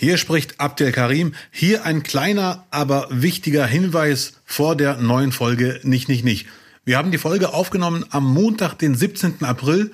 [0.00, 1.32] Hier spricht Abdel Karim.
[1.50, 6.46] Hier ein kleiner, aber wichtiger Hinweis vor der neuen Folge Nicht, Nicht, Nicht.
[6.84, 9.42] Wir haben die Folge aufgenommen am Montag, den 17.
[9.42, 9.90] April.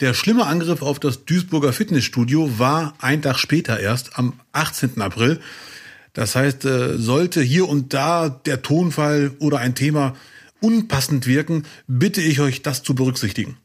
[0.00, 5.00] Der schlimme Angriff auf das Duisburger Fitnessstudio war ein Tag später erst, am 18.
[5.00, 5.40] April.
[6.12, 10.14] Das heißt, äh, sollte hier und da der Tonfall oder ein Thema
[10.60, 13.56] unpassend wirken, bitte ich euch, das zu berücksichtigen.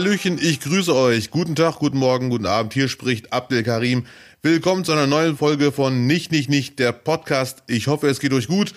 [0.00, 1.30] Hallöchen, ich grüße euch.
[1.30, 2.72] Guten Tag, guten Morgen, guten Abend.
[2.72, 4.06] Hier spricht Abdel Karim.
[4.40, 7.62] Willkommen zu einer neuen Folge von Nicht, Nicht, Nicht, der Podcast.
[7.66, 8.72] Ich hoffe, es geht euch gut.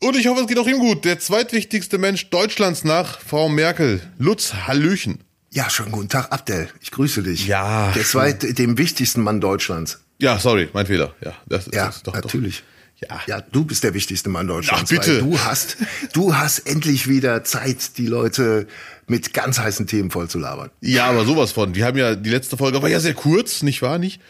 [0.00, 1.04] Und ich hoffe, es geht auch ihm gut.
[1.04, 4.00] Der zweitwichtigste Mensch Deutschlands nach Frau Merkel.
[4.16, 5.24] Lutz, Hallöchen.
[5.50, 6.68] Ja, schönen guten Tag, Abdel.
[6.80, 7.48] Ich grüße dich.
[7.48, 7.90] Ja.
[7.90, 10.04] Der zweite, dem wichtigsten Mann Deutschlands.
[10.18, 11.16] Ja, sorry, mein Fehler.
[11.20, 12.58] Ja, das, ja das ist doch, natürlich.
[12.58, 12.74] Doch.
[13.08, 13.20] Ja.
[13.26, 14.84] ja, du bist der wichtigste Mann Deutschlands.
[14.84, 15.18] Ach, bitte.
[15.18, 15.76] du hast,
[16.12, 18.68] du hast endlich wieder Zeit, die Leute
[19.06, 20.70] mit ganz heißen Themen voll zu labern.
[20.80, 21.74] Ja, aber sowas von.
[21.74, 24.20] Wir haben ja, die letzte Folge war ja sehr kurz, nicht wahr, nicht?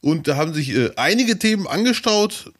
[0.00, 2.52] Und da haben sich äh, einige Themen angestaut.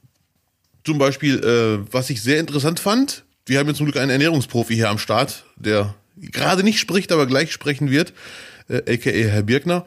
[0.85, 3.25] Zum Beispiel, äh, was ich sehr interessant fand.
[3.45, 7.27] Wir haben jetzt zum Glück einen Ernährungsprofi hier am Start, der gerade nicht spricht, aber
[7.27, 8.13] gleich sprechen wird,
[8.69, 9.87] äh, aka Herr Birkner.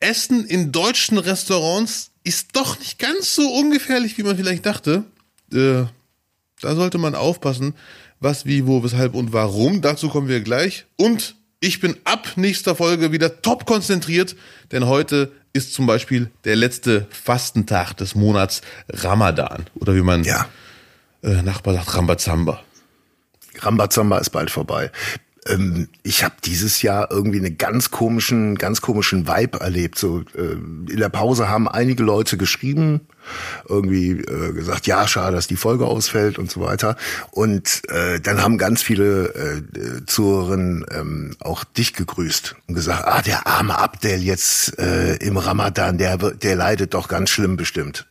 [0.00, 5.04] Essen in deutschen Restaurants ist doch nicht ganz so ungefährlich, wie man vielleicht dachte.
[5.52, 5.84] Äh,
[6.60, 7.74] da sollte man aufpassen,
[8.20, 9.80] was, wie, wo, weshalb und warum.
[9.80, 10.86] Dazu kommen wir gleich.
[10.96, 14.36] Und ich bin ab nächster Folge wieder top konzentriert,
[14.70, 19.66] denn heute ist zum Beispiel der letzte Fastentag des Monats Ramadan.
[19.74, 20.46] Oder wie man ja.
[21.22, 22.62] äh, Nachbar sagt, Rambazamba.
[23.58, 24.90] Rambazamba ist bald vorbei.
[25.46, 29.98] Ähm, ich habe dieses Jahr irgendwie einen ganz komischen, ganz komischen Vibe erlebt.
[29.98, 33.00] So äh, in der Pause haben einige Leute geschrieben,
[33.68, 36.96] irgendwie äh, gesagt, ja, schade, dass die Folge ausfällt und so weiter.
[37.30, 43.22] Und äh, dann haben ganz viele äh, Zuhörerinnen ähm, auch dich gegrüßt und gesagt, ah,
[43.22, 48.06] der arme Abdel jetzt äh, im Ramadan, der der leidet doch ganz schlimm bestimmt.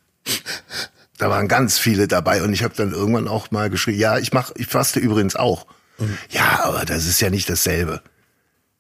[1.18, 4.34] Da waren ganz viele dabei und ich habe dann irgendwann auch mal geschrieben, ja, ich
[4.34, 5.66] mach, ich faste übrigens auch.
[6.00, 6.18] Mhm.
[6.30, 8.02] Ja, aber das ist ja nicht dasselbe.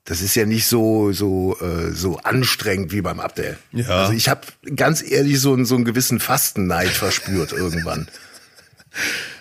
[0.05, 3.57] Das ist ja nicht so so äh, so anstrengend wie beim Abdel.
[3.73, 4.03] Ja.
[4.03, 4.41] Also ich habe
[4.75, 8.07] ganz ehrlich so, so einen gewissen Fastenneid verspürt irgendwann.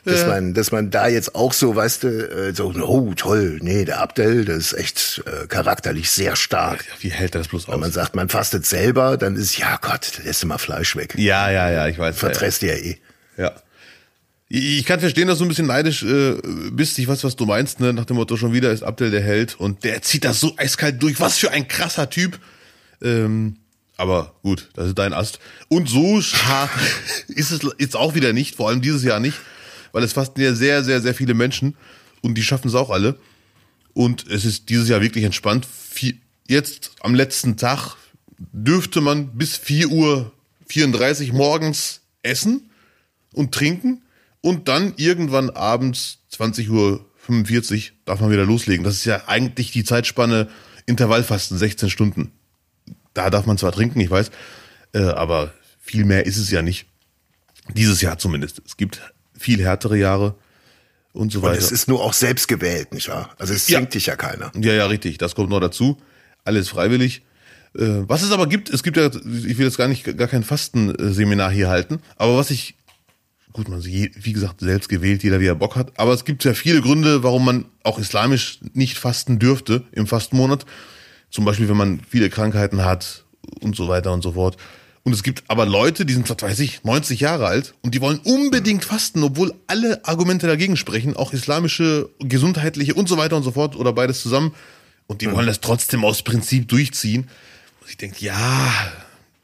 [0.04, 0.28] Dass ja.
[0.28, 2.08] man, dass man da jetzt auch so, weißt du,
[2.48, 6.84] äh, so, oh toll, nee, der Abdel, das ist echt äh, charakterlich sehr stark.
[6.86, 7.72] Ja, wie hält er das bloß aus?
[7.72, 11.14] Wenn man sagt, man fastet selber, dann ist, ja Gott, lässt du mal Fleisch weg.
[11.16, 12.16] Ja, ja, ja, ich weiß.
[12.16, 12.98] Verträgst ja, ja eh.
[13.36, 13.52] Ja.
[14.48, 16.36] Ich kann verstehen, dass du ein bisschen neidisch äh,
[16.70, 16.98] bist.
[16.98, 17.92] Ich weiß, was du meinst, ne?
[17.92, 21.02] Nach dem Motto, schon wieder ist Abdel der Held und der zieht das so eiskalt
[21.02, 21.18] durch.
[21.18, 22.38] Was für ein krasser Typ.
[23.02, 23.56] Ähm,
[23.96, 25.40] aber gut, das ist dein Ast.
[25.68, 26.18] Und so
[27.28, 29.38] ist es jetzt auch wieder nicht, vor allem dieses Jahr nicht,
[29.92, 31.74] weil es fasten ja sehr, sehr, sehr viele Menschen
[32.22, 33.18] und die schaffen es auch alle.
[33.94, 35.66] Und es ist dieses Jahr wirklich entspannt.
[36.46, 37.96] Jetzt am letzten Tag
[38.38, 40.32] dürfte man bis 4 Uhr
[40.68, 42.70] 34 morgens essen
[43.32, 44.02] und trinken
[44.46, 48.84] und dann irgendwann abends 20 Uhr 45 darf man wieder loslegen.
[48.84, 50.48] Das ist ja eigentlich die Zeitspanne
[50.86, 52.30] Intervallfasten, 16 Stunden.
[53.12, 54.30] Da darf man zwar trinken, ich weiß,
[54.94, 56.86] äh, aber viel mehr ist es ja nicht.
[57.74, 58.62] Dieses Jahr zumindest.
[58.64, 59.00] Es gibt
[59.36, 60.36] viel härtere Jahre
[61.12, 61.54] und so weiter.
[61.54, 63.34] Und es ist nur auch selbst gewählt, nicht wahr?
[63.38, 63.86] Also es zwingt ja.
[63.86, 64.52] dich ja keiner.
[64.54, 65.18] Ja, ja, richtig.
[65.18, 66.00] Das kommt noch dazu.
[66.44, 67.22] Alles freiwillig.
[67.76, 70.44] Äh, was es aber gibt, es gibt ja, ich will jetzt gar nicht, gar kein
[70.44, 72.76] Fastenseminar hier halten, aber was ich
[73.56, 75.98] gut, man wie gesagt selbst gewählt, jeder wie er Bock hat.
[75.98, 80.66] Aber es gibt ja viele Gründe, warum man auch islamisch nicht fasten dürfte im Fastenmonat.
[81.30, 83.24] Zum Beispiel, wenn man viele Krankheiten hat
[83.60, 84.58] und so weiter und so fort.
[85.04, 88.00] Und es gibt aber Leute, die sind, was weiß ich, 90 Jahre alt und die
[88.02, 93.42] wollen unbedingt fasten, obwohl alle Argumente dagegen sprechen, auch islamische, gesundheitliche und so weiter und
[93.42, 94.52] so fort oder beides zusammen.
[95.06, 97.28] Und die wollen das trotzdem aus Prinzip durchziehen.
[97.80, 98.72] Und ich denke, ja,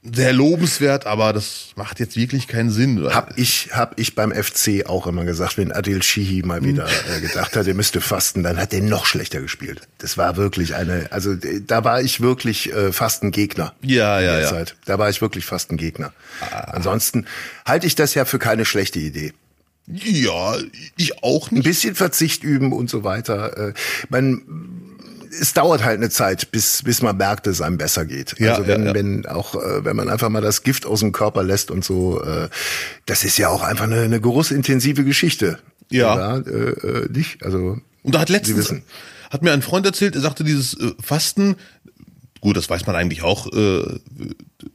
[0.05, 3.07] sehr lobenswert, aber das macht jetzt wirklich keinen Sinn.
[3.15, 7.21] Hab ich, hab ich beim FC auch immer gesagt, wenn Adil Shihi mal wieder äh,
[7.21, 9.83] gedacht hat, er müsste fasten, dann hat er noch schlechter gespielt.
[9.99, 13.75] Das war wirklich eine, also da war ich wirklich äh, fast ein Gegner.
[13.81, 14.49] Ja, ja, ja.
[14.49, 14.75] Zeit.
[14.87, 16.13] Da war ich wirklich fast ein Gegner.
[16.41, 16.73] Ah.
[16.73, 17.27] Ansonsten
[17.65, 19.33] halte ich das ja für keine schlechte Idee.
[19.87, 20.57] Ja,
[20.97, 21.61] ich auch nicht.
[21.61, 23.69] Ein bisschen Verzicht üben und so weiter.
[23.69, 23.75] Äh,
[24.09, 24.43] man
[25.41, 28.39] es dauert halt eine Zeit, bis, bis man merkt, dass es einem besser geht.
[28.39, 28.95] Ja, also wenn, ja, ja.
[28.95, 32.23] wenn auch, äh, wenn man einfach mal das Gift aus dem Körper lässt und so,
[32.23, 32.49] äh,
[33.07, 35.59] das ist ja auch einfach eine, eine genussintensive Geschichte.
[35.91, 36.17] Ja.
[36.17, 37.79] ja äh, äh, nicht, also.
[38.03, 38.75] Und da hat letztens,
[39.31, 41.57] hat mir ein Freund erzählt, er sagte, dieses äh, Fasten,
[42.41, 44.01] gut, das weiß man eigentlich auch, äh,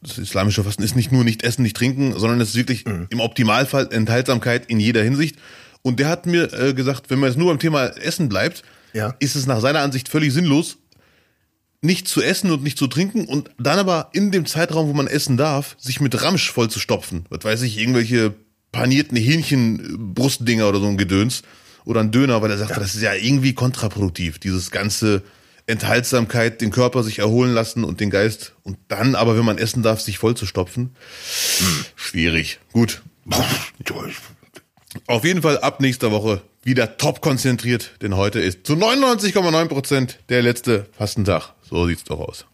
[0.01, 3.07] das islamische Fasten ist nicht nur nicht essen, nicht trinken, sondern es ist wirklich mhm.
[3.09, 5.37] im Optimalfall Enthaltsamkeit in jeder Hinsicht.
[5.81, 8.63] Und der hat mir äh, gesagt, wenn man jetzt nur beim Thema Essen bleibt,
[8.97, 9.15] Ja.
[9.19, 10.77] ist es nach seiner Ansicht völlig sinnlos,
[11.81, 15.07] nicht zu essen und nicht zu trinken und dann aber in dem Zeitraum, wo man
[15.07, 17.25] essen darf, sich mit Ramsch voll zu stopfen.
[17.29, 18.33] Was weiß ich, irgendwelche
[18.71, 21.43] panierten Hähnchenbrustdinger oder so ein Gedöns
[21.85, 25.23] oder ein Döner, weil er sagte, das ist ja irgendwie kontraproduktiv, dieses ganze
[25.67, 29.83] Enthaltsamkeit, den Körper sich erholen lassen und den Geist und dann aber, wenn man essen
[29.83, 30.95] darf, sich voll zu stopfen.
[31.95, 32.59] Schwierig.
[32.71, 33.03] Gut.
[35.05, 40.19] Auf jeden Fall ab nächster Woche wieder top konzentriert, denn heute ist zu 99,9 Prozent
[40.29, 41.53] der letzte Fastentag.
[41.61, 42.45] So sieht's doch aus.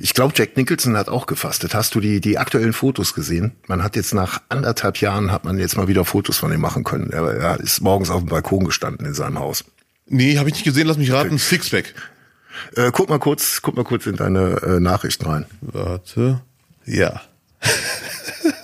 [0.00, 1.74] Ich glaube, Jack Nicholson hat auch gefastet.
[1.74, 3.52] Hast du die, die aktuellen Fotos gesehen?
[3.66, 6.84] Man hat jetzt nach anderthalb Jahren hat man jetzt mal wieder Fotos von ihm machen
[6.84, 7.10] können.
[7.10, 9.64] Er, er ist morgens auf dem Balkon gestanden in seinem Haus.
[10.06, 11.38] Nee, habe ich nicht gesehen, lass mich raten.
[11.38, 11.94] Sixpack.
[12.76, 15.46] Äh, guck mal kurz, guck mal kurz in deine äh, Nachrichten rein.
[15.62, 16.42] Warte.
[16.84, 17.22] Ja.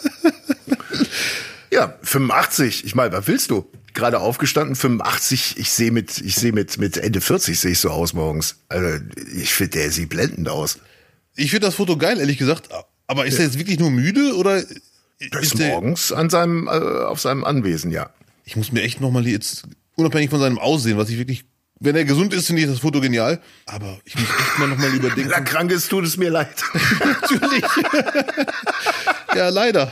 [2.11, 2.85] Ja, 85.
[2.85, 3.71] Ich meine, was willst du?
[3.95, 5.57] Gerade aufgestanden, 85.
[5.59, 8.57] Ich sehe mit, ich sehe mit mit Ende 40 sehe ich so aus morgens.
[8.69, 9.05] Also
[9.35, 10.79] ich finde, der sieht blendend aus.
[11.37, 12.69] Ich finde das Foto geil, ehrlich gesagt.
[13.07, 17.21] Aber ist er jetzt wirklich nur müde oder Der ist morgens an seinem äh, auf
[17.21, 18.11] seinem Anwesen, ja.
[18.45, 19.65] Ich muss mir echt nochmal jetzt,
[19.97, 21.45] unabhängig von seinem Aussehen, was ich wirklich,
[21.79, 23.41] wenn er gesund ist, finde ich das Foto genial.
[23.67, 25.45] Aber ich muss echt mal nochmal Wenn er überdenken.
[25.45, 26.63] krank ist, tut es mir leid.
[27.31, 27.65] Natürlich.
[29.37, 29.91] ja, leider.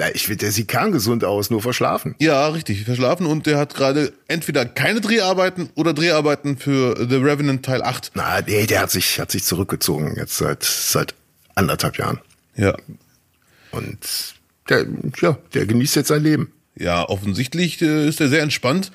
[0.00, 2.14] Ja, ich finde, der sieht kerngesund aus, nur verschlafen.
[2.20, 7.66] Ja, richtig, verschlafen und der hat gerade entweder keine Dreharbeiten oder Dreharbeiten für The Revenant
[7.66, 8.12] Teil 8.
[8.14, 11.14] Na, nee, der hat sich, hat sich zurückgezogen jetzt seit, seit
[11.54, 12.18] anderthalb Jahren.
[12.56, 12.74] Ja.
[13.72, 13.98] Und
[14.70, 14.86] der,
[15.20, 16.50] ja, der genießt jetzt sein Leben.
[16.76, 18.92] Ja, offensichtlich äh, ist er sehr entspannt.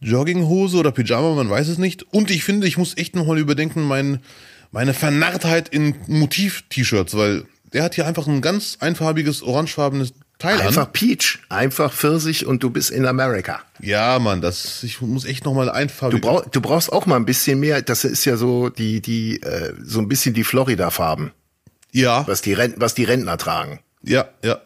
[0.00, 2.02] Jogginghose oder Pyjama, man weiß es nicht.
[2.12, 4.20] Und ich finde, ich muss echt nochmal überdenken, mein,
[4.70, 10.92] meine Vernarrtheit in Motiv-T-Shirts, weil der hat hier einfach ein ganz einfarbiges, orangefarbenes Teil Einfach.
[10.92, 13.60] Peach, einfach Pfirsich und du bist in Amerika.
[13.80, 16.20] Ja, Mann, das, ich muss echt nochmal Du, einfarbig.
[16.20, 19.72] brauch, du brauchst auch mal ein bisschen mehr, das ist ja so die, die, äh,
[19.82, 21.30] so ein bisschen die Florida-Farben,
[21.92, 23.80] ja, was die, Rent, was die Rentner tragen.
[24.02, 24.60] ja, ja,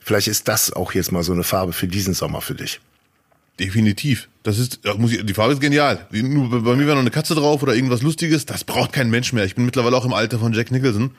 [0.00, 2.80] Vielleicht ist das auch jetzt mal so eine Farbe für diesen Sommer für dich.
[3.60, 4.28] definitiv.
[4.42, 6.06] Das ist, muss ich, die Farbe ist genial.
[6.12, 8.46] Nur bei mir war noch eine Katze drauf oder irgendwas Lustiges.
[8.46, 9.44] Das braucht kein Mensch mehr.
[9.44, 11.10] Ich bin mittlerweile auch im Alter von Jack Nicholson.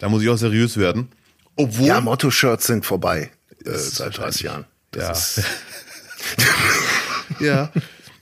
[0.00, 1.08] Da muss ich auch seriös werden.
[1.56, 3.30] Obwohl, Ja, Motto-Shirts sind vorbei
[3.64, 4.64] äh, seit 30 Jahren.
[4.94, 5.08] Ja.
[5.08, 5.46] Das ist,
[7.40, 7.70] Ja.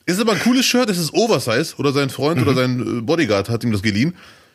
[0.06, 2.46] Ist aber ein cooles Shirt, es ist Oversize oder sein Freund Mhm.
[2.48, 4.14] oder sein äh, Bodyguard hat ihm das geliehen.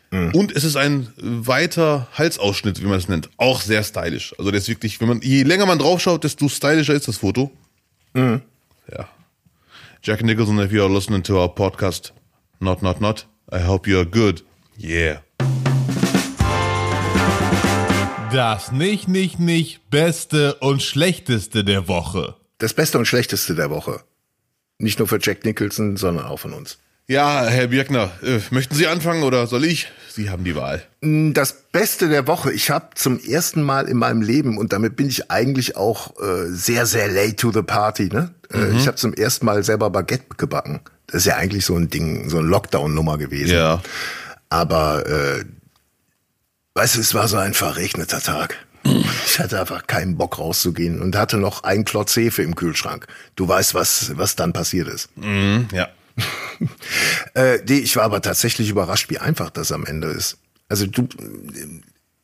[0.10, 3.30] Und es ist ein weiter Halsausschnitt, wie man es nennt.
[3.36, 4.34] Auch sehr stylisch.
[4.40, 7.52] Also der ist wirklich, wenn man, je länger man draufschaut, desto stylischer ist das Foto.
[8.14, 8.42] Mhm.
[8.90, 9.10] Ja.
[10.02, 12.14] Jack Nicholson, if you are listening to our podcast,
[12.62, 14.46] not, not, not, I hope you are good.
[14.80, 15.20] Yeah.
[18.32, 22.36] Das nicht, nicht, nicht Beste und Schlechteste der Woche.
[22.58, 24.02] das Beste und Schlechteste der Woche.
[24.80, 26.78] Nicht nur für Jack Nicholson, sondern auch von uns.
[27.08, 29.88] Ja, Herr Birkner, äh, möchten Sie anfangen oder soll ich?
[30.10, 30.84] Sie haben die Wahl.
[31.02, 32.52] Das Beste der Woche.
[32.52, 36.48] Ich habe zum ersten Mal in meinem Leben und damit bin ich eigentlich auch äh,
[36.48, 38.10] sehr sehr late to the party.
[38.12, 38.34] Ne?
[38.54, 40.82] Äh, ich habe zum ersten Mal selber Baguette gebacken.
[41.08, 43.54] Das ist ja eigentlich so ein Ding, so ein Lockdown-Nummer gewesen.
[43.54, 43.82] Ja.
[44.50, 45.46] Aber äh,
[46.78, 48.56] weißt du, es war so ein verregneter Tag.
[49.26, 53.08] Ich hatte einfach keinen Bock rauszugehen und hatte noch einen Klotz Hefe im Kühlschrank.
[53.36, 55.10] Du weißt, was was dann passiert ist.
[55.74, 55.90] Ja.
[57.36, 60.40] Äh, nee, ich war aber tatsächlich überrascht, wie einfach das am Ende ist.
[60.68, 61.08] Also du,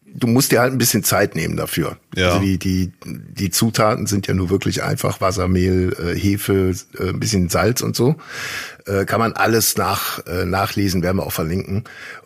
[0.04, 1.98] du musst dir halt ein bisschen Zeit nehmen dafür.
[2.16, 2.30] Ja.
[2.30, 7.10] Also die, die, die Zutaten sind ja nur wirklich einfach Wasser, Mehl, äh, Hefe, äh,
[7.10, 8.16] ein bisschen Salz und so.
[8.88, 11.84] Äh, kann man alles nach, äh, nachlesen, werden wir auch verlinken.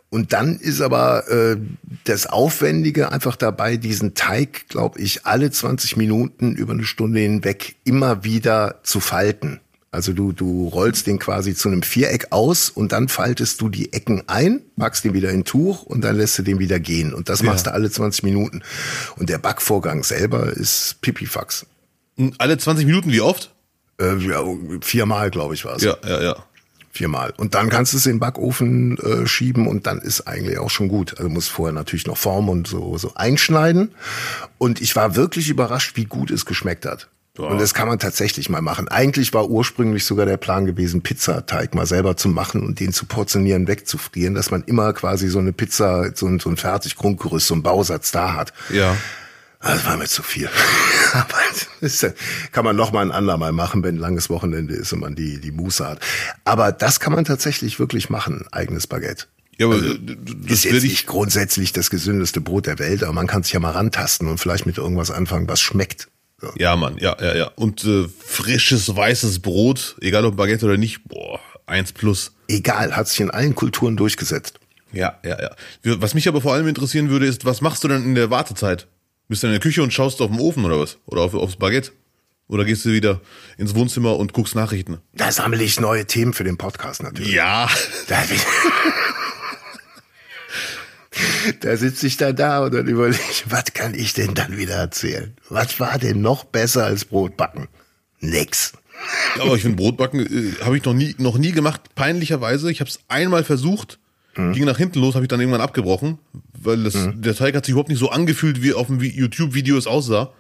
[0.09, 1.57] Und dann ist aber äh,
[2.05, 7.75] das Aufwendige einfach dabei, diesen Teig, glaube ich, alle 20 Minuten über eine Stunde hinweg
[7.83, 9.59] immer wieder zu falten.
[9.91, 13.93] Also du, du rollst den quasi zu einem Viereck aus und dann faltest du die
[13.93, 17.13] Ecken ein, packst den wieder in Tuch und dann lässt du den wieder gehen.
[17.13, 18.63] Und das machst du alle 20 Minuten.
[19.15, 21.65] Und der Backvorgang selber ist Pipifax.
[22.37, 23.53] Alle 20 Minuten, wie oft?
[23.99, 24.43] Äh, ja,
[24.81, 25.83] viermal, glaube ich, war es.
[25.83, 26.35] Ja, ja, ja.
[26.91, 27.34] Viermal.
[27.38, 30.70] Und dann kannst du es in den Backofen äh, schieben und dann ist eigentlich auch
[30.70, 31.17] schon gut.
[31.17, 33.91] Also musst vorher natürlich noch formen und so, so einschneiden.
[34.58, 37.08] Und ich war wirklich überrascht, wie gut es geschmeckt hat.
[37.38, 38.88] Und das kann man tatsächlich mal machen.
[38.88, 43.06] Eigentlich war ursprünglich sogar der Plan gewesen, Pizzateig mal selber zu machen und den zu
[43.06, 47.53] portionieren, wegzufrieren, dass man immer quasi so eine Pizza, so ein, so ein Fertiggrundgerüst, so
[47.53, 48.53] ein Bausatz da hat.
[48.70, 48.98] Ja.
[49.61, 50.49] Das war mir zu viel.
[51.13, 51.37] Aber
[51.81, 52.05] das
[52.51, 55.39] kann man noch mal ein andermal machen, wenn ein langes Wochenende ist und man die,
[55.39, 55.99] die Muße hat.
[56.43, 59.25] Aber das kann man tatsächlich wirklich machen, eigenes Baguette.
[59.57, 63.25] Ja, aber Also, das ist jetzt nicht grundsätzlich das gesündeste Brot der Welt, aber man
[63.25, 66.09] kann sich ja mal rantasten und vielleicht mit irgendwas anfangen, was schmeckt.
[66.39, 66.51] So.
[66.55, 67.47] Ja, Mann, ja, ja, ja.
[67.55, 72.33] Und äh, frisches weißes Brot, egal ob Baguette oder nicht, boah, eins plus.
[72.47, 74.59] Egal, hat sich in allen Kulturen durchgesetzt.
[74.93, 75.51] Ja, ja, ja.
[75.99, 78.87] Was mich aber vor allem interessieren würde, ist, was machst du denn in der Wartezeit?
[79.27, 81.00] Bist du in der Küche und schaust auf den Ofen oder was?
[81.05, 81.91] Oder auf, aufs Baguette?
[82.48, 83.19] Oder gehst du wieder
[83.57, 85.00] ins Wohnzimmer und guckst Nachrichten?
[85.13, 87.34] Da sammle ich neue Themen für den Podcast natürlich.
[87.34, 87.69] Ja.
[88.07, 88.24] Da,
[91.60, 94.75] da sitze ich dann da und dann überlege ich, was kann ich denn dann wieder
[94.75, 95.36] erzählen?
[95.50, 97.67] Was war denn noch besser als Brotbacken?
[98.22, 98.72] Nix.
[99.39, 102.72] Aber ich finde Brotbacken äh, habe ich noch nie noch nie gemacht, peinlicherweise.
[102.72, 104.00] Ich habe es einmal versucht,
[104.53, 106.20] ging nach hinten los, habe ich dann irgendwann abgebrochen,
[106.62, 109.77] weil das, der Teig hat sich überhaupt nicht so angefühlt, wie auf dem Vi- YouTube-Video
[109.77, 110.32] es aussah.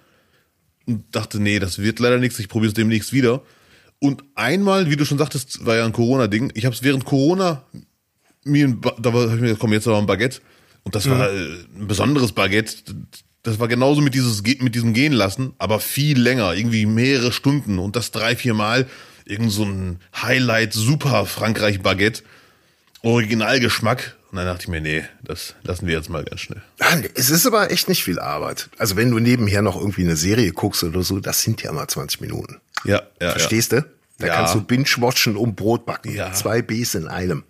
[0.85, 3.41] Und dachte, nee, das wird leider nichts, ich probiere es demnächst wieder.
[3.99, 6.51] Und einmal, wie du schon sagtest, war ja ein Corona-Ding.
[6.55, 7.63] Ich habe es während Corona
[8.45, 10.39] mir, ein Ba- da war, hab ich mir gedacht, komm, jetzt aber ein Baguette.
[10.83, 12.75] Und das war äh, ein besonderes Baguette.
[13.43, 17.79] Das war genauso mit, dieses, mit diesem Gehen lassen, aber viel länger, irgendwie mehrere Stunden
[17.79, 18.87] und das drei, vier Mal.
[19.25, 22.23] Irgend so ein Highlight, super Frankreich-Baguette.
[23.03, 24.15] Originalgeschmack.
[24.31, 26.61] Und dann dachte ich mir, nee, das lassen wir jetzt mal ganz schnell.
[27.15, 28.69] Es ist aber echt nicht viel Arbeit.
[28.77, 31.87] Also wenn du nebenher noch irgendwie eine Serie guckst oder so, das sind ja mal
[31.87, 32.59] 20 Minuten.
[32.83, 33.31] Ja, ja.
[33.31, 33.85] Verstehst du?
[34.19, 34.35] Da Ja.
[34.35, 36.13] kannst du binge-watchen und Brot backen.
[36.13, 36.33] Ja.
[36.33, 37.43] Zwei Bs in einem.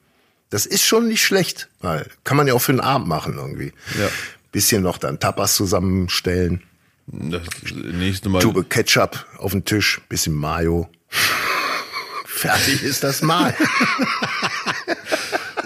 [0.50, 3.74] Das ist schon nicht schlecht, weil kann man ja auch für den Abend machen irgendwie.
[4.00, 4.08] Ja.
[4.52, 6.62] Bisschen noch dann Tapas zusammenstellen,
[7.08, 7.42] Das
[7.74, 8.40] nächste Mal.
[8.40, 10.90] Tube Ketchup auf den Tisch, bisschen Mayo.
[12.26, 13.56] Fertig ist das Mal.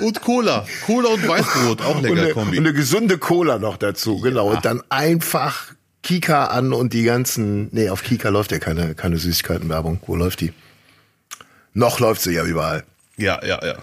[0.01, 0.65] Und Cola.
[0.85, 2.57] Cola und Weißbrot, auch und, lecker eine, Kombi.
[2.57, 4.51] und eine gesunde Cola noch dazu, genau.
[4.51, 9.17] Und dann einfach Kika an und die ganzen, nee, auf Kika läuft ja keine, keine
[9.17, 9.99] Süßigkeitenwerbung.
[10.07, 10.53] Wo läuft die?
[11.73, 12.83] Noch läuft sie ja überall.
[13.17, 13.75] Ja, ja, ja.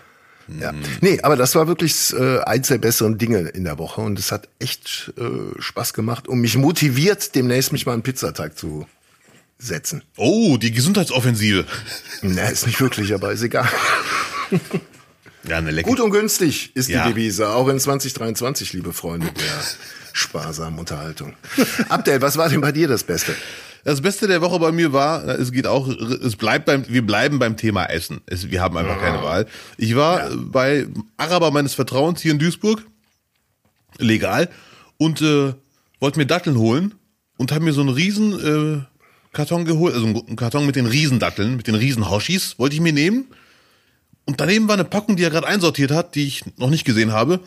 [0.60, 0.72] Ja.
[1.02, 4.32] Nee, aber das war wirklich äh, eins der besseren Dinge in der Woche und es
[4.32, 8.86] hat echt äh, Spaß gemacht und mich motiviert, demnächst mich mal einen Pizzateig zu
[9.58, 10.02] setzen.
[10.16, 11.66] Oh, die Gesundheitsoffensive.
[12.22, 13.68] Na, ist nicht wirklich, aber ist egal.
[15.48, 15.90] Ja, eine leckere.
[15.90, 17.06] Gut und günstig ist Ja.
[17.06, 19.44] die Devise, auch in 2023, liebe Freunde der
[20.12, 21.34] sparsamen Unterhaltung.
[21.88, 23.34] Abdel, was war denn bei dir das Beste?
[23.84, 27.38] Das Beste der Woche bei mir war, es geht auch, es bleibt beim, wir bleiben
[27.38, 28.20] beim Thema Essen.
[28.26, 29.46] Es, wir haben einfach keine Wahl.
[29.78, 30.86] Ich war äh, bei
[31.16, 32.82] Araber meines Vertrauens hier in Duisburg,
[33.98, 34.50] legal,
[34.98, 35.54] und äh,
[36.00, 36.94] wollte mir Datteln holen
[37.38, 38.84] und habe mir so einen riesen äh,
[39.32, 43.26] Karton geholt, also einen Karton mit den Riesendatteln, mit den Riesenhoshis, wollte ich mir nehmen.
[44.28, 47.12] Und daneben war eine Packung, die er gerade einsortiert hat, die ich noch nicht gesehen
[47.12, 47.40] habe.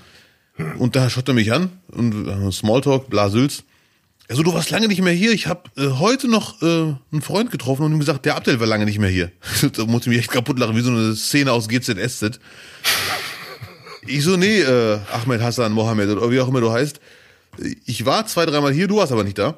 [0.79, 3.61] Und da schaut er mich an und äh, Smalltalk, Blasülz.
[4.27, 5.31] Also du warst lange nicht mehr hier.
[5.31, 6.65] Ich habe äh, heute noch äh,
[7.11, 9.31] einen Freund getroffen und ihm gesagt, der Abdel war lange nicht mehr hier.
[9.73, 12.39] da musste ich mich echt kaputt lachen, wie so eine Szene aus GZSZ.
[14.07, 16.99] Ich so, nee, äh, Ahmed Hassan Mohammed oder wie auch immer du heißt.
[17.85, 19.55] Ich war zwei, dreimal hier, du warst aber nicht da.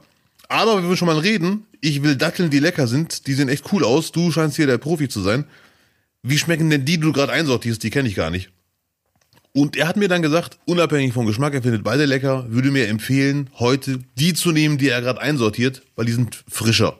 [0.50, 3.28] Aber wenn wir schon mal reden, ich will Datteln, die lecker sind.
[3.28, 4.12] Die sehen echt cool aus.
[4.12, 5.46] Du scheinst hier der Profi zu sein.
[6.24, 7.84] Wie schmecken denn die, die du gerade einsortierst?
[7.84, 8.50] Die kenne ich gar nicht.
[9.52, 12.88] Und er hat mir dann gesagt, unabhängig vom Geschmack, er findet beide lecker, würde mir
[12.88, 17.00] empfehlen, heute die zu nehmen, die er gerade einsortiert, weil die sind frischer.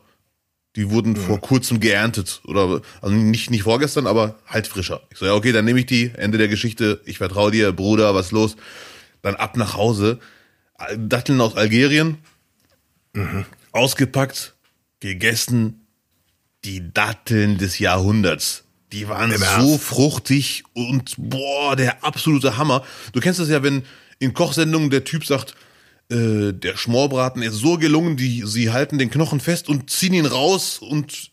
[0.76, 5.02] Die wurden vor kurzem geerntet oder also nicht nicht vorgestern, aber halt frischer.
[5.12, 6.12] Ich so ja okay, dann nehme ich die.
[6.16, 7.00] Ende der Geschichte.
[7.06, 8.56] Ich vertraue dir, Bruder, was los?
[9.22, 10.20] Dann ab nach Hause.
[10.98, 12.18] Datteln aus Algerien,
[13.72, 14.56] ausgepackt,
[15.00, 15.86] gegessen.
[16.66, 18.64] Die Datteln des Jahrhunderts.
[18.94, 19.84] Die waren Im so Ernst?
[19.84, 22.84] fruchtig und boah, der absolute Hammer.
[23.12, 23.84] Du kennst das ja, wenn
[24.20, 25.56] in Kochsendungen der Typ sagt,
[26.10, 30.26] äh, der Schmorbraten ist so gelungen, die, sie halten den Knochen fest und ziehen ihn
[30.28, 31.32] raus und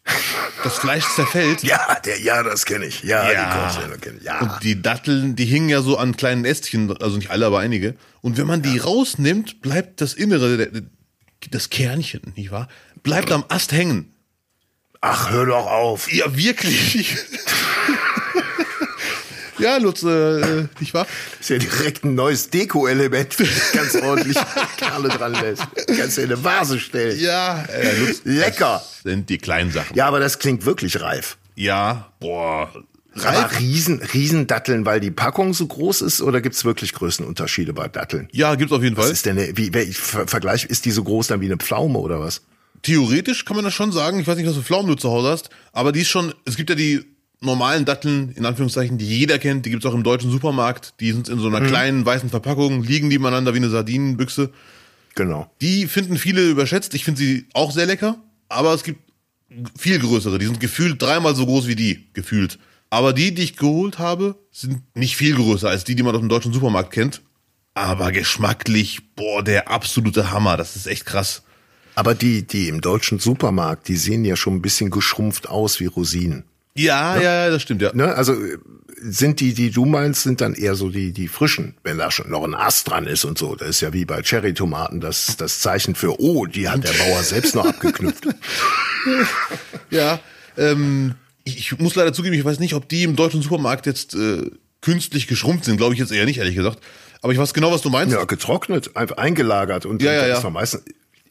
[0.65, 1.63] das Fleisch zerfällt.
[1.63, 3.03] Ja, der, ja, das kenne ich.
[3.03, 3.45] Ja, Ja.
[3.45, 4.25] die Kochsendung kenne ich.
[4.25, 4.41] Ja.
[4.41, 7.95] Und die Datteln, die hingen ja so an kleinen Ästchen, also nicht alle, aber einige.
[8.23, 10.71] Und wenn man die rausnimmt, bleibt das Innere,
[11.51, 12.69] das Kernchen, nicht wahr?
[13.03, 14.15] Bleibt am Ast hängen.
[15.01, 16.13] Ach, hör doch auf.
[16.13, 17.17] Ja, wirklich.
[19.59, 21.07] ja, Lutz, äh, nicht wahr?
[21.41, 23.37] Ist ja direkt ein neues Deko-Element,
[23.73, 24.37] ganz ordentlich
[24.77, 25.63] Kerle dran lässt.
[25.99, 27.19] Kannst du in eine Vase stellen.
[27.19, 28.83] Ja, äh, Lutz, Lecker.
[28.85, 29.97] Das sind die kleinen Sachen.
[29.97, 31.39] Ja, aber das klingt wirklich reif.
[31.55, 32.71] Ja, boah.
[33.25, 33.59] Aber Reif?
[33.59, 38.29] Riesen, Riesendatteln, weil die Packung so groß ist, oder gibt's wirklich Größenunterschiede bei Datteln?
[38.33, 39.13] Ja, gibt's auf jeden Was Fall.
[39.13, 41.57] ist denn, eine, wie, wer- ich ver- vergleich, ist die so groß dann wie eine
[41.57, 42.43] Pflaume oder was?
[42.83, 44.21] Theoretisch kann man das schon sagen.
[44.21, 46.57] Ich weiß nicht, was für Pflaumen du zu Hause hast, aber die ist schon, es
[46.57, 47.05] gibt ja die
[47.41, 50.95] normalen Datteln, in Anführungszeichen, die jeder kennt, die gibt's auch im deutschen Supermarkt.
[51.01, 54.51] Die sind in so einer kleinen weißen Verpackung, liegen nebeneinander wie eine Sardinenbüchse.
[55.15, 55.51] Genau.
[55.61, 56.95] Die finden viele überschätzt.
[56.95, 58.17] Ich finde sie auch sehr lecker,
[58.49, 59.01] aber es gibt
[59.79, 60.39] viel größere.
[60.39, 62.59] Die sind gefühlt dreimal so groß wie die, gefühlt.
[62.91, 66.21] Aber die, die ich geholt habe, sind nicht viel größer als die, die man aus
[66.21, 67.23] dem deutschen Supermarkt kennt.
[67.75, 70.57] Aber geschmacklich, boah, der absolute Hammer.
[70.57, 71.45] Das ist echt krass.
[71.95, 75.87] Aber die, die im deutschen Supermarkt, die sehen ja schon ein bisschen geschrumpft aus wie
[75.87, 76.45] Rosinen.
[76.75, 77.91] Ja, ja, ja, das stimmt, ja.
[77.93, 78.15] Ne?
[78.15, 78.59] Also äh,
[79.03, 82.31] sind die, die du meinst, sind dann eher so die, die frischen, wenn da schon
[82.31, 83.55] noch ein Ast dran ist und so.
[83.57, 87.23] Das ist ja wie bei Cherry-Tomaten das, das Zeichen für, oh, die hat der Bauer
[87.23, 88.27] selbst noch abgeknüpft.
[89.91, 90.21] Ja,
[90.59, 94.15] ähm, ich, ich muss leider zugeben, ich weiß nicht, ob die im deutschen Supermarkt jetzt
[94.15, 94.51] äh,
[94.83, 95.79] künstlich geschrumpft sind.
[95.79, 96.79] Glaube ich jetzt eher nicht, ehrlich gesagt.
[97.23, 98.15] Aber ich weiß genau, was du meinst.
[98.15, 100.37] Ja, getrocknet, einfach eingelagert und, Ja, ja, ja.
[100.37, 100.83] ist doch meistens,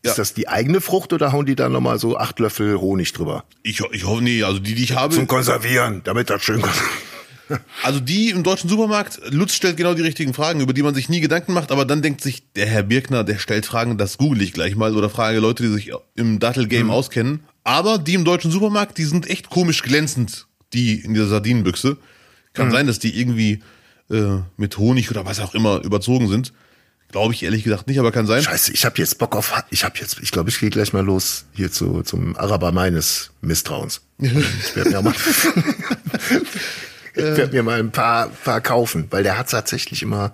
[0.10, 0.14] Ja.
[0.14, 3.44] ist das die eigene Frucht oder hauen die da nochmal so acht Löffel Honig drüber?
[3.64, 6.64] Ich, ich hoffe, nee, also die, die ich habe, Zum Konservieren, damit das schön
[7.84, 11.10] also die im deutschen Supermarkt, Lutz stellt genau die richtigen Fragen, über die man sich
[11.10, 14.42] nie Gedanken macht, aber dann denkt sich, der Herr Birkner, der stellt Fragen, das google
[14.42, 17.42] ich gleich mal oder frage Leute, die sich im Dattel-Game auskennen.
[17.64, 21.98] Aber die im deutschen Supermarkt, die sind echt komisch glänzend, die in dieser Sardinenbüchse.
[22.54, 23.62] Kann sein, dass die irgendwie
[24.10, 26.52] äh, mit Honig oder was auch immer überzogen sind.
[27.12, 28.44] Glaube ich ehrlich gesagt nicht, aber kann sein.
[28.44, 31.04] Scheiße, ich habe jetzt Bock auf, ich habe jetzt, ich glaube, ich gehe gleich mal
[31.04, 34.02] los hier zu, zum Araber meines Misstrauens.
[34.20, 35.14] Ich werde mir mal,
[37.16, 40.34] ich werd mir mal ein paar, paar kaufen, weil der hat tatsächlich immer,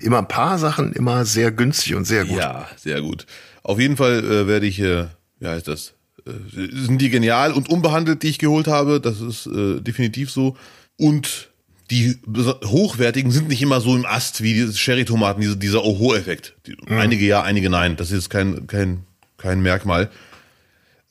[0.00, 2.38] immer ein paar Sachen immer sehr günstig und sehr gut.
[2.38, 3.26] Ja, sehr gut.
[3.62, 5.08] Auf jeden Fall äh, werde ich, äh,
[5.38, 5.92] wie heißt das?
[6.26, 9.02] Äh, sind die genial und unbehandelt, die ich geholt habe.
[9.02, 10.56] Das ist äh, definitiv so.
[10.96, 11.50] Und
[11.90, 12.18] die
[12.64, 16.54] hochwertigen sind nicht immer so im Ast wie diese Sherry-Tomaten, diese, dieser Oho-Effekt.
[16.66, 17.96] Die- Einige ja, einige nein.
[17.96, 19.04] Das ist kein, kein,
[19.38, 20.10] kein Merkmal.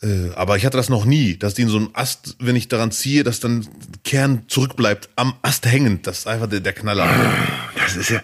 [0.01, 2.67] Äh, aber ich hatte das noch nie, dass die in so einem Ast, wenn ich
[2.67, 3.65] daran ziehe, dass dann
[4.03, 6.05] Kern zurückbleibt, am Ast hängend.
[6.07, 7.07] Das ist einfach der, der Knaller.
[7.77, 8.19] Das ist ja,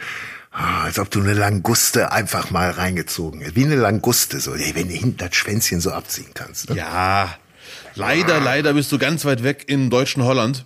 [0.52, 3.56] ah, als ob du eine Languste einfach mal reingezogen hättest.
[3.56, 6.70] Wie eine Languste, so, wenn du hinten das Schwänzchen so abziehen kannst.
[6.70, 6.76] Ne?
[6.76, 7.38] Ja,
[7.96, 10.66] leider, leider bist du ganz weit weg im deutschen Holland.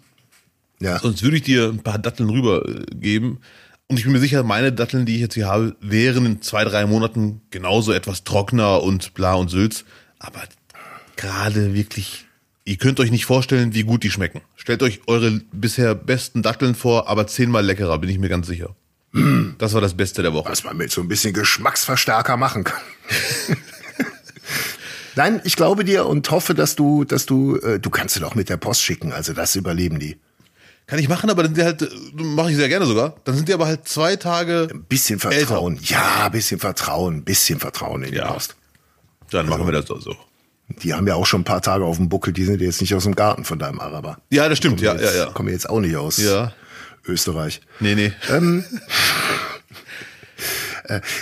[0.79, 0.99] Ja.
[0.99, 3.39] Sonst würde ich dir ein paar Datteln rübergeben.
[3.87, 6.63] Und ich bin mir sicher, meine Datteln, die ich jetzt hier habe, wären in zwei,
[6.65, 9.85] drei Monaten genauso etwas trockener und bla und sülz.
[10.17, 10.41] Aber
[11.15, 12.25] gerade wirklich,
[12.63, 14.41] ihr könnt euch nicht vorstellen, wie gut die schmecken.
[14.55, 18.75] Stellt euch eure bisher besten Datteln vor, aber zehnmal leckerer, bin ich mir ganz sicher.
[19.59, 20.49] Das war das Beste der Woche.
[20.49, 22.81] was man mit so ein bisschen Geschmacksverstärker machen kann.
[25.15, 28.35] Nein, ich glaube dir und hoffe, dass du, dass du, äh, du kannst sie doch
[28.35, 30.17] mit der Post schicken, also das überleben die.
[30.87, 33.15] Kann ich machen, aber dann sind die halt, mache ich sehr gerne sogar.
[33.23, 34.67] Dann sind die aber halt zwei Tage.
[34.71, 35.79] Ein bisschen Vertrauen.
[35.81, 38.31] Ja, ein bisschen Vertrauen, ein bisschen Vertrauen in die Ja.
[38.31, 38.55] Post.
[39.31, 40.15] Dann machen wir das doch so.
[40.83, 42.93] Die haben ja auch schon ein paar Tage auf dem Buckel, die sind jetzt nicht
[42.93, 44.19] aus dem Garten von deinem Araber.
[44.29, 45.25] Ja, das stimmt, ja, Kommen ja, jetzt, ja.
[45.31, 46.53] Kommen jetzt auch nicht aus Ja.
[47.07, 47.61] Österreich.
[47.79, 48.13] Nee, nee.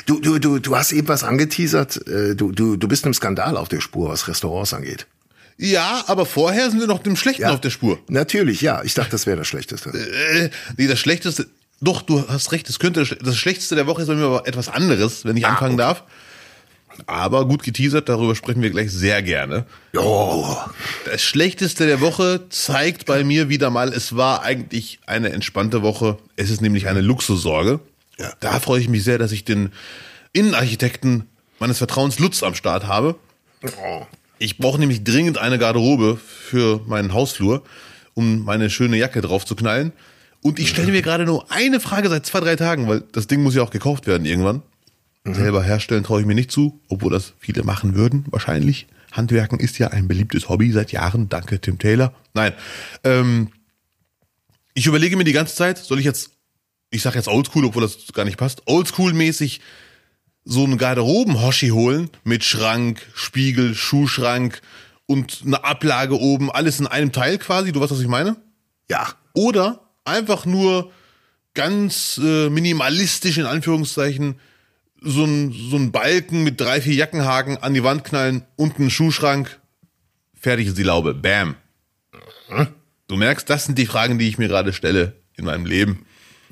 [0.06, 2.06] Du, du, du, du hast eben was angeteasert.
[2.08, 5.08] Äh, Du, du, du bist einem Skandal auf der Spur, was Restaurants angeht.
[5.57, 7.99] Ja, aber vorher sind wir noch dem Schlechten auf der Spur.
[8.07, 8.81] Natürlich, ja.
[8.83, 9.89] Ich dachte, das wäre das Schlechteste.
[9.91, 11.47] Äh, nee, das Schlechteste.
[11.81, 14.47] Doch, du hast recht, es könnte das- das Schlechteste der Woche ist bei mir aber
[14.47, 16.03] etwas anderes, wenn ich anfangen darf.
[17.07, 19.65] Aber gut geteasert, darüber sprechen wir gleich sehr gerne.
[19.97, 20.55] Oh,
[21.05, 26.17] Das Schlechteste der Woche zeigt bei mir wieder mal, es war eigentlich eine entspannte Woche.
[26.35, 27.79] Es ist nämlich eine Luxussorge.
[28.19, 28.31] Ja.
[28.41, 29.71] Da freue ich mich sehr, dass ich den
[30.33, 31.27] Innenarchitekten
[31.59, 33.15] meines Vertrauens Lutz am Start habe.
[33.63, 34.05] oh.
[34.39, 37.63] Ich brauche nämlich dringend eine Garderobe für meinen Hausflur,
[38.13, 39.93] um meine schöne Jacke drauf zu knallen.
[40.41, 43.41] Und ich stelle mir gerade nur eine Frage seit zwei, drei Tagen, weil das Ding
[43.43, 44.62] muss ja auch gekauft werden irgendwann.
[45.26, 48.88] Selber herstellen traue ich mir nicht zu, obwohl das viele machen würden, wahrscheinlich.
[49.13, 51.30] Handwerken ist ja ein beliebtes Hobby seit Jahren.
[51.30, 52.13] Danke, Tim Taylor.
[52.34, 52.52] Nein.
[53.06, 53.50] Ähm,
[54.74, 56.32] ich überlege mir die ganze Zeit, soll ich jetzt,
[56.89, 59.62] ich sage jetzt oldschool, obwohl das gar nicht passt, oldschool-mäßig
[60.45, 64.62] so einen Garderoben-Hoshi holen mit Schrank, Spiegel, Schuhschrank
[65.06, 67.71] und eine Ablage oben, alles in einem Teil quasi.
[67.71, 68.36] Du weißt, was ich meine?
[68.89, 69.08] ja.
[69.34, 70.91] Oder einfach nur
[71.56, 74.39] ganz äh, minimalistisch in Anführungszeichen
[75.01, 78.91] so ein, so ein Balken mit drei, vier Jackenhaken an die Wand knallen, unten einen
[78.91, 79.60] Schuhschrank,
[80.39, 81.13] fertig ist die Laube.
[81.13, 81.56] Bam.
[83.08, 86.06] Du merkst, das sind die Fragen, die ich mir gerade stelle in meinem Leben.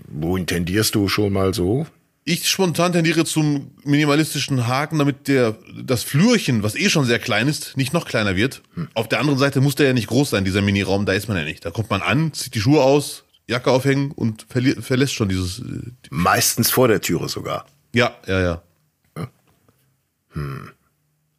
[0.08, 1.88] Wohin tendierst du schon mal so?
[2.24, 7.48] Ich spontan tendiere zum minimalistischen Haken, damit der, das Flürchen, was eh schon sehr klein
[7.48, 8.62] ist, nicht noch kleiner wird.
[8.94, 11.38] Auf der anderen Seite muss der ja nicht groß sein, dieser Miniraum, da ist man
[11.38, 11.66] ja nicht.
[11.66, 15.64] Da kommt man an, zieht die Schuhe aus, Jacke aufhängen und verlässt schon dieses, äh,
[16.12, 17.66] Meistens vor der Türe sogar.
[17.94, 18.62] ja, ja, ja.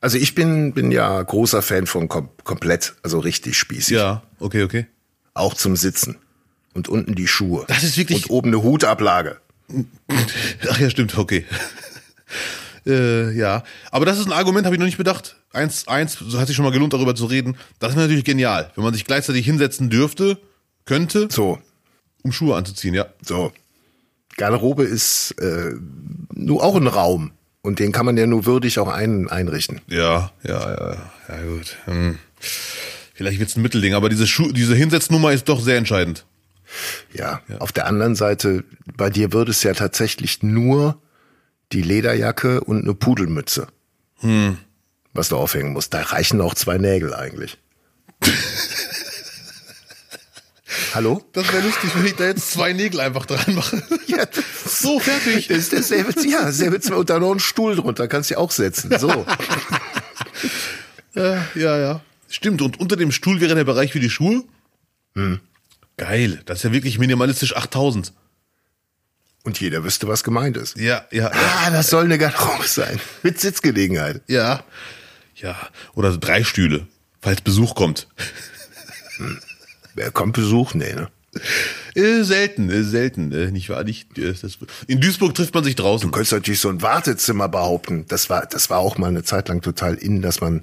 [0.01, 3.97] Also ich bin, bin ja großer Fan von kom komplett, also richtig spießig.
[3.97, 4.87] Ja, okay, okay.
[5.33, 6.19] Auch zum Sitzen.
[6.75, 7.65] Und unten die Schuhe.
[7.69, 9.41] Das ist wirklich- Und oben eine Hutablage.
[10.69, 11.45] Ach ja, stimmt, okay.
[12.87, 15.37] äh, ja, aber das ist ein Argument, habe ich noch nicht bedacht.
[15.53, 17.57] Eins, eins, so hat sich schon mal gelohnt, darüber zu reden.
[17.79, 20.39] Das ist natürlich genial, wenn man sich gleichzeitig hinsetzen dürfte,
[20.85, 21.59] könnte, So,
[22.23, 23.07] um Schuhe anzuziehen, ja.
[23.23, 23.53] so.
[24.37, 25.75] Garderobe ist äh,
[26.35, 27.33] nur auch ein Raum.
[27.63, 29.81] Und den kann man ja nur würdig auch ein, einrichten.
[29.87, 30.97] Ja, ja, ja,
[31.29, 31.77] ja, gut.
[31.85, 32.19] Hm.
[33.15, 36.27] Vielleicht wird's ein Mittelding, aber diese Schuh, diese Hinsetznummer ist doch sehr entscheidend.
[37.13, 37.41] Ja.
[37.59, 38.65] Auf der anderen Seite,
[38.97, 41.01] bei dir würde es ja tatsächlich nur
[41.73, 43.67] die Lederjacke und eine Pudelmütze,
[44.21, 44.57] Hm.
[45.13, 45.93] was du aufhängen musst.
[45.95, 47.59] Da reichen auch zwei Nägel eigentlich.
[50.95, 51.23] Hallo?
[51.33, 53.83] Das wäre lustig, wenn ich da jetzt zwei Nägel einfach dran mache.
[54.07, 54.25] Ja,
[54.67, 55.49] So, fertig.
[55.49, 58.39] Das ist derselbe, ja, selbe zwei und da noch einen Stuhl drunter, kannst du ja
[58.41, 58.91] auch setzen.
[58.99, 59.25] So.
[61.15, 62.01] Ja, ja, ja.
[62.29, 64.45] Stimmt, und unter dem Stuhl wäre der Bereich für die Schuhe?
[65.97, 68.13] Geil, das ist ja wirklich minimalistisch 8000.
[69.45, 70.77] Und jeder wüsste, was gemeint ist.
[70.77, 71.31] Ja, ja, ja.
[71.33, 73.01] Ah, das soll eine Garderobe sein.
[73.23, 74.23] Mit Sitzgelegenheit.
[74.29, 74.65] Ja.
[75.35, 75.57] Ja,
[75.95, 76.87] oder drei Stühle,
[77.21, 78.07] falls Besuch kommt.
[79.95, 80.75] Wer kommt Besuch?
[80.75, 81.09] Nee, ne?
[81.95, 83.85] Äh, selten, äh, selten, äh, nicht wahr?
[83.85, 84.35] Nicht, äh,
[84.87, 86.09] in Duisburg trifft man sich draußen.
[86.09, 88.07] Du könntest natürlich so ein Wartezimmer behaupten.
[88.09, 90.63] Das war, das war auch mal eine Zeit lang total in, dass man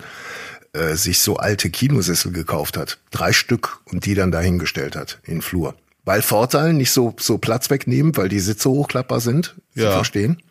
[0.73, 2.99] äh, sich so alte Kinosessel gekauft hat.
[3.11, 5.75] Drei Stück und die dann dahingestellt hat in den Flur.
[6.05, 9.55] Weil Vorteil nicht so, so Platz wegnehmen, weil die Sitze hochklappbar sind.
[9.75, 9.91] Sie Ja.
[9.91, 10.41] verstehen.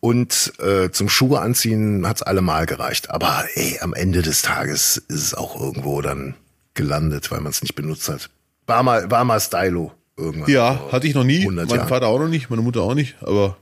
[0.00, 3.10] Und äh, zum Schuhe anziehen hat's allemal gereicht.
[3.10, 6.34] Aber ey, am Ende des Tages ist es auch irgendwo dann
[6.74, 8.30] gelandet, weil man es nicht benutzt hat.
[8.66, 10.50] War mal, war mal Stylo irgendwann.
[10.50, 11.40] Ja, hatte ich noch nie.
[11.40, 11.88] 100 Mein Jahren.
[11.88, 13.56] Vater auch noch nicht, meine Mutter auch nicht, aber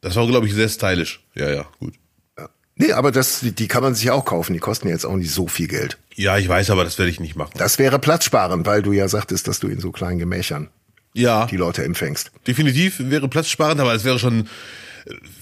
[0.00, 1.20] das war, glaube ich, sehr stylisch.
[1.34, 1.94] Ja, ja, gut.
[2.78, 4.52] Nee, aber das, die, die kann man sich ja auch kaufen.
[4.52, 5.98] Die kosten ja jetzt auch nicht so viel Geld.
[6.14, 7.52] Ja, ich weiß, aber das werde ich nicht machen.
[7.56, 10.70] Das wäre platzsparend, weil du ja sagtest, dass du in so kleinen Gemächern
[11.12, 12.30] ja, die Leute empfängst.
[12.46, 14.48] definitiv wäre platzsparend, aber es wäre schon,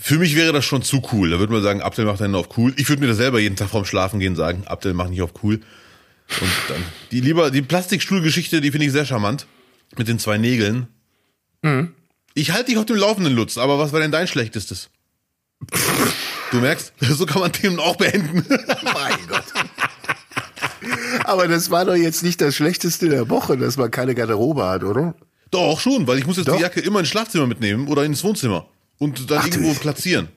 [0.01, 1.31] für mich wäre das schon zu cool.
[1.31, 2.72] Da würde man sagen, Abdel macht einen auf cool.
[2.79, 5.35] Ich würde mir das selber jeden Tag vorm Schlafen gehen sagen, Abdel mach nicht auf
[5.42, 5.61] cool.
[6.40, 9.46] Und dann, die lieber, die Plastikstuhlgeschichte, die finde ich sehr charmant.
[9.96, 10.88] Mit den zwei Nägeln.
[12.35, 14.90] Ich halte dich auf dem Laufenden, Lutz, aber was war denn dein schlechtestes?
[16.52, 18.44] Du merkst, so kann man Themen auch beenden.
[18.85, 19.44] Mein Gott.
[21.24, 24.85] Aber das war doch jetzt nicht das Schlechteste der Woche, dass man keine Garderobe hat,
[24.85, 25.14] oder?
[25.50, 26.56] Doch, schon, weil ich muss jetzt Doch.
[26.56, 28.66] die Jacke immer ins Schlafzimmer mitnehmen oder ins Wohnzimmer.
[28.98, 30.28] Und dann Ach, du- irgendwo platzieren.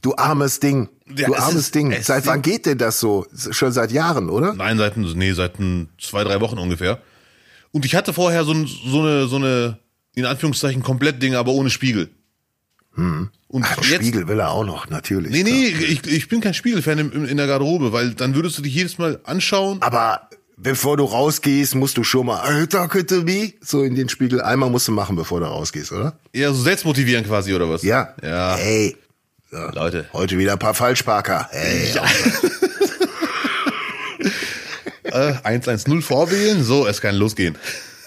[0.00, 0.88] Du armes Ding.
[1.14, 1.94] Ja, du es armes ist- Ding.
[2.02, 3.26] Seit wann geht denn das so?
[3.50, 4.54] Schon seit Jahren, oder?
[4.54, 5.52] Nein, seit, nee, seit
[6.00, 7.00] zwei, drei Wochen ungefähr.
[7.70, 9.78] Und ich hatte vorher so, so eine, so eine,
[10.14, 12.08] in Anführungszeichen, komplett Ding, aber ohne Spiegel.
[12.96, 13.30] Und
[13.64, 15.32] Ach, einen Spiegel will er auch noch, natürlich.
[15.32, 15.88] Nee, nee, klar.
[15.90, 18.98] ich, ich bin kein Spiegelfan in, in der Garderobe, weil dann würdest du dich jedes
[18.98, 19.80] Mal anschauen.
[19.82, 24.08] Aber bevor du rausgehst, musst du schon mal, "Hey, talk to me, so in den
[24.08, 24.40] Spiegel.
[24.40, 26.18] Einmal musst du machen, bevor du rausgehst, oder?
[26.32, 27.82] Eher so selbstmotivieren quasi, oder was?
[27.82, 28.14] Ja.
[28.22, 28.56] Ja.
[28.56, 28.96] Hey.
[29.50, 30.06] Leute.
[30.12, 31.48] Heute wieder ein paar Falschparker.
[31.50, 31.94] Hey.
[35.04, 37.56] Äh, 110 vorwählen, so, es kann losgehen.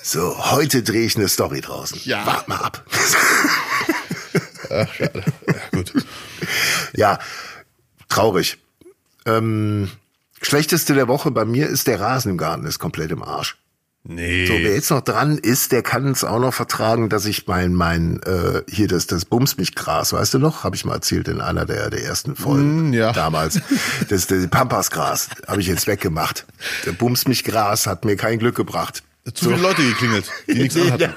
[0.03, 2.01] So, heute drehe ich eine Story draußen.
[2.03, 2.25] Ja.
[2.25, 2.83] Wart mal ab.
[4.69, 5.23] Ach, schade.
[5.47, 5.93] Ja, gut.
[6.93, 7.19] ja,
[8.09, 8.57] traurig.
[9.25, 9.89] Ähm,
[10.41, 13.57] schlechteste der Woche bei mir ist der Rasen im Garten, ist komplett im Arsch.
[14.09, 14.45] Nee.
[14.45, 17.73] So, wer jetzt noch dran ist, der kann es auch noch vertragen, dass ich mein,
[17.73, 20.63] mein, äh, hier das, das Bums mich Gras, weißt du noch?
[20.63, 23.11] Habe ich mal erzählt in einer der, der ersten Folgen Mm, ja.
[23.11, 23.59] damals.
[24.07, 26.45] Das, das Pampasgras habe ich jetzt weggemacht.
[26.85, 29.03] Der Bums mich Gras hat mir kein Glück gebracht.
[29.33, 31.01] Zu viele Leute geklingelt, die nichts nee, anhatten.
[31.01, 31.15] ja.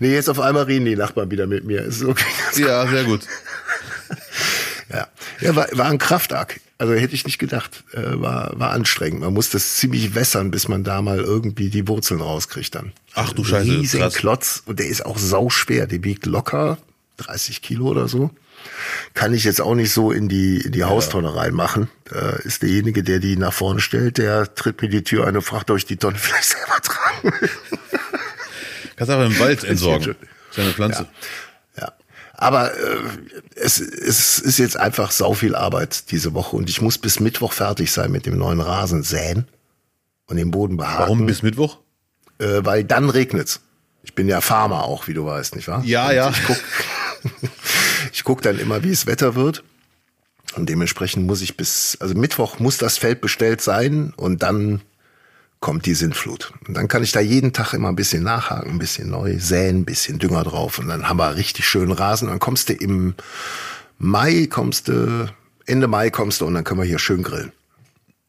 [0.00, 1.82] nee, jetzt auf einmal reden die Nachbarn wieder mit mir.
[1.82, 2.24] Ist okay.
[2.56, 3.22] Ja, sehr gut.
[4.90, 5.08] Ja,
[5.40, 6.60] ja war, war ein Kraftakt.
[6.78, 7.84] Also hätte ich nicht gedacht.
[7.92, 9.20] Äh, war, war anstrengend.
[9.20, 12.92] Man muss das ziemlich wässern, bis man da mal irgendwie die Wurzeln rauskriegt dann.
[13.14, 14.14] Ach du Ein Scheiße, Riesen krass.
[14.14, 14.62] Klotz.
[14.66, 15.86] Und der ist auch sauschwer.
[15.86, 16.78] Der wiegt locker
[17.18, 18.30] 30 Kilo oder so.
[19.14, 21.88] Kann ich jetzt auch nicht so in die, in die Haustonne reinmachen.
[22.04, 25.42] Da ist derjenige, der die nach vorne stellt, der tritt mir die Tür ein und
[25.42, 27.32] fragt, ob ich die Tonne vielleicht selber tragen.
[28.96, 30.16] Kannst einfach im Wald entsorgen.
[30.50, 31.08] Seine Pflanze.
[31.78, 31.92] Ja.
[32.34, 32.98] Aber äh,
[33.56, 37.52] es, es ist jetzt einfach sau viel Arbeit diese Woche und ich muss bis Mittwoch
[37.52, 39.46] fertig sein mit dem neuen Rasen säen
[40.26, 40.98] und den Boden behaken.
[41.00, 41.78] Warum bis Mittwoch?
[42.38, 43.60] Äh, weil dann regnet's.
[44.02, 45.82] Ich bin ja Farmer auch, wie du weißt, nicht wahr?
[45.84, 46.30] Ja, und ja.
[46.30, 46.60] Ich guck,
[48.24, 49.62] ich guck dann immer, wie es Wetter wird.
[50.56, 54.80] Und dementsprechend muss ich bis, also Mittwoch muss das Feld bestellt sein und dann
[55.60, 56.54] kommt die Sintflut.
[56.66, 59.80] Und dann kann ich da jeden Tag immer ein bisschen nachhaken, ein bisschen neu säen,
[59.80, 62.28] ein bisschen Dünger drauf und dann haben wir richtig schönen Rasen.
[62.28, 63.12] Dann kommst du im
[63.98, 65.30] Mai, kommst du,
[65.66, 67.52] Ende Mai kommst du und dann können wir hier schön grillen.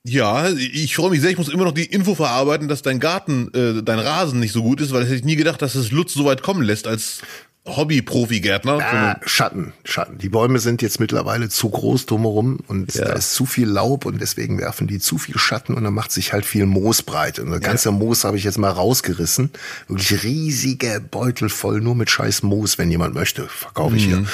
[0.04, 1.32] Ja, ich freue mich sehr.
[1.32, 4.62] Ich muss immer noch die Info verarbeiten, dass dein Garten, äh, dein Rasen nicht so
[4.62, 6.86] gut ist, weil das hätte ich nie gedacht, dass es Lutz so weit kommen lässt
[6.86, 7.22] als
[7.66, 8.80] Hobby-Profi-Gärtner.
[8.80, 10.18] Ah, Schatten, Schatten.
[10.20, 13.06] Die Bäume sind jetzt mittlerweile zu groß drumherum und Ja.
[13.06, 16.12] da ist zu viel Laub und deswegen werfen die zu viel Schatten und dann macht
[16.12, 17.40] sich halt viel Moos breit.
[17.40, 19.50] Und das ganze Moos habe ich jetzt mal rausgerissen.
[19.88, 23.48] Wirklich riesige Beutel voll nur mit scheiß Moos, wenn jemand möchte.
[23.48, 24.26] Verkaufe ich hier.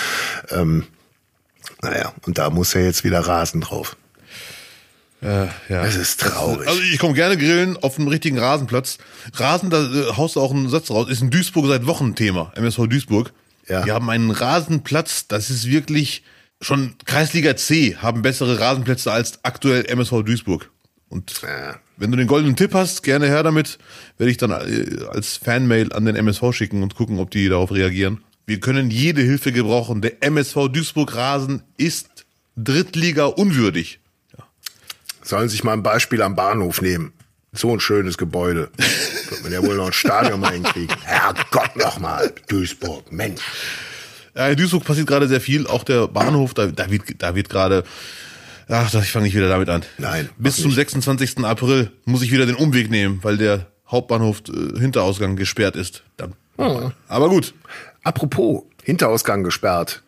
[0.50, 0.84] Ähm,
[1.84, 3.96] Naja, und da muss ja jetzt wieder Rasen drauf.
[5.22, 5.84] Äh, ja.
[5.84, 6.68] Das ist traurig.
[6.68, 8.98] Also ich komme gerne grillen auf einem richtigen Rasenplatz.
[9.34, 12.52] Rasen, da äh, haust du auch einen Satz raus, ist in Duisburg seit Wochen Thema.
[12.56, 13.32] MSV Duisburg.
[13.68, 13.84] Ja.
[13.84, 16.24] Die haben einen Rasenplatz, das ist wirklich
[16.60, 20.70] schon Kreisliga C haben bessere Rasenplätze als aktuell MSV Duisburg.
[21.10, 21.76] Und Ja.
[21.98, 23.78] wenn du den goldenen Tipp hast, gerne her damit,
[24.18, 27.72] werde ich dann äh, als Fanmail an den MSV schicken und gucken, ob die darauf
[27.72, 28.24] reagieren.
[28.48, 30.02] Wir können jede Hilfe gebrauchen.
[30.02, 32.26] Der MSV Duisburg Rasen ist
[32.58, 34.00] Drittliga unwürdig.
[35.22, 37.14] Sollen sich mal ein Beispiel am Bahnhof nehmen.
[37.54, 38.70] So ein schönes Gebäude.
[39.30, 40.96] Wird man ja wohl noch ein Stadion mal hinkriegen.
[41.04, 42.34] Herrgott nochmal.
[42.48, 43.42] Duisburg, Mensch.
[44.36, 45.68] Ja, in Duisburg passiert gerade sehr viel.
[45.68, 47.84] Auch der Bahnhof, da, da wird, da wird gerade.
[48.70, 49.84] Ach, ich fange nicht wieder damit an.
[49.98, 50.76] Nein, Bis zum nicht.
[50.76, 51.40] 26.
[51.40, 56.04] April muss ich wieder den Umweg nehmen, weil der Hauptbahnhof äh, Hinterausgang gesperrt ist.
[56.16, 56.36] Dann.
[57.08, 57.54] Aber gut.
[58.04, 60.04] Apropos, Hinterausgang gesperrt.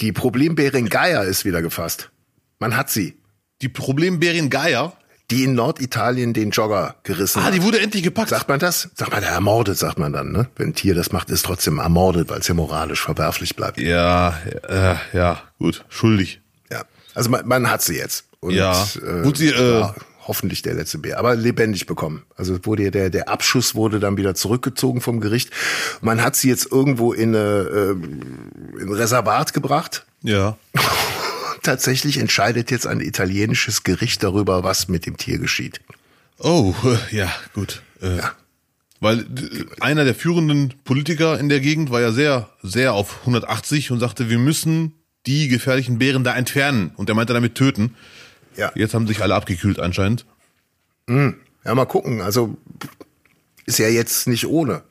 [0.00, 2.10] Die Problembärin Geier ist wieder gefasst.
[2.58, 3.17] Man hat sie.
[3.62, 4.92] Die Problembärin Geier.
[5.30, 7.54] Die in Norditalien den Jogger gerissen Ah, hat.
[7.54, 8.30] die wurde endlich gepackt.
[8.30, 8.88] Sagt man das?
[8.94, 10.48] Sagt man, ermordet, sagt man dann, ne?
[10.56, 13.78] Wenn ein Tier das macht, ist trotzdem ermordet, weil es ja moralisch verwerflich bleibt.
[13.78, 15.84] Ja, äh, ja, gut.
[15.90, 16.40] Schuldig.
[16.72, 16.80] Ja.
[17.14, 18.24] Also man, man hat sie jetzt.
[18.40, 18.86] Und, Ja.
[19.22, 19.94] Gut, sie, äh, ja,
[20.26, 22.22] hoffentlich der letzte Bär, aber lebendig bekommen.
[22.34, 25.50] Also wurde ja der, der Abschuss wurde dann wieder zurückgezogen vom Gericht.
[26.00, 27.90] Man hat sie jetzt irgendwo in, eine, äh,
[28.80, 30.06] in ein Reservat gebracht.
[30.22, 30.56] Ja.
[31.68, 35.82] Tatsächlich entscheidet jetzt ein italienisches Gericht darüber, was mit dem Tier geschieht.
[36.38, 36.74] Oh,
[37.10, 37.82] ja, gut.
[38.00, 38.22] Äh,
[39.00, 39.26] Weil äh,
[39.78, 44.30] einer der führenden Politiker in der Gegend war ja sehr, sehr auf 180 und sagte,
[44.30, 44.94] wir müssen
[45.26, 46.92] die gefährlichen Bären da entfernen.
[46.96, 47.94] Und er meinte damit töten.
[48.56, 48.72] Ja.
[48.74, 50.24] Jetzt haben sich alle abgekühlt anscheinend.
[51.06, 52.22] Ja, mal gucken.
[52.22, 52.56] Also
[53.66, 54.84] ist ja jetzt nicht ohne.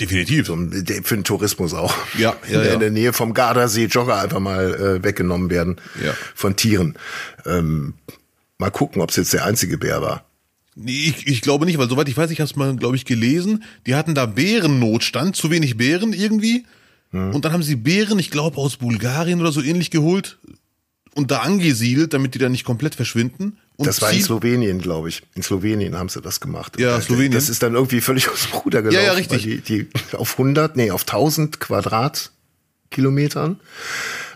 [0.00, 0.46] Definitiv.
[0.46, 1.92] Für den Tourismus auch.
[2.18, 2.72] Ja, ja, in, der, ja.
[2.74, 6.14] in der Nähe vom Gardasee Jogger einfach mal äh, weggenommen werden Ja.
[6.34, 6.94] von Tieren.
[7.44, 7.94] Ähm,
[8.58, 10.24] mal gucken, ob es jetzt der einzige Bär war.
[10.76, 13.04] Nee, Ich, ich glaube nicht, weil soweit ich weiß, ich habe es mal, glaube ich,
[13.04, 13.64] gelesen.
[13.86, 16.64] Die hatten da Bärennotstand, zu wenig Bären irgendwie.
[17.10, 17.34] Hm.
[17.34, 20.38] Und dann haben sie Bären, ich glaube, aus Bulgarien oder so ähnlich geholt
[21.16, 23.58] und da angesiedelt, damit die da nicht komplett verschwinden.
[23.78, 25.22] Und Das war in Slowenien, glaube ich.
[25.36, 26.80] In Slowenien haben sie das gemacht.
[26.80, 27.30] Ja, äh, Slowenien.
[27.30, 29.04] Das ist dann irgendwie völlig aus dem Ruder gelaufen.
[29.04, 29.44] Ja, ja, richtig.
[29.44, 29.86] Die, die
[30.16, 33.60] auf 100, nee, auf 1000 Quadratkilometern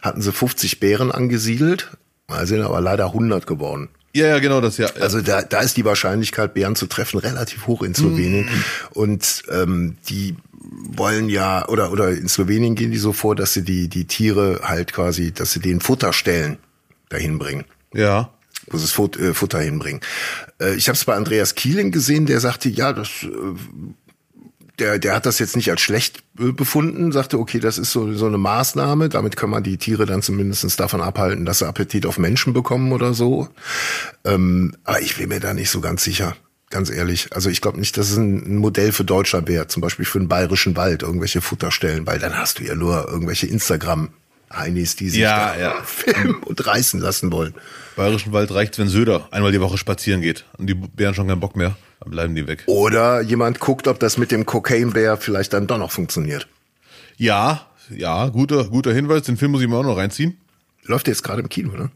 [0.00, 1.90] hatten sie 50 Bären angesiedelt.
[2.28, 3.88] Da sind aber leider 100 geworden.
[4.14, 4.86] Ja, ja, genau das, ja.
[5.00, 8.48] Also da, da ist die Wahrscheinlichkeit, Bären zu treffen, relativ hoch in Slowenien.
[8.90, 13.64] Und ähm, die wollen ja, oder, oder in Slowenien gehen die so vor, dass sie
[13.64, 16.58] die, die Tiere halt quasi, dass sie den Futterstellen
[17.08, 18.30] dahin bringen ja.
[18.80, 20.00] Das Fut äh, Futter hinbringen.
[20.60, 23.28] Äh, ich habe es bei Andreas Kieling gesehen, der sagte, ja, das, äh,
[24.78, 28.26] der, der hat das jetzt nicht als schlecht befunden, sagte, okay, das ist so, so
[28.26, 32.18] eine Maßnahme, damit kann man die Tiere dann zumindest davon abhalten, dass sie Appetit auf
[32.18, 33.48] Menschen bekommen oder so.
[34.24, 36.36] Ähm, aber ich bin mir da nicht so ganz sicher.
[36.70, 40.06] Ganz ehrlich, also ich glaube nicht, dass es ein Modell für Deutschland wäre, zum Beispiel
[40.06, 43.46] für den bayerischen Wald, irgendwelche Futterstellen, weil dann hast du ja nur irgendwelche
[44.52, 45.82] Instagram-Heinis, die sich Ja, ja.
[45.84, 47.54] filmen und reißen lassen wollen.
[47.96, 50.44] Bayerischen Wald reicht, wenn Söder einmal die Woche spazieren geht.
[50.58, 51.76] Und die Bären schon keinen Bock mehr.
[52.00, 52.64] Dann bleiben die weg.
[52.66, 56.48] Oder jemand guckt, ob das mit dem Cocaine Bear vielleicht dann doch noch funktioniert.
[57.16, 59.22] Ja, ja, guter, guter Hinweis.
[59.22, 60.38] Den Film muss ich mir auch noch reinziehen.
[60.84, 61.90] Läuft jetzt gerade im Kino, ne?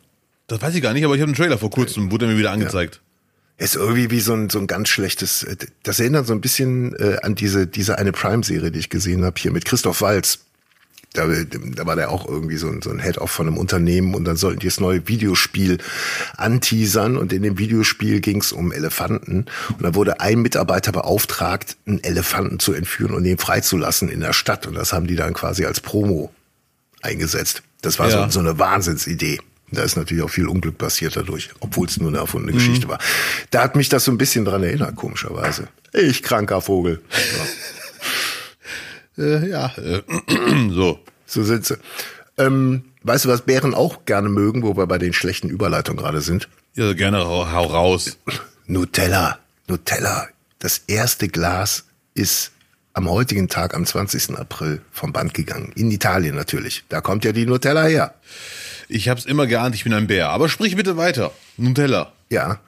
[0.46, 2.52] Das weiß ich gar nicht, aber ich habe einen Trailer vor kurzem, wurde mir wieder
[2.52, 3.00] angezeigt.
[3.58, 6.94] Ist irgendwie wie so ein, so ein ganz schlechtes, äh, das erinnert so ein bisschen
[6.96, 10.40] äh, an diese, diese eine Prime-Serie, die ich gesehen habe, hier mit Christoph Walz.
[11.16, 14.24] Da, da war der auch irgendwie so ein, so ein Head-Off von einem Unternehmen und
[14.24, 15.78] dann sollten die das neue Videospiel
[16.36, 21.76] anteasern und in dem Videospiel ging es um Elefanten und da wurde ein Mitarbeiter beauftragt,
[21.86, 25.34] einen Elefanten zu entführen und den freizulassen in der Stadt und das haben die dann
[25.34, 26.32] quasi als Promo
[27.02, 27.62] eingesetzt.
[27.82, 28.24] Das war Ja.
[28.26, 29.40] so, so eine Wahnsinnsidee.
[29.72, 32.98] Da ist natürlich auch viel Unglück passiert dadurch, obwohl es nur eine erfundene Geschichte war.
[33.50, 35.68] Da hat mich das so ein bisschen dran erinnert, komischerweise.
[35.92, 37.00] Ich kranker Vogel.
[37.10, 37.44] Ja,
[39.18, 40.02] Äh, ja, äh,
[40.70, 41.00] so.
[41.26, 41.76] so sie.
[42.38, 46.20] Ähm, weißt du, was Bären auch gerne mögen, wo wir bei den schlechten Überleitungen gerade
[46.20, 46.48] sind?
[46.74, 48.18] Ja, gerne hau, hau raus.
[48.66, 49.38] Nutella.
[49.68, 50.28] Nutella.
[50.58, 52.52] Das erste Glas ist
[52.92, 54.38] am heutigen Tag, am 20.
[54.38, 55.72] April, vom Band gegangen.
[55.74, 56.84] In Italien natürlich.
[56.88, 58.14] Da kommt ja die Nutella her.
[58.88, 60.30] Ich hab's immer geahnt, ich bin ein Bär.
[60.30, 61.32] Aber sprich bitte weiter.
[61.56, 62.12] Nutella.
[62.30, 62.60] Ja.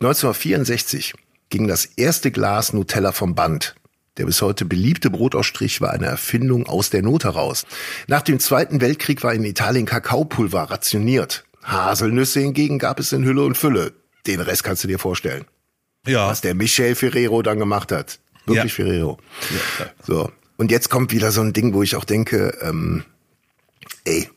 [0.00, 1.14] 1964
[1.50, 3.74] ging das erste Glas Nutella vom Band.
[4.16, 7.66] Der bis heute beliebte Brotausstrich war eine Erfindung aus der Not heraus.
[8.06, 11.44] Nach dem Zweiten Weltkrieg war in Italien Kakaopulver rationiert.
[11.64, 13.92] Haselnüsse hingegen gab es in Hülle und Fülle.
[14.26, 15.44] Den Rest kannst du dir vorstellen.
[16.06, 16.28] Ja.
[16.28, 18.20] Was der Michel Ferrero dann gemacht hat.
[18.46, 18.84] Wirklich Ja.
[18.84, 19.18] Ferrero.
[19.80, 19.86] Ja.
[20.06, 20.30] So.
[20.56, 23.02] Und jetzt kommt wieder so ein Ding, wo ich auch denke, ähm,
[24.04, 24.28] ey,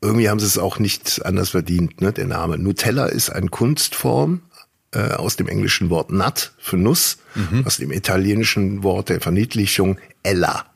[0.00, 2.58] irgendwie haben sie es auch nicht anders verdient, ne, der Name.
[2.58, 4.40] Nutella ist eine Kunstform
[4.92, 7.18] äh, aus dem englischen Wort nut für Nuss,
[7.64, 10.66] aus dem italienischen Wort der Verniedlichung Ella.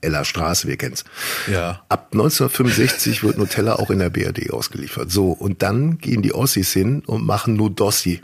[0.00, 1.04] Ella Straße, wir kennen's.
[1.46, 1.84] Ja.
[1.88, 5.10] Ab 1965 wird Nutella auch in der BRD ausgeliefert.
[5.10, 8.20] So, und dann gehen die Ossis hin und machen Nudossi.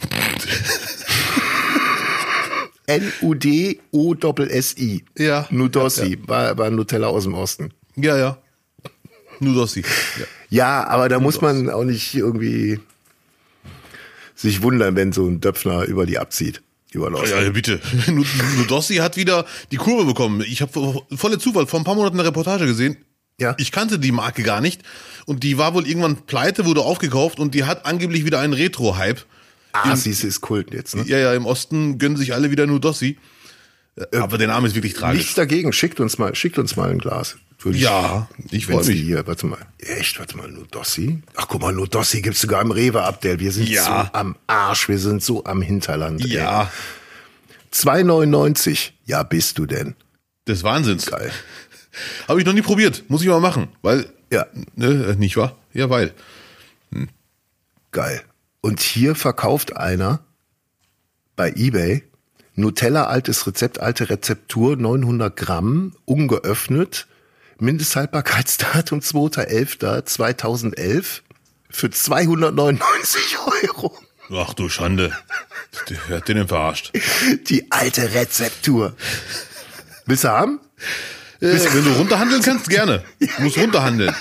[2.86, 5.04] N-U-D-O-S-S-I.
[5.18, 5.46] Ja.
[5.50, 7.72] Nudossi, War, war Nutella aus dem Osten.
[7.96, 8.38] Ja, ja.
[9.40, 9.82] Nudossi.
[10.18, 10.24] Ja.
[10.48, 12.78] Ja, aber da muss man auch nicht irgendwie
[14.36, 16.62] sich wundern, wenn so ein Döpfner über die abzieht.
[16.92, 17.42] Über den Osten.
[17.42, 17.80] Ja, bitte.
[18.56, 20.44] Nudossi hat wieder die Kurve bekommen.
[20.46, 22.98] Ich habe volle Zufall vor ein paar Monaten eine Reportage gesehen.
[23.40, 23.54] Ja.
[23.58, 24.82] Ich kannte die Marke gar nicht.
[25.26, 29.24] Und die war wohl irgendwann pleite, wurde aufgekauft und die hat angeblich wieder einen Retro-Hype.
[29.72, 31.04] Ah, sie ist Kult jetzt, ne?
[31.06, 33.18] Ja, ja, im Osten gönnen sich alle wieder Nudossi.
[34.12, 35.20] Aber der Name ist wirklich tragisch.
[35.20, 37.36] Nichts dagegen, schickt uns mal, schickt uns mal ein Glas.
[37.60, 39.00] Würde Ja, ich wenn freu sie mich.
[39.02, 39.58] Hier, warte mal.
[39.78, 41.22] Echt, warte mal, Nudossi?
[41.36, 43.40] Ach, guck mal, Nudossi gibt's sogar im Rewe Abdel.
[43.40, 43.82] Wir sind Ja.
[44.12, 46.22] so am Arsch, wir sind so am Hinterland.
[46.26, 46.70] Ja,
[47.72, 48.92] 2,99.
[49.06, 49.94] Ja, bist du denn?
[50.48, 51.06] des Wahnsinns.
[51.06, 51.32] Geil.
[52.28, 53.02] Habe ich noch nie probiert.
[53.08, 53.66] Muss ich mal machen.
[53.82, 54.46] Weil, Ja.
[54.76, 55.56] ne, äh, nicht wahr?
[55.72, 56.12] Ja, weil.
[57.90, 58.22] Geil.
[58.60, 60.20] Und hier verkauft einer
[61.34, 62.04] bei eBay
[62.56, 67.06] Nutella altes Rezept, alte Rezeptur, 900 Gramm, ungeöffnet,
[67.58, 71.20] Mindesthaltbarkeitsdatum 2.11.2011
[71.70, 73.96] für 299 Euro.
[74.32, 75.12] Ach du Schande.
[75.88, 76.92] Der hat den denn verarscht.
[77.48, 78.96] Die alte Rezeptur.
[80.06, 80.58] Willst du haben?
[81.40, 83.04] Äh, wenn du runterhandeln kannst, gerne.
[83.18, 84.12] Du musst runterhandeln.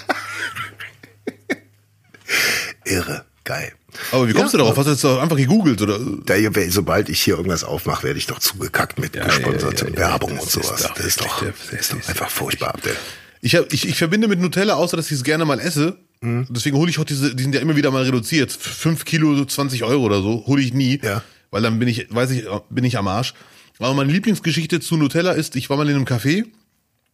[2.83, 3.25] Irre.
[3.45, 3.71] Geil.
[4.11, 4.77] Aber wie kommst du darauf?
[4.77, 5.99] Hast du jetzt doch einfach gegoogelt oder?
[6.25, 6.35] Da,
[6.69, 10.49] sobald ich hier irgendwas aufmache, werde ich doch zugekackt mit gesponserter ja, ja, Werbung und
[10.49, 10.71] sowas.
[10.71, 12.95] ist doch das ist doch, das ist doch einfach furchtbar, Abdel.
[13.41, 15.97] Ich, hab, ich, ich verbinde mit Nutella, außer dass ich es gerne mal esse.
[16.21, 18.51] Deswegen hole ich auch diese, die sind ja immer wieder mal reduziert.
[18.51, 20.99] Fünf Kilo, 20 Euro oder so, hole ich nie.
[21.03, 21.21] Ja.
[21.51, 23.35] Weil dann bin ich, weiß ich, bin ich am Arsch.
[23.77, 26.45] Aber meine Lieblingsgeschichte zu Nutella ist, ich war mal in einem Café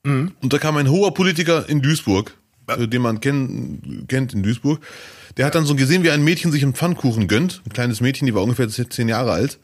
[0.03, 2.35] und da kam ein hoher Politiker in Duisburg,
[2.77, 4.81] äh, den man kenn, kennt in Duisburg.
[5.38, 7.62] Der hat dann so gesehen, wie ein Mädchen sich einen Pfannkuchen gönnt.
[7.65, 9.60] Ein kleines Mädchen, die war ungefähr zehn Jahre alt.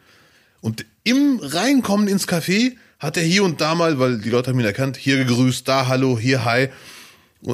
[0.62, 4.60] Und im Reinkommen ins Café hat er hier und da mal, weil die Leute haben
[4.60, 6.70] ihn erkannt, hier gegrüßt, da hallo, hier hi.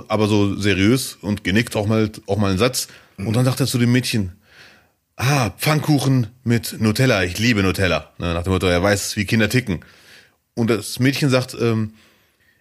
[0.07, 2.87] Aber so seriös und genickt auch mal, auch mal einen Satz.
[3.17, 4.31] Und dann sagt er zu dem Mädchen,
[5.17, 8.11] ah, Pfannkuchen mit Nutella, ich liebe Nutella.
[8.17, 9.83] Na, Nach dem Motto, er weiß, wie Kinder ticken.
[10.55, 11.93] Und das Mädchen sagt, ähm,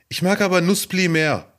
[0.09, 1.52] ich mag aber Nussbli mehr.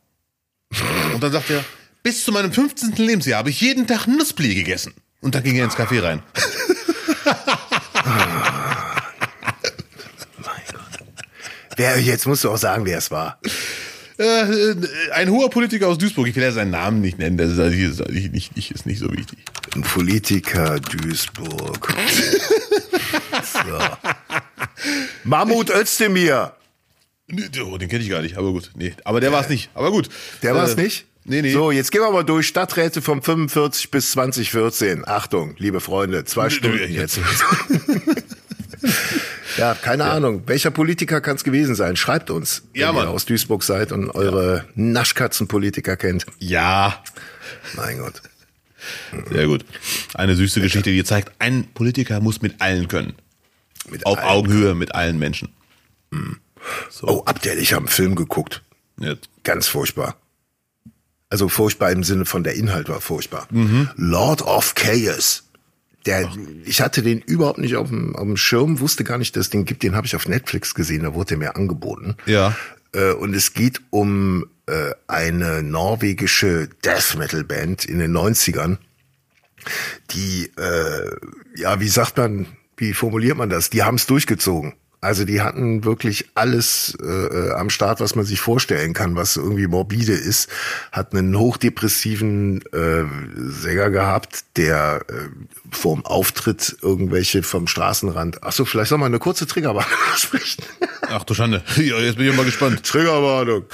[1.24, 1.64] Und dann sagt er,
[2.04, 2.96] bis zu meinem 15.
[2.98, 4.94] Lebensjahr habe ich jeden Tag Nussbli gegessen.
[5.22, 6.22] Und dann ging er ins Café rein.
[11.76, 13.40] Wer, jetzt musst du auch sagen, wer es war.
[14.20, 14.76] Äh, äh,
[15.14, 17.90] ein hoher Politiker aus Duisburg, ich will ja seinen Namen nicht nennen, das ist, eigentlich-
[17.90, 19.40] ist, eigentlich nicht, nicht, ist nicht so wichtig.
[19.74, 21.96] Ein Politiker Duisburg.
[23.54, 23.80] so.
[25.24, 26.54] Mammut Özdemir.
[27.66, 28.70] Oh, den kenne ich gar nicht, aber gut.
[28.76, 29.72] Nee, aber der war es nicht.
[29.74, 30.10] Aber gut.
[30.44, 31.06] Der war es Äh, nicht?
[31.26, 31.52] Nee, nee.
[31.54, 35.08] So, jetzt gehen wir mal durch Stadträte vom 45 bis 2014.
[35.08, 37.20] Achtung, liebe Freunde, zwei Stunden jetzt- jetzt.
[39.58, 40.44] ja, keine Ahnung.
[40.48, 41.96] Welcher Politiker kann es gewesen sein?
[41.96, 43.08] Schreibt uns, Ja, wenn Mann.
[43.08, 46.26] ihr aus Duisburg seid und eure Naschkatzenpolitiker kennt.
[46.40, 47.02] Ja,
[47.76, 48.22] Mein Gott.
[49.32, 49.64] sehr gut.
[50.14, 53.14] Eine süße Geschichte, die zeigt, ein Politiker muss mit allen können.
[53.90, 54.28] Mit Auf allen.
[54.30, 55.50] Augenhöhe mit allen Menschen.
[57.02, 58.62] Oh, Abdel, ich habe einen Film geguckt.
[59.00, 59.16] Ja.
[59.44, 60.18] Ganz furchtbar.
[61.34, 63.48] Also furchtbar im Sinne von der Inhalt war furchtbar.
[63.50, 63.90] Mhm.
[63.96, 65.46] Lord of Chaos.
[66.06, 66.30] Der,
[66.64, 69.50] ich hatte den überhaupt nicht auf dem, auf dem Schirm, wusste gar nicht, dass es
[69.50, 69.82] den gibt.
[69.82, 72.18] Den habe ich auf Netflix gesehen, da wurde der mir angeboten.
[72.28, 72.56] Ja.
[72.92, 78.78] Äh, und es geht um äh, eine norwegische Death Metal Band in den 90ern,
[80.12, 81.16] die, äh,
[81.56, 82.46] ja, wie sagt man,
[82.78, 83.72] wie formuliert man das?
[83.72, 84.74] Die haben es durchgezogen.
[85.04, 89.36] Also die hatten wirklich alles äh, äh, am Start, was man sich vorstellen kann, was
[89.36, 90.50] irgendwie morbide ist.
[90.94, 93.04] Hat einen hochdepressiven äh,
[93.36, 95.14] Sänger gehabt, der äh,
[95.72, 98.44] vorm Auftritt irgendwelche vom Straßenrand.
[98.44, 100.64] Ach so, vielleicht soll man eine kurze Triggerwarnung sprechen.
[101.10, 101.64] Ach du Schande.
[101.84, 102.84] Ja, jetzt bin ich mal gespannt.
[102.84, 103.66] Triggerwarnung.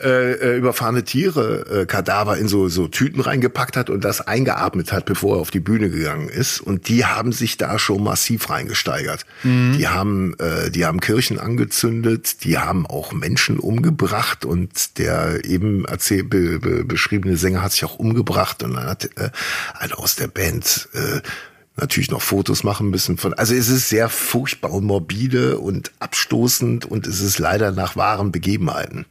[0.00, 4.92] Äh, äh, überfahrene Tiere, äh, Kadaver in so, so Tüten reingepackt hat und das eingeatmet
[4.92, 6.60] hat, bevor er auf die Bühne gegangen ist.
[6.60, 9.24] Und die haben sich da schon massiv reingesteigert.
[9.44, 15.84] Die haben, äh, die haben Kirchen angezündet, die haben auch Menschen umgebracht und der eben
[15.84, 19.30] erzähl, be, be, beschriebene Sänger hat sich auch umgebracht und dann hat äh,
[19.78, 21.20] einer aus der Band äh,
[21.76, 26.84] natürlich noch Fotos machen müssen von, also es ist sehr furchtbar und morbide und abstoßend
[26.84, 29.06] und es ist leider nach wahren Begebenheiten.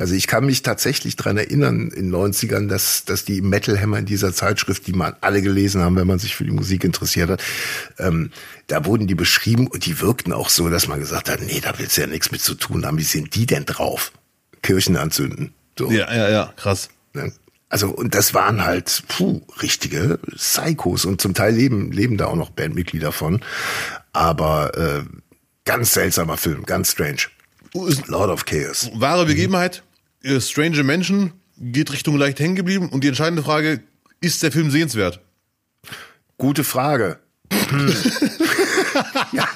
[0.00, 4.06] Also ich kann mich tatsächlich dran erinnern in 90ern, dass, dass die Metal Hammer in
[4.06, 7.42] dieser Zeitschrift, die man alle gelesen haben, wenn man sich für die Musik interessiert hat,
[7.98, 8.30] ähm,
[8.66, 11.78] da wurden die beschrieben und die wirkten auch so, dass man gesagt hat, nee, da
[11.78, 12.98] willst du ja nichts mit zu tun haben.
[12.98, 14.12] Wie sind die denn drauf?
[14.62, 15.52] Kirchen anzünden.
[15.78, 15.90] So.
[15.90, 16.88] Ja, ja, ja, krass.
[17.14, 17.32] Ne?
[17.68, 22.36] Also, und das waren halt, puh, richtige Psychos und zum Teil leben, leben da auch
[22.36, 23.40] noch Bandmitglieder von.
[24.12, 25.02] Aber äh,
[25.64, 27.28] ganz seltsamer Film, ganz strange.
[27.74, 28.90] Ist Lord of Chaos.
[28.94, 29.82] wahre Begebenheit.
[30.22, 33.82] Äh, Stranger Menschen geht Richtung leicht hängen geblieben und die entscheidende Frage,
[34.20, 35.20] ist der Film sehenswert?
[36.36, 37.18] Gute Frage.
[37.52, 37.88] Hm.
[39.32, 39.48] ja,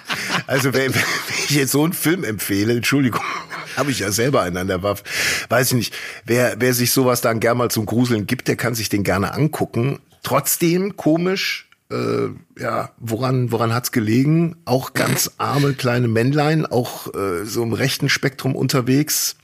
[0.47, 1.03] also wenn, wenn
[1.45, 3.23] ich jetzt so einen Film empfehle, Entschuldigung,
[3.77, 5.05] habe ich ja selber einen an der Waffe.
[5.49, 5.95] Weiß ich nicht.
[6.25, 9.35] Wer, wer sich sowas dann gern mal zum Gruseln gibt, der kann sich den gerne
[9.35, 9.99] angucken.
[10.23, 12.29] Trotzdem komisch, äh,
[12.59, 14.57] ja, woran, woran hat's gelegen?
[14.65, 19.37] Auch ganz arme kleine Männlein, auch äh, so im rechten Spektrum unterwegs.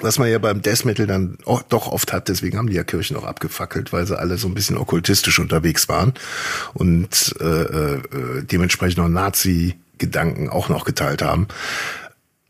[0.00, 2.84] Was man ja beim Death Metal dann auch, doch oft hat, deswegen haben die ja
[2.84, 6.14] Kirchen auch abgefackelt, weil sie alle so ein bisschen okkultistisch unterwegs waren
[6.74, 11.48] und äh, äh, dementsprechend noch Nazi-Gedanken auch noch geteilt haben.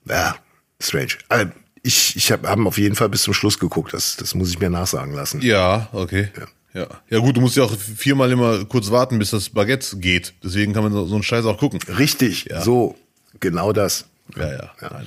[0.05, 0.37] Ja,
[0.81, 1.13] strange.
[1.29, 1.51] Also
[1.83, 4.59] ich ich habe haben auf jeden Fall bis zum Schluss geguckt, das, das muss ich
[4.59, 5.41] mir nachsagen lassen.
[5.41, 6.29] Ja, okay.
[6.39, 6.47] Ja.
[6.75, 7.19] Ja.
[7.19, 10.35] gut, du musst ja auch viermal immer kurz warten, bis das Baguette geht.
[10.43, 11.81] Deswegen kann man so so einen Scheiß auch gucken.
[11.99, 12.97] Richtig, so,
[13.41, 14.07] genau das.
[14.37, 14.71] Ja, ja.
[14.81, 15.03] Ja.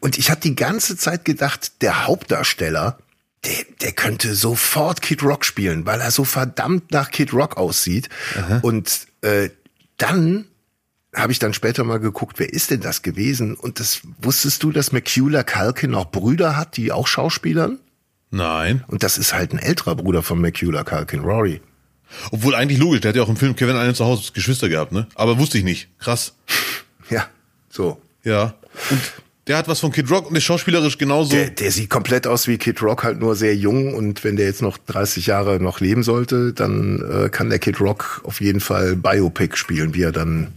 [0.00, 2.98] Und ich habe die ganze Zeit gedacht, der Hauptdarsteller,
[3.44, 8.08] der, der könnte sofort Kid Rock spielen, weil er so verdammt nach Kid Rock aussieht.
[8.62, 9.50] Und äh,
[9.96, 10.46] dann
[11.14, 13.54] habe ich dann später mal geguckt, wer ist denn das gewesen?
[13.54, 17.78] Und das wusstest du, dass McCula Culkin auch Brüder hat, die auch Schauspielern?
[18.30, 18.84] Nein.
[18.88, 21.60] Und das ist halt ein älterer Bruder von McCula Culkin, Rory.
[22.30, 24.92] Obwohl eigentlich logisch, der hat ja auch im Film Kevin einen zu Hause Geschwister gehabt,
[24.92, 25.06] ne?
[25.14, 25.88] Aber wusste ich nicht.
[25.98, 26.34] Krass.
[27.08, 27.28] Ja,
[27.70, 28.00] so.
[28.24, 28.54] Ja.
[28.90, 29.00] Und
[29.46, 31.36] der hat was von Kid Rock und ist schauspielerisch genauso.
[31.36, 33.94] Der, der sieht komplett aus wie Kid Rock, halt nur sehr jung.
[33.94, 37.80] Und wenn der jetzt noch 30 Jahre noch leben sollte, dann äh, kann der Kid
[37.80, 40.54] Rock auf jeden Fall Biopic spielen, wie er dann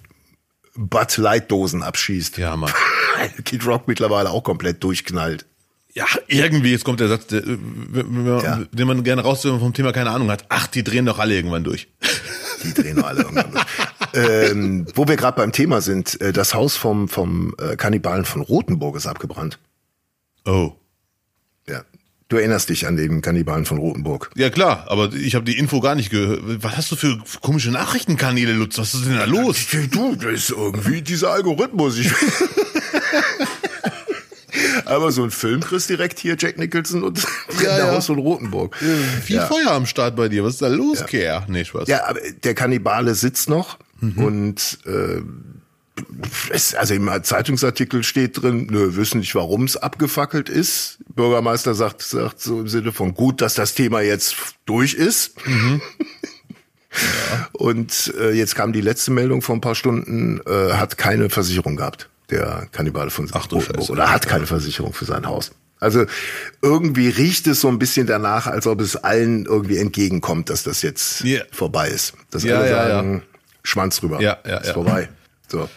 [0.75, 2.39] Bud Light Dosen abschießt.
[2.39, 2.71] ja, Mann.
[3.45, 5.45] Kid Rock mittlerweile auch komplett durchknallt.
[5.99, 7.57] Ja, irgendwie, jetzt kommt der Satz, der, äh,
[7.91, 8.61] wenn man- Ja.
[8.71, 10.45] den man gerne raus, wenn man vom Thema keine Ahnung hat.
[10.47, 11.87] Ach, die drehen doch alle irgendwann durch.
[12.63, 13.65] Die drehen doch alle irgendwann durch.
[14.13, 18.41] ähm, wo wir gerade beim Thema sind, äh, das Haus vom, vom äh, Kannibalen von
[18.41, 19.59] Rothenburg ist abgebrannt.
[20.45, 20.73] Oh.
[21.67, 21.83] Ja.
[22.27, 24.29] Du erinnerst dich an den Kannibalen von Rothenburg.
[24.35, 26.41] Ja klar, aber ich habe die Info gar nicht gehört.
[26.63, 28.77] Was hast du für komische Nachrichtenkanäle, Lutz?
[28.77, 29.65] Was ist denn da los?
[29.91, 31.97] Du, das ist irgendwie dieser Algorithmus.
[31.97, 32.11] Ich
[34.89, 37.19] Aber so ein Film kriegst direkt hier Jack Nicholson und
[37.63, 37.91] Ja, der ja.
[37.91, 38.75] Haus von Rothenburg.
[38.75, 39.45] Viel Ja.
[39.45, 40.43] Feuer am Start bei dir.
[40.43, 41.45] Was ist da los, Kerr?
[41.47, 41.87] Nee, Spaß.
[41.87, 45.21] Ja, aber der Kannibale sitzt noch und äh,
[46.51, 50.99] es, also im Zeitungsartikel steht drin, nö, wissen nicht, warum es abgefackelt ist.
[51.13, 54.35] Bürgermeister sagt, sagt so im Sinne von gut, dass das Thema jetzt
[54.65, 55.33] durch ist.
[57.51, 61.75] Und äh, jetzt kam die letzte Meldung vor ein paar Stunden, äh, hat keine Versicherung
[61.75, 63.89] gehabt, der Kannibale von Ach Rotenburg.
[63.89, 65.51] Oder hat keine Versicherung für sein Haus.
[65.79, 66.05] Also
[66.61, 70.81] irgendwie riecht es so ein bisschen danach, als ob es allen irgendwie entgegenkommt, dass das
[70.81, 71.41] jetzt Ja.
[71.51, 72.13] vorbei ist.
[72.31, 73.23] Dass Ja, alle ja, sagen,
[73.63, 74.73] Schwanz rüber, Ja, ja, ist ja.
[74.73, 75.07] vorbei.
[75.47, 75.69] So,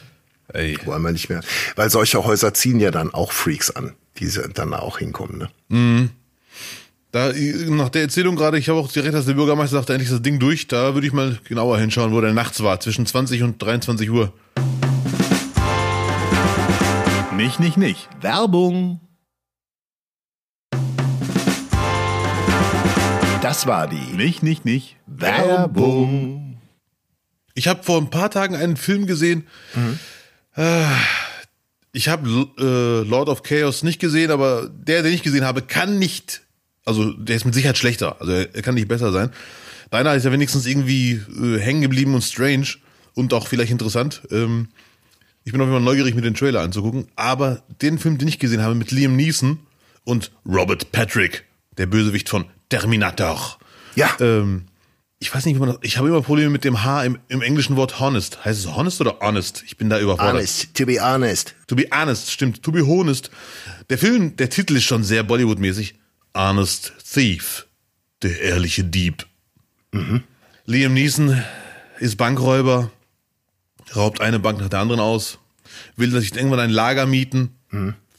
[0.52, 0.76] Ey.
[0.84, 1.40] wollen wir nicht mehr.
[1.76, 5.48] Weil solche Häuser ziehen ja dann auch Freaks an, die dann auch hinkommen.
[5.68, 6.08] Ne?
[7.12, 7.32] Da,
[7.68, 10.22] nach der Erzählung gerade, ich habe auch direkt, als der Bürgermeister sagte, endlich ist das
[10.22, 13.62] Ding durch, da würde ich mal genauer hinschauen, wo der nachts war, zwischen 20 und
[13.62, 14.32] 23 Uhr.
[17.42, 18.08] Nicht, nicht, nicht.
[18.20, 19.00] Werbung.
[23.42, 24.94] Das war die Nicht, nicht, nicht.
[25.08, 26.60] Werbung.
[27.54, 29.48] Ich habe vor ein paar Tagen einen Film gesehen.
[30.54, 30.84] Äh,
[31.90, 32.28] Ich habe
[32.60, 36.42] äh, Lord of Chaos nicht gesehen, aber der, den ich gesehen habe, kann nicht,
[36.84, 39.32] also der ist mit Sicherheit schlechter, also er, er kann nicht besser sein.
[39.90, 42.68] Deiner ist ja wenigstens irgendwie äh, hängen geblieben und strange
[43.14, 44.22] und auch vielleicht interessant.
[44.30, 44.68] Ähm,
[45.44, 47.08] ich bin auf jeden Fall neugierig, mir den Trailer anzugucken.
[47.16, 49.58] Aber den Film, den ich gesehen habe, mit Liam Neeson
[50.04, 51.44] und Robert Patrick,
[51.78, 53.58] der Bösewicht von Terminator.
[53.96, 54.10] Ja.
[54.20, 54.66] Ähm,
[55.18, 57.42] ich weiß nicht, wie man das, ich habe immer Probleme mit dem H im, im
[57.42, 58.44] englischen Wort honest.
[58.44, 59.62] Heißt es honest oder honest?
[59.66, 60.34] Ich bin da überfordert.
[60.34, 61.54] Honest, to be honest.
[61.68, 62.62] To be honest, stimmt.
[62.62, 63.30] To be honest.
[63.88, 65.94] Der Film, der Titel ist schon sehr Bollywood-mäßig.
[66.36, 67.66] Honest Thief.
[68.22, 69.26] Der ehrliche Dieb.
[70.66, 71.40] Liam Neeson
[72.00, 72.90] ist Bankräuber,
[73.96, 75.38] raubt eine Bank nach der anderen aus,
[75.96, 77.50] will sich irgendwann ein Lager mieten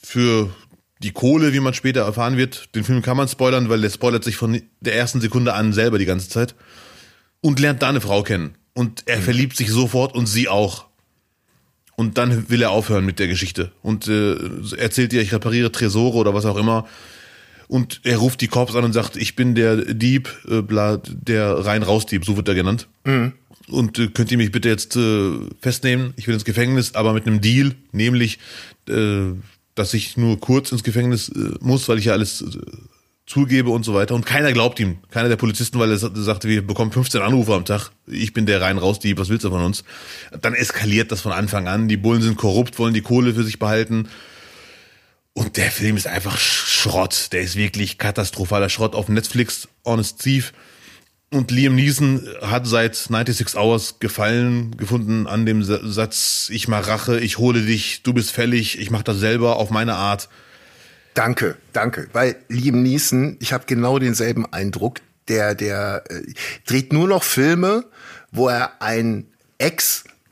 [0.02, 0.50] für
[1.00, 2.74] die Kohle, wie man später erfahren wird.
[2.76, 6.00] Den Film kann man spoilern, weil der spoilert sich von der ersten Sekunde an selber
[6.00, 6.56] die ganze Zeit.
[7.42, 8.56] Und lernt da eine Frau kennen.
[8.74, 10.86] Und er verliebt sich sofort und sie auch.
[11.96, 14.36] Und dann will er aufhören mit der Geschichte und äh,
[14.78, 16.88] erzählt ihr, ich repariere Tresore oder was auch immer.
[17.68, 21.66] Und er ruft die Korps an und sagt, ich bin der Dieb, äh, bla, der
[21.66, 22.88] Rein-Raus-Dieb, so wird er genannt.
[23.70, 26.14] Und äh, könnt ihr mich bitte jetzt äh, festnehmen?
[26.18, 28.40] Ich will ins Gefängnis, aber mit einem Deal, nämlich,
[28.90, 29.32] äh,
[29.76, 32.46] dass ich nur kurz ins Gefängnis äh, muss, weil ich ja alles äh,
[33.26, 34.16] zugebe und so weiter.
[34.16, 34.98] Und keiner glaubt ihm.
[35.12, 37.92] Keiner der Polizisten, weil er sa- sagte, wir bekommen 15 Anrufe am Tag.
[38.06, 39.86] Ich bin der rein raus, die, was willst du von uns?
[40.42, 41.88] Dann eskaliert das von Anfang an.
[41.88, 44.10] Die Bullen sind korrupt, wollen die Kohle für sich behalten.
[45.32, 47.30] Und der Film ist einfach Schrott.
[47.32, 50.54] Der ist wirklich katastrophaler Schrott auf Netflix, Honest Thief.
[51.34, 56.88] Und Liam Neeson hat seit 96 Hours Gefallen gefunden an dem Sa- Satz, ich mach
[56.88, 60.30] Rache, ich hole dich, du bist fällig, ich mach das selber auf meine Art.
[61.16, 62.08] Danke, danke.
[62.14, 65.00] Weil Liam Neeson, ich habe genau denselben Eindruck.
[65.28, 66.22] Der, der äh,
[66.68, 67.86] dreht nur noch Filme,
[68.32, 69.26] wo er ein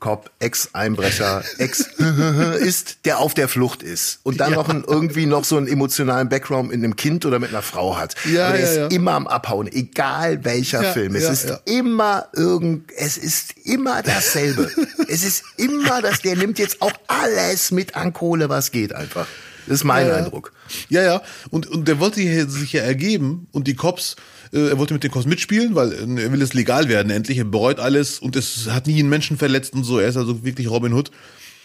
[0.02, 1.86] Ex-Cop, Ex-Einbrecher, Ex
[2.60, 6.28] ist, der auf der Flucht ist und dann noch ein, irgendwie noch so einen emotionalen
[6.28, 8.16] Background mit einem Kind oder mit einer Frau hat.
[8.24, 8.86] Ja, und er ja, ist ja.
[8.88, 11.14] immer am Abhauen, egal welcher Ja, Film.
[11.14, 11.60] Es ja, ist ja.
[11.66, 14.70] immer irgend, es ist immer dasselbe.
[15.08, 19.28] es ist immer das, der nimmt jetzt auch alles mit an Kohle, was geht einfach.
[19.66, 20.18] Das ist mein Ja, ja.
[20.18, 20.52] Eindruck.
[20.88, 21.22] Ja, ja.
[21.50, 24.16] Und, und der wollte sich ja ergeben und die Cops,
[24.52, 27.38] er wollte mit den Cops mitspielen, weil äh, er will es legal werden endlich.
[27.38, 29.98] Er bereut alles und es hat nie einen Menschen verletzt und so.
[29.98, 31.10] Er ist also wirklich Robin Hood.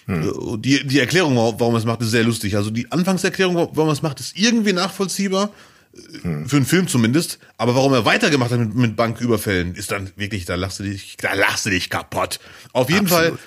[0.07, 2.55] Äh, und Die, die Erklärung, warum er es macht, ist sehr lustig.
[2.55, 5.51] Also die Anfangserklärung, warum er es macht, ist irgendwie nachvollziehbar.
[5.93, 7.39] äh, Für einen Film zumindest.
[7.57, 11.17] Aber warum er weitergemacht hat mit, mit Banküberfällen, ist dann wirklich, da lachst du dich,
[11.17, 12.39] da lachst du dich kaputt.
[12.73, 13.39] Auf jeden Absolut.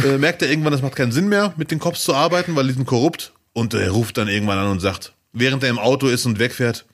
[0.00, 2.54] Fall äh, merkt er irgendwann, das macht keinen Sinn mehr, mit den Cops zu arbeiten,
[2.54, 3.32] weil die sind korrupt.
[3.52, 6.84] Und er ruft dann irgendwann an und sagt, während er im Auto ist und wegfährt,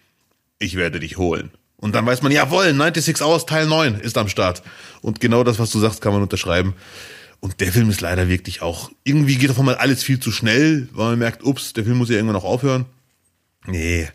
[0.59, 1.51] ich werde dich holen.
[1.81, 4.63] Und dann weiß man, jawohl, 96 Hours Teil 9 ist am Start.
[5.01, 6.75] Und genau das, was du sagst, kann man unterschreiben.
[7.41, 10.89] Und der Film ist leider wirklich auch, irgendwie geht auf einmal alles viel zu schnell,
[10.93, 12.85] weil man merkt, ups, der Film muss ja irgendwann noch aufhören.
[13.67, 14.09] Nee.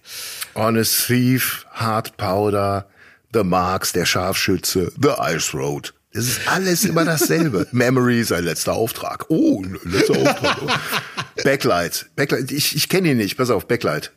[0.53, 2.88] Honest Thief, Hard Powder,
[3.34, 5.93] The Marks, der Scharfschütze, The Ice Road.
[6.11, 7.68] Es ist alles immer dasselbe.
[7.72, 9.26] Memory, sein letzter Auftrag.
[9.30, 10.80] Oh, letzter Auftrag.
[11.43, 12.05] Backlight.
[12.16, 12.51] Backlight.
[12.51, 13.36] Ich, ich kenne ihn nicht.
[13.36, 14.13] Pass auf, Backlight.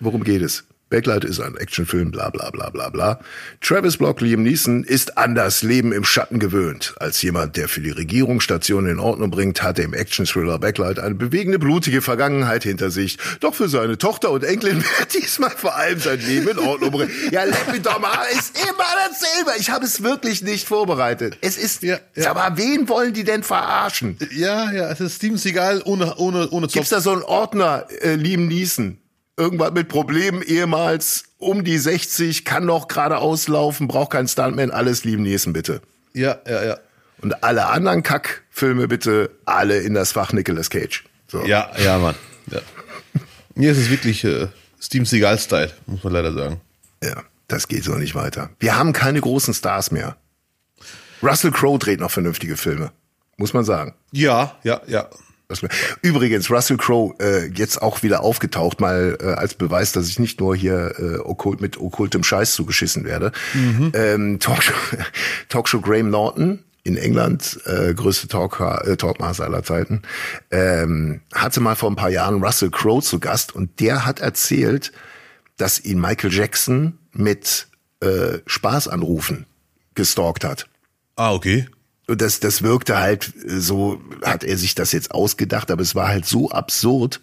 [0.00, 0.64] Worum geht es?
[0.88, 3.18] Backlight ist ein Actionfilm, bla bla bla bla bla.
[3.60, 6.94] Travis Block Liam Neeson ist an das Leben im Schatten gewöhnt.
[7.00, 11.00] Als jemand, der für die Regierung Stationen in Ordnung bringt, hat er im Action-Thriller Backlight
[11.00, 13.18] eine bewegende, blutige Vergangenheit hinter sich.
[13.40, 17.10] Doch für seine Tochter und Enkelin wird diesmal vor allem sein Leben in Ordnung bringen.
[17.32, 19.58] Ja, leck mich doch mal, ist immer dasselbe.
[19.58, 21.36] Ich habe es wirklich nicht vorbereitet.
[21.40, 22.30] Es ist, Ja, ja.
[22.30, 24.18] aber wen wollen die denn verarschen?
[24.30, 26.98] Ja, ja, es ist Steven Seagal ohne, ohne, ohne Gibt's Zopf.
[26.98, 28.98] da so einen Ordner, äh, Liam Neeson?
[29.36, 35.04] Irgendwas mit Problemen ehemals um die 60, kann noch geradeaus laufen, braucht keinen Stuntman, alles
[35.04, 35.82] Liam Neeson bitte.
[36.14, 36.78] Ja, ja, ja.
[37.20, 41.04] Und alle anderen Kackfilme bitte alle in das Fach Nicolas Cage.
[41.28, 41.44] So.
[41.44, 42.14] Ja, ja, Mann.
[42.50, 42.60] Ja.
[43.56, 44.48] Hier ist es wirklich äh,
[44.80, 46.60] Steven Seagal-Style, muss man leider sagen.
[47.02, 48.50] ja, das geht so nicht weiter.
[48.58, 50.16] Wir haben keine großen Stars mehr.
[51.22, 52.92] Russell Crowe dreht noch vernünftige Filme,
[53.36, 53.94] muss man sagen.
[54.12, 55.08] Ja, ja, ja.
[56.02, 60.40] Übrigens, Russell Crowe äh, jetzt auch wieder aufgetaucht, mal äh, als Beweis, dass ich nicht
[60.40, 63.32] nur hier äh, okkult, mit okkultem Scheiß zugeschissen werde.
[63.94, 64.74] Ähm, Talkshow,
[65.48, 70.02] Talkshow Graham Norton in England, äh, größte Talk, äh, Talkmaster aller Zeiten,
[70.50, 74.92] ähm, hatte mal vor ein paar Jahren Russell Crowe zu Gast und der hat erzählt,
[75.56, 77.68] dass ihn Michael Jackson mit
[78.00, 79.46] äh, Spaßanrufen
[79.94, 80.68] gestalkt hat.
[81.16, 81.66] Ah, okay.
[82.06, 85.94] Und das, das wirkte halt äh, so, hat er sich das jetzt ausgedacht, aber es
[85.94, 87.20] war halt so absurd,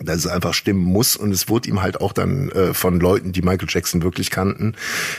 [0.00, 1.16] dass es einfach stimmen muss.
[1.16, 4.74] Und es wurde ihm halt auch dann äh, von Leuten, die Michael Jackson wirklich kannten,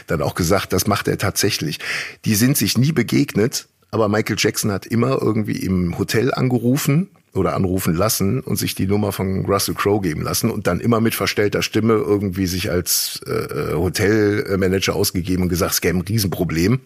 [0.08, 1.80] dann auch gesagt, das macht er tatsächlich.
[2.26, 7.56] Die sind sich nie begegnet, aber Michael Jackson hat immer irgendwie im Hotel angerufen oder
[7.56, 11.14] anrufen lassen und sich die Nummer von Russell Crowe geben lassen und dann immer mit
[11.14, 16.80] verstellter Stimme irgendwie sich als äh, Hotelmanager ausgegeben und gesagt, es gäbe ein Riesenproblem.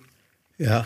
[0.57, 0.85] Ja.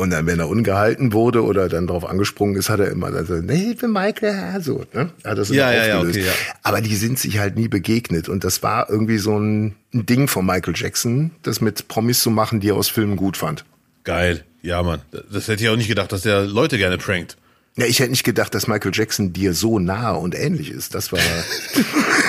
[0.00, 3.34] Und dann, wenn er ungehalten wurde oder dann drauf angesprungen ist, hat er immer also,
[3.34, 5.10] nee, ich bin Michael, ja, so, ne?
[5.24, 6.18] Hat das Ja, ja, ja, aufgelöst.
[6.20, 6.32] okay, ja.
[6.62, 8.28] Aber die sind sich halt nie begegnet.
[8.28, 12.30] Und das war irgendwie so ein, ein Ding von Michael Jackson, das mit Promis zu
[12.30, 13.64] machen, die er aus Filmen gut fand.
[14.04, 14.44] Geil.
[14.62, 15.00] Ja, Mann.
[15.32, 17.36] Das hätte ich auch nicht gedacht, dass der Leute gerne prankt.
[17.76, 20.94] Ja, ich hätte nicht gedacht, dass Michael Jackson dir so nah und ähnlich ist.
[20.94, 21.18] Das war.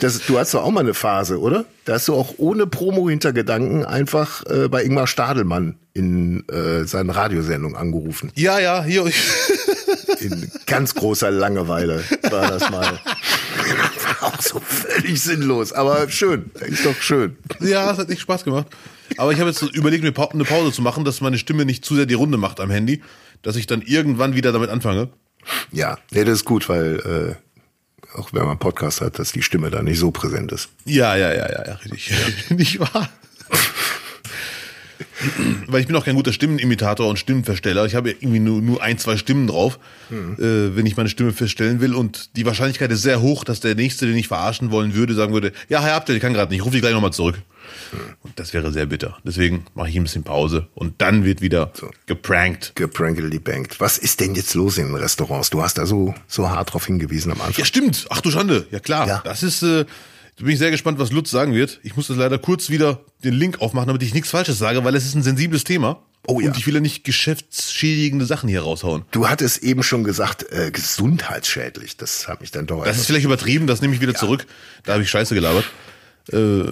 [0.00, 1.66] Das, du hast doch auch mal eine Phase, oder?
[1.84, 7.76] Da hast du auch ohne Promo-Hintergedanken einfach äh, bei Ingmar Stadelmann in äh, seinen Radiosendungen
[7.76, 8.32] angerufen.
[8.34, 9.04] Ja, ja, hier.
[10.20, 12.98] In ganz großer Langeweile war das mal.
[14.20, 16.50] War auch so völlig sinnlos, aber schön.
[16.66, 17.36] Ist doch schön.
[17.60, 18.68] ja, es hat echt Spaß gemacht.
[19.18, 21.94] Aber ich habe jetzt überlegt, mir eine Pause zu machen, dass meine Stimme nicht zu
[21.94, 23.02] sehr die Runde macht am Handy,
[23.42, 25.08] dass ich dann irgendwann wieder damit anfange.
[25.72, 27.49] Ja, nee, das ist gut, weil äh,
[28.14, 30.68] auch wenn man Podcast hat, dass die Stimme da nicht so präsent ist.
[30.84, 32.12] Ja, ja, ja, ja, ja richtig.
[32.50, 33.08] nicht wahr?
[35.66, 37.84] Weil ich bin auch kein guter Stimmenimitator und Stimmenversteller.
[37.84, 40.34] Ich habe irgendwie nur, nur ein, zwei Stimmen drauf, Hm.
[40.38, 41.94] äh, wenn ich meine Stimme verstellen will.
[41.94, 45.32] Und die Wahrscheinlichkeit ist sehr hoch, dass der Nächste, den ich verarschen wollen würde, sagen
[45.32, 47.38] würde, ja, Herr Abdel, ich kann gerade nicht, ruf dich gleich nochmal zurück.
[48.22, 49.18] Und das wäre sehr bitter.
[49.24, 51.72] Deswegen mache ich ein bisschen Pause und dann wird wieder
[52.06, 52.72] geprankt.
[52.74, 53.80] Geprankely bankt.
[53.80, 55.50] Was ist denn jetzt los in den Restaurants?
[55.50, 57.58] Du hast da so, so hart drauf hingewiesen am Anfang.
[57.58, 58.06] Ja, stimmt.
[58.10, 58.66] Ach du Schande.
[58.70, 59.06] Ja klar.
[59.06, 59.20] Ja.
[59.24, 59.84] Das ist, äh,
[60.36, 61.80] da bin ich sehr gespannt, was Lutz sagen wird.
[61.82, 64.94] Ich muss das leider kurz wieder den Link aufmachen, damit ich nichts Falsches sage, weil
[64.94, 66.02] es ist ein sensibles Thema.
[66.26, 66.48] Oh ja.
[66.48, 69.04] Und ich will ja nicht geschäftsschädigende Sachen hier raushauen.
[69.10, 71.96] Du hattest eben schon gesagt, äh, gesundheitsschädlich.
[71.96, 74.46] Das hat mich dann doch Das ist vielleicht übertrieben, das nehme ich wieder zurück.
[74.84, 75.64] Da habe ich Scheiße gelabert.
[76.32, 76.64] Äh,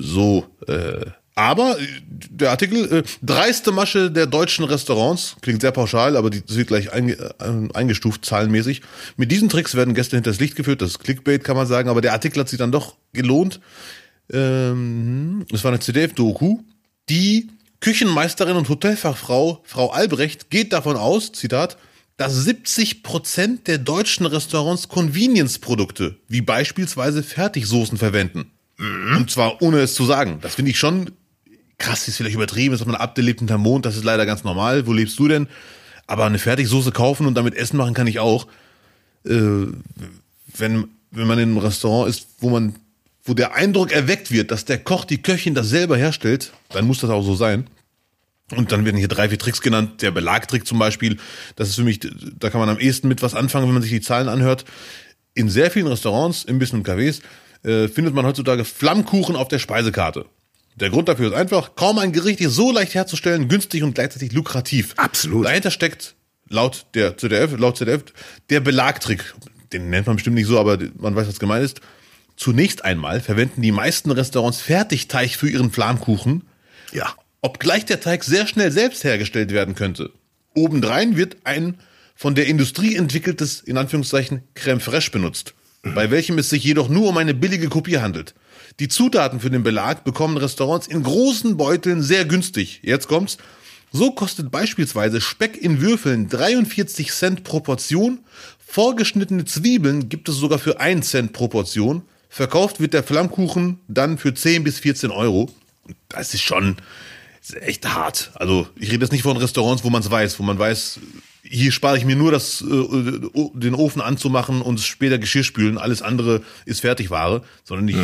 [0.00, 1.86] so, äh, aber äh,
[2.30, 6.92] der Artikel, äh, dreiste Masche der deutschen Restaurants, klingt sehr pauschal, aber die wird gleich
[6.92, 8.82] einge, äh, eingestuft, zahlenmäßig.
[9.16, 12.00] Mit diesen Tricks werden Gäste hinters Licht geführt, das ist Clickbait, kann man sagen, aber
[12.00, 13.60] der Artikel hat sich dann doch gelohnt.
[14.32, 16.60] Ähm, es war eine CDF-Doku,
[17.08, 17.48] die
[17.80, 21.76] Küchenmeisterin und Hotelfachfrau Frau Albrecht geht davon aus, Zitat,
[22.16, 28.53] dass 70 Prozent der deutschen Restaurants Convenience-Produkte, wie beispielsweise Fertigsoßen verwenden.
[28.78, 30.38] Und zwar ohne es zu sagen.
[30.40, 31.10] Das finde ich schon
[31.78, 34.86] krass, ist vielleicht übertrieben, ist man abgelebt hinterm Mond, das ist leider ganz normal.
[34.86, 35.48] Wo lebst du denn?
[36.06, 38.46] Aber eine Fertigsoße kaufen und damit Essen machen kann ich auch.
[39.26, 39.66] Äh,
[40.56, 42.74] wenn, wenn man in einem Restaurant ist, wo man,
[43.24, 47.00] wo der Eindruck erweckt wird, dass der Koch, die Köchin das selber herstellt, dann muss
[47.00, 47.66] das auch so sein.
[48.54, 50.02] Und dann werden hier drei, vier Tricks genannt.
[50.02, 51.16] Der Belagtrick zum Beispiel,
[51.56, 52.00] das ist für mich,
[52.38, 54.66] da kann man am ehesten mit was anfangen, wenn man sich die Zahlen anhört.
[55.34, 57.22] In sehr vielen Restaurants, Imbissen und Cafés,
[57.64, 60.26] äh, findet man heutzutage Flammkuchen auf der Speisekarte.
[60.76, 64.32] Der Grund dafür ist einfach, kaum ein Gericht ist so leicht herzustellen, günstig und gleichzeitig
[64.32, 64.94] lukrativ.
[64.96, 65.46] Absolut.
[65.46, 66.16] Dahinter steckt,
[66.48, 68.04] laut der ZDF, laut ZDF,
[68.50, 69.34] der Belagtrick.
[69.72, 71.80] Den nennt man bestimmt nicht so, aber man weiß, was gemeint ist.
[72.36, 76.42] Zunächst einmal verwenden die meisten Restaurants Fertigteig für ihren Flammkuchen.
[76.92, 77.14] Ja.
[77.40, 80.10] Obgleich der Teig sehr schnell selbst hergestellt werden könnte.
[80.54, 81.78] Obendrein wird ein
[82.16, 85.54] von der Industrie entwickeltes, in Anführungszeichen, Crème Fraiche benutzt,
[85.94, 88.34] bei welchem es sich jedoch nur um eine billige Kopie handelt.
[88.80, 92.80] Die Zutaten für den Belag bekommen Restaurants in großen Beuteln sehr günstig.
[92.82, 93.38] Jetzt kommt's.
[93.92, 98.20] So kostet beispielsweise Speck in Würfeln 43 Cent pro Portion.
[98.66, 102.02] Vorgeschnittene Zwiebeln gibt es sogar für 1 Cent pro Portion.
[102.28, 105.48] Verkauft wird der Flammkuchen dann für 10 bis 14 Euro.
[106.08, 106.76] Das ist schon
[107.60, 108.32] echt hart.
[108.34, 110.98] Also ich rede jetzt nicht von Restaurants, wo man es weiß, wo man weiß,
[111.46, 113.20] hier spare ich mir nur das, äh,
[113.54, 115.78] den Ofen anzumachen und später Geschirr spülen.
[115.78, 117.42] Alles andere ist Fertigware.
[117.64, 117.96] Sondern ich,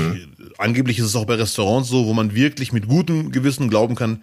[0.59, 4.23] angeblich ist es auch bei Restaurants so, wo man wirklich mit gutem Gewissen glauben kann,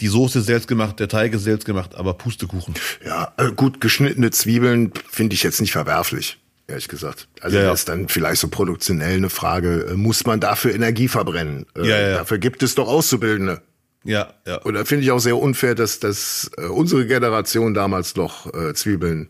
[0.00, 2.74] die Soße ist selbst gemacht, der Teig ist selbst gemacht, aber Pustekuchen.
[3.04, 7.28] Ja, äh, gut geschnittene Zwiebeln finde ich jetzt nicht verwerflich, ehrlich gesagt.
[7.40, 7.70] Also Ja, ja.
[7.70, 11.66] das ist dann vielleicht so produktionell eine Frage, äh, muss man dafür Energie verbrennen?
[11.76, 12.16] Äh, Ja, ja.
[12.18, 13.60] Dafür gibt es doch Auszubildende.
[14.04, 14.56] Ja, ja.
[14.56, 18.72] Und da finde ich auch sehr unfair, dass, dass äh, unsere Generation damals noch äh,
[18.74, 19.28] Zwiebeln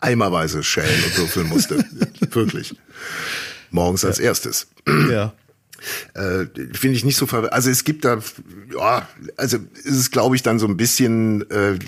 [0.00, 1.84] eimerweise schälen und würfeln musste.
[2.30, 2.74] Wirklich.
[3.70, 4.68] Morgens als erstes.
[5.10, 5.32] ja.
[6.14, 8.18] Äh, finde ich nicht so ver also es gibt da
[8.74, 9.06] ja
[9.36, 11.78] also ist es glaube ich dann so ein bisschen äh,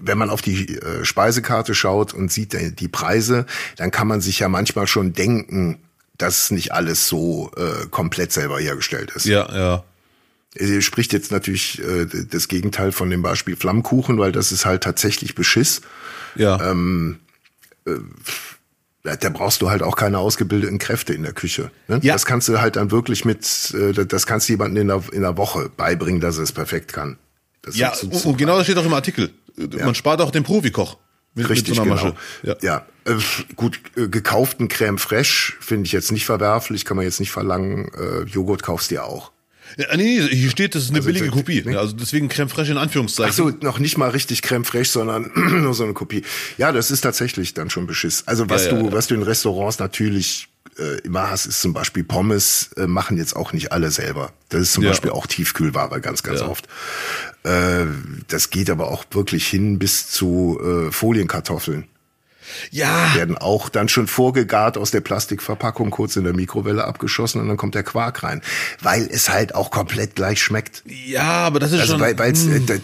[0.00, 4.20] wenn man auf die äh, Speisekarte schaut und sieht äh, die Preise dann kann man
[4.20, 5.78] sich ja manchmal schon denken
[6.18, 9.84] dass nicht alles so äh, komplett selber hergestellt ist Ja, ja.
[10.54, 14.82] Er spricht jetzt natürlich äh, das Gegenteil von dem Beispiel Flammkuchen, weil das ist halt
[14.82, 15.82] tatsächlich Beschiss.
[16.36, 16.74] Ja.
[19.04, 21.70] Da da brauchst du halt auch keine ausgebildeten Kräfte in der Küche.
[21.88, 22.00] Ne?
[22.02, 22.14] Ja.
[22.14, 25.20] Das kannst du halt dann wirklich mit, äh, das kannst du jemandem in der, in
[25.20, 27.18] der Woche beibringen, dass er es perfekt kann.
[27.60, 29.30] Das ja, ist so- und, genau das steht auch im Artikel.
[29.56, 30.96] Man spart auch den Profikoch.
[31.34, 32.16] Mit, Richtig, mit so genau.
[32.42, 32.56] Ja.
[32.62, 33.16] Ja, äh,
[33.56, 37.90] gut, äh, gekauften Crème Fraiche finde ich jetzt nicht verwerflich, kann man jetzt nicht verlangen.
[37.94, 39.32] Äh, Joghurt kaufst du ja auch.
[39.76, 41.62] Ja, nee, nee, hier steht, das ist eine Also, billige Kopie.
[41.64, 41.74] nee.
[41.76, 43.30] Also deswegen Creme Fraiche in Anführungszeichen.
[43.30, 45.30] Ach so, noch nicht mal richtig Crème Fraiche, sondern
[45.62, 46.22] nur so eine Kopie.
[46.58, 48.22] Ja, das ist tatsächlich dann schon Beschiss.
[48.26, 50.48] Also was Ja, ja, du, was du in Restaurants natürlich
[50.78, 54.32] äh, immer hast, ist zum Beispiel Pommes, äh, machen jetzt auch nicht alle selber.
[54.48, 54.84] Das ist zum.
[54.84, 56.66] Beispiel auch Tiefkühlware ganz, ganz oft.
[57.44, 57.86] Äh,
[58.28, 61.86] das geht aber auch wirklich hin bis zu äh, Folienkartoffeln.
[62.70, 67.48] Ja, Werden auch dann schon vorgegart aus der Plastikverpackung, kurz in der Mikrowelle abgeschossen und
[67.48, 68.42] dann kommt der Quark rein.
[68.82, 70.82] Weil es halt auch komplett gleich schmeckt.
[70.86, 72.00] ja, aber das ist Also schon.
[72.00, 72.74] weil weil's, äh, da-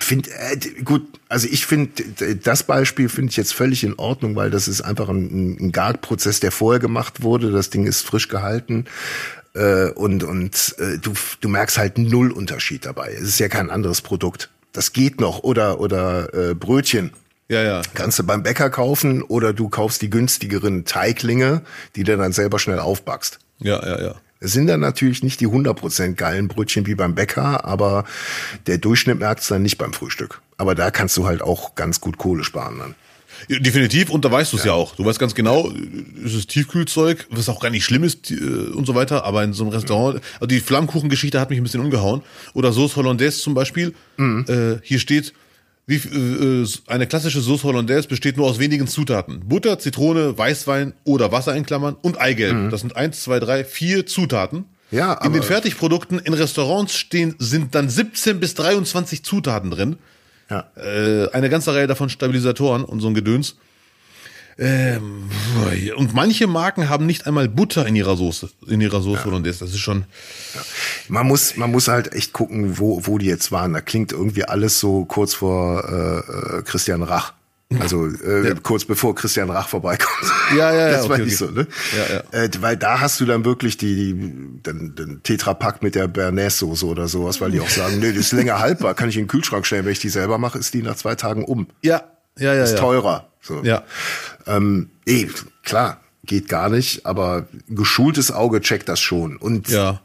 [0.00, 2.02] find, äh, gut, also ich finde
[2.42, 6.40] das Beispiel finde ich jetzt völlig in Ordnung, weil das ist einfach ein, ein Garprozess,
[6.40, 7.50] der vorher gemacht wurde.
[7.50, 8.86] Das Ding ist frisch gehalten
[9.54, 13.12] äh, und und äh, du du merkst halt null Unterschied dabei.
[13.12, 14.50] Es ist ja kein anderes Produkt.
[14.72, 17.12] Das geht noch oder oder äh, Brötchen.
[17.48, 17.82] Ja, ja.
[17.94, 21.62] Kannst du beim Bäcker kaufen oder du kaufst die günstigeren Teiglinge,
[21.96, 23.38] die du dann selber schnell aufbackst.
[23.60, 24.14] Ja, ja, ja.
[24.40, 28.04] Es sind dann natürlich nicht die 100% geilen Brötchen wie beim Bäcker, aber
[28.66, 30.40] der Durchschnitt merkt es dann nicht beim Frühstück.
[30.58, 32.94] Aber da kannst du halt auch ganz gut Kohle sparen dann.
[33.48, 34.72] Ja, Definitiv, und da weißt du es ja.
[34.72, 34.96] auch.
[34.96, 35.72] Du weißt ganz genau,
[36.24, 39.52] es ist Tiefkühlzeug, was auch gar nicht schlimm ist äh, und so weiter, aber in
[39.52, 42.22] so einem Restaurant, also die Flammkuchengeschichte hat mich ein bisschen umgehauen.
[42.54, 43.94] Oder Sauce Hollandaise zum Beispiel.
[44.18, 45.34] Äh, hier steht,
[45.88, 49.40] wie, äh, äh, eine klassische Sauce Hollandaise besteht nur aus wenigen Zutaten.
[49.48, 52.70] Butter, Zitrone, Weißwein oder Wasser in Klammern und Eigelb.
[52.70, 54.66] Das sind eins, zwei, drei, vier Zutaten.
[54.90, 59.96] Ja, In den aber- Fertigprodukten in Restaurants stehen, sind dann 17 bis 23 Zutaten drin.
[60.50, 60.70] Ja.
[60.76, 63.56] Äh, eine ganze Reihe davon Stabilisatoren und so ein Gedöns.
[64.60, 65.30] Ähm,
[65.96, 69.60] und manche Marken haben nicht einmal Butter in ihrer Soße, in ihrer Soße Hollandaise.
[69.60, 70.04] Das ist schon,
[71.08, 73.72] Man muss, man muss halt echt gucken, wo, wo die jetzt waren.
[73.72, 77.34] Da klingt irgendwie alles so kurz vor äh, äh, Christian Rach.
[77.80, 80.32] Also äh, kurz bevor Christian Rach vorbeikommt.
[80.56, 81.24] Ja, ja, ja, Das okay, war okay.
[81.26, 81.66] nicht so, ne?
[82.32, 86.08] Ja, Äh, weil da hast du dann wirklich die, die den, den Tetrapack mit der
[86.08, 89.24] Bernays-Soße oder sowas, weil die auch sagen, nee, das ist länger haltbar, kann ich in
[89.24, 89.84] den Kühlschrank stellen.
[89.84, 91.68] Wenn ich die selber mache, ist die nach zwei Tagen um.
[91.82, 92.02] ja,
[92.38, 92.78] ja, ja, Ist ja.
[92.78, 93.27] teurer.
[93.48, 93.62] So.
[93.64, 93.82] Ja.
[94.46, 95.26] Ähm, eh,
[95.64, 99.36] klar, geht gar nicht, aber geschultes Auge checkt das schon.
[99.38, 100.00] Und Ja.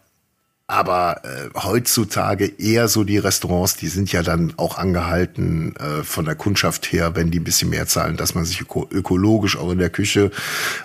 [0.67, 6.23] aber äh, heutzutage eher so die Restaurants, die sind ja dann auch angehalten äh, von
[6.25, 9.71] der Kundschaft her, wenn die ein bisschen mehr zahlen, dass man sich öko ökologisch auch
[9.71, 10.31] in der Küche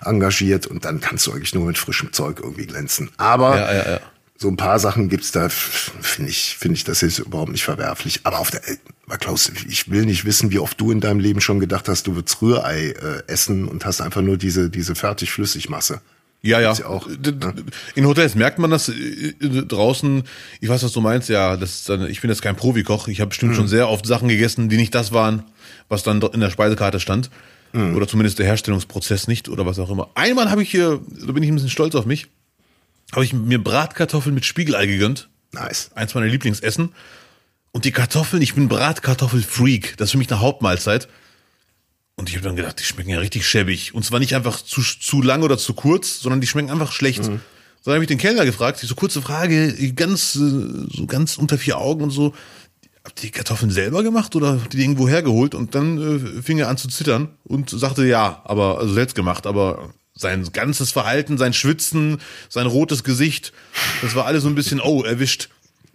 [0.04, 3.10] engagiert und dann kannst du eigentlich nur mit frischem Zeug irgendwie glänzen.
[3.16, 4.00] Aber Ja, ja, ja.
[4.40, 7.64] So ein paar Sachen gibt's da, f- finde ich, finde ich, das ist überhaupt nicht
[7.64, 8.20] verwerflich.
[8.22, 8.76] Aber auf der, äh,
[9.06, 12.06] mal Klaus, ich will nicht wissen, wie oft du in deinem Leben schon gedacht hast,
[12.06, 16.00] du würdest Rührei äh, essen und hast einfach nur diese, diese fertig Flüssigmasse.
[16.40, 16.72] Ja, ja.
[16.72, 17.34] Ja auch, d-
[17.96, 20.22] In Hotels merkt man das äh, äh, draußen.
[20.60, 21.28] Ich weiß, was du meinst.
[21.28, 23.08] Ja, das ist dann, ich bin jetzt kein Profikoch.
[23.08, 25.42] Ich habe bestimmt schon sehr oft Sachen gegessen, die nicht das waren,
[25.88, 27.28] was dann in der Speisekarte stand.
[27.74, 30.08] Oder zumindest der Herstellungsprozess nicht oder was auch immer.
[30.14, 32.28] Einmal habe ich hier, da bin ich ein bisschen stolz auf mich,
[33.12, 35.28] habe ich mir Bratkartoffeln mit Spiegelei gegönnt.
[35.52, 35.90] Nice.
[35.94, 36.94] Eins meiner Lieblingsessen.
[37.72, 39.96] Und die Kartoffeln, ich bin Bratkartoffelfreak.
[39.96, 41.08] Das ist für mich eine Hauptmahlzeit.
[42.16, 43.94] Und ich habe dann gedacht, die schmecken ja richtig schäbig.
[43.94, 47.28] Und zwar nicht einfach zu, zu lang oder zu kurz, sondern die schmecken einfach schlecht.
[47.28, 47.40] Mhm.
[47.84, 51.78] Dann habe ich den Kellner gefragt, so kurze Frage, ganz, äh, so ganz unter vier
[51.78, 52.34] Augen und so.
[53.04, 55.54] Habt ihr die Kartoffeln selber gemacht oder habt ihr die irgendwo hergeholt?
[55.54, 59.46] Und dann äh, fing er an zu zittern und sagte, ja, aber also selbst gemacht,
[59.46, 62.18] aber sein ganzes Verhalten, sein Schwitzen,
[62.50, 63.52] sein rotes Gesicht,
[64.02, 65.48] das war alles so ein bisschen, oh, erwischt.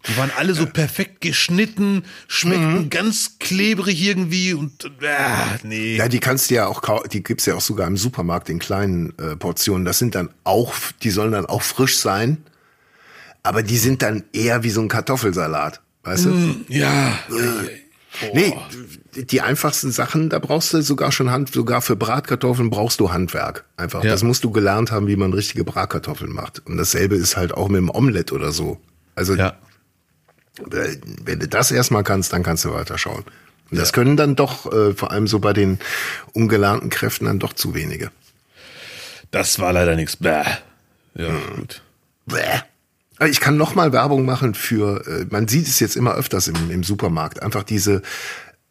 [0.08, 2.90] Die waren alle so perfekt geschnitten, schmeckten Mhm.
[2.90, 4.88] ganz klebrig irgendwie und äh,
[5.64, 5.96] nee.
[5.96, 9.18] Ja, die kannst du ja auch, die gibt's ja auch sogar im Supermarkt in kleinen
[9.18, 9.86] äh, Portionen.
[9.86, 12.44] Das sind dann auch, die sollen dann auch frisch sein,
[13.44, 16.66] aber die sind dann eher wie so ein Kartoffelsalat, weißt du?
[16.68, 17.18] Ja.
[18.34, 18.54] Nee,
[19.16, 23.66] die einfachsten Sachen, da brauchst du sogar schon Hand, sogar für Bratkartoffeln brauchst du Handwerk.
[23.78, 24.04] Einfach.
[24.04, 24.12] Ja.
[24.12, 26.62] Das musst du gelernt haben, wie man richtige Bratkartoffeln macht.
[26.66, 28.80] Und dasselbe ist halt auch mit dem Omelett oder so.
[29.16, 29.56] Also, Ja.
[30.72, 33.24] äh, wenn du das erstmal kannst, dann kannst du weiterschauen.
[33.72, 35.80] Und das können dann doch, äh, vor allem so bei den
[36.34, 38.12] ungelernten Kräften, dann doch zu wenige.
[39.32, 40.18] Das war leider nichts.
[40.18, 40.44] Bäh.
[41.16, 41.56] Ja, Hm.
[41.58, 41.82] gut.
[42.26, 42.60] Bäh.
[43.30, 46.72] Ich kann noch mal Werbung machen für, äh, man sieht es jetzt immer öfters im,
[46.72, 48.02] im Supermarkt, einfach diese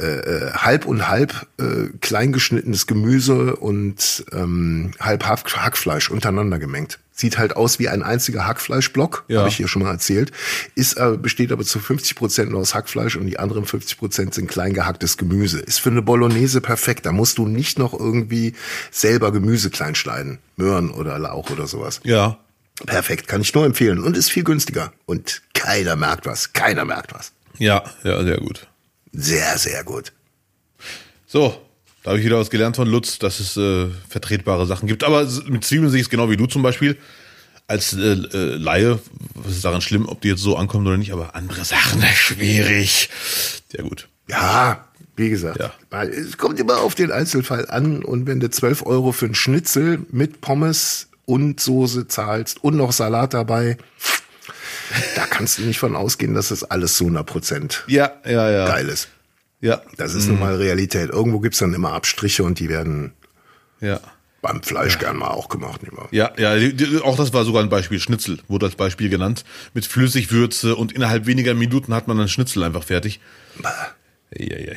[0.01, 6.99] äh, äh, halb und halb äh, kleingeschnittenes Gemüse und ähm, halb Hack, Hackfleisch untereinander gemengt.
[7.15, 9.41] Sieht halt aus wie ein einziger Hackfleischblock, Ja.
[9.41, 10.33] habe ich hier schon mal erzählt.
[10.75, 14.35] Ist äh, besteht aber zu 50 Prozent nur aus Hackfleisch und die anderen 50 Prozent
[14.35, 15.61] sind klein gehacktes Gemüse.
[15.61, 17.05] Ist für eine Bolognese perfekt.
[17.05, 18.55] Da musst du nicht noch irgendwie
[18.91, 22.01] selber Gemüse klein schneiden, Möhren oder Lauch oder sowas.
[22.05, 22.39] Ja.
[22.87, 24.01] Perfekt, kann ich nur empfehlen.
[24.03, 24.93] Und ist viel günstiger.
[25.05, 26.55] Und keiner merkt was.
[26.55, 27.33] Keiner merkt was.
[27.59, 28.67] Ja, ja, sehr gut.
[29.13, 30.13] Sehr, sehr gut.
[31.27, 31.61] So,
[32.03, 35.05] da habe ich wieder was gelernt von Lutz, dass es äh, vertretbare Sachen gibt.
[35.05, 36.97] Aber mit Zwiebeln sehe ich es genau wie du zum Beispiel.
[37.69, 38.99] Als äh, äh, Laie,
[39.35, 43.09] was ist daran schlimm, ob die jetzt so ankommen oder nicht, aber andere Sachen, schwierig.
[43.71, 44.09] Sehr gut.
[44.29, 44.85] Ja,
[45.17, 45.73] wie gesagt, Ja.
[45.91, 48.05] weil es kommt immer auf den Einzelfall an.
[48.05, 52.93] Und wenn du 12 Euro für einen Schnitzel mit Pommes und Soße zahlst und noch
[52.93, 53.77] Salat dabei,
[55.17, 58.67] da kannst du nicht von ausgehen, dass das alles zu 100 Prozent Ja, ja, ja.
[58.67, 59.09] geil ist.
[59.61, 61.11] Ja, Das ist nun mal Realität.
[61.11, 63.13] Irgendwo gibt's dann immer Abstriche und die werden
[63.81, 64.01] ja.
[64.41, 65.83] beim Fleisch gern mal auch gemacht.
[65.83, 66.09] Nicht wahr?
[66.11, 66.57] Ja, ja,
[67.05, 68.01] auch das war sogar ein Beispiel.
[68.01, 69.45] Schnitzel wurde als Beispiel genannt.
[69.73, 73.21] Mit Flüssigwürze und innerhalb weniger Minuten hat man dann Schnitzel einfach fertig.
[74.37, 74.73] Ja, ja,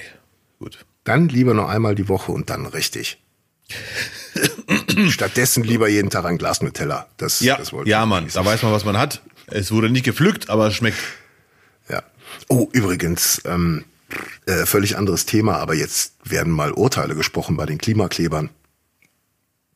[0.60, 0.86] gut.
[1.04, 3.18] Dann lieber noch einmal die Woche und dann richtig.
[5.10, 7.08] Stattdessen lieber jeden Tag ein Glas Nutella.
[7.18, 9.22] Das, Ja, das wollte ja, Mann, da weiß man, was man hat.
[9.48, 10.98] Es wurde nicht gepflückt, aber es schmeckt.
[11.90, 12.04] Ja.
[12.50, 13.86] Oh, übrigens, ähm,
[14.46, 18.50] Äh, völlig anderes Thema, aber jetzt werden mal Urteile gesprochen bei den Klimaklebern.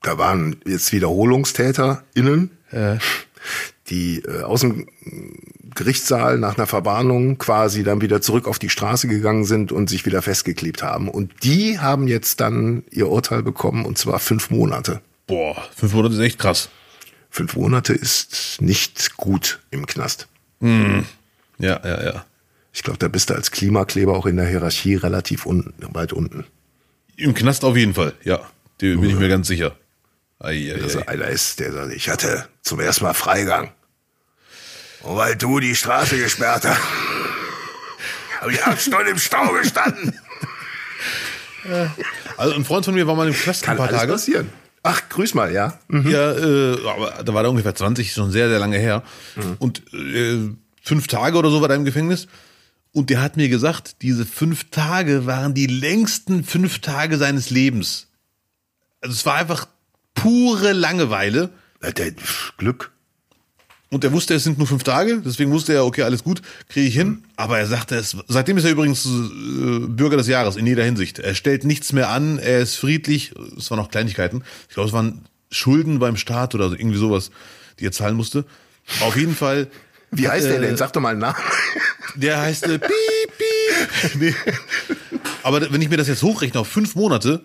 [0.03, 2.51] Da waren jetzt WiederholungstäterInnen,
[3.89, 4.87] die äh, aus dem
[5.73, 10.05] Gerichtssaal nach einer Verwarnung quasi dann wieder zurück auf die Straße gegangen sind und sich
[10.05, 11.09] wieder festgeklebt haben.
[11.09, 15.01] Und die haben jetzt dann ihr Urteil bekommen und zwar fünf Monate.
[15.25, 16.69] Boah, fünf Monate ist echt krass.
[17.29, 20.27] Fünf Monate ist nicht gut im Knast.
[20.61, 20.99] Ja,
[21.59, 22.25] ja, ja.
[22.73, 26.45] Ich glaube, da bist du als Klimakleber auch in der Hierarchie relativ unten, weit unten.
[27.15, 28.37] Im Knast auf jeden Fall, ja.
[28.37, 28.47] Da
[28.87, 29.75] bin ich mir ganz sicher.
[30.39, 31.07] Ei, ei, Also ei.
[31.09, 33.71] einer ist, der sagt, ich hatte zum ersten Mal Freigang.
[35.01, 36.79] Und weil du die Straße gesperrt hast,
[38.41, 40.17] habe ich acht Stunden im Stau gestanden.
[42.37, 44.11] Also ein Freund von mir war mal im Knast ein Kann paar alles Tage.
[44.13, 44.49] passieren.
[44.83, 45.79] Ach, grüß mal, ja.
[46.09, 49.03] Ja, äh, aber da war der ungefähr 20, schon sehr, sehr lange her.
[49.59, 50.49] Und äh,
[50.81, 52.27] fünf Tage oder so war er im Gefängnis.
[52.91, 58.07] Und der hat mir gesagt, diese fünf Tage waren die längsten fünf Tage seines Lebens.
[59.01, 59.67] Also es war einfach
[60.15, 61.51] pure Langeweile.
[61.81, 62.11] Der,
[62.57, 62.91] Glück.
[63.91, 66.87] Und er wusste, es sind nur fünf Tage, deswegen wusste er, okay, alles gut, kriege
[66.87, 67.23] ich hin.
[67.37, 71.17] Aber er sagte, es, seitdem ist er übrigens äh, Bürger des Jahres in jeder Hinsicht.
[71.17, 73.33] Er stellt nichts mehr an, er ist friedlich.
[73.57, 74.43] Es waren auch Kleinigkeiten.
[74.67, 77.31] Ich glaube, es waren Schulden beim Staat oder so, irgendwie sowas,
[77.79, 78.45] die er zahlen musste.
[79.01, 79.67] Auf jeden Fall.
[80.11, 80.77] Wie heißt der äh, denn?
[80.77, 81.37] Sag doch mal einen Namen.
[82.15, 82.89] Der heißt äh, Piep,
[83.37, 84.15] Piep.
[84.19, 84.35] Nee.
[85.43, 87.43] Aber wenn ich mir das jetzt hochrechne auf fünf Monate,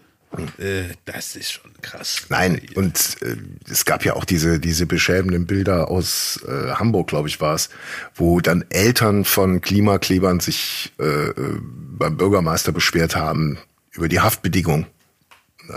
[0.59, 2.23] äh, das ist schon krass.
[2.29, 3.37] Nein, und äh,
[3.71, 7.71] es gab ja auch diese, diese beschämenden Bilder aus äh, Hamburg, glaube ich, war es,
[8.15, 13.59] wo dann Eltern von Klimaklebern sich äh, äh, beim Bürgermeister beschwert haben
[13.93, 14.87] über die Haftbedingung.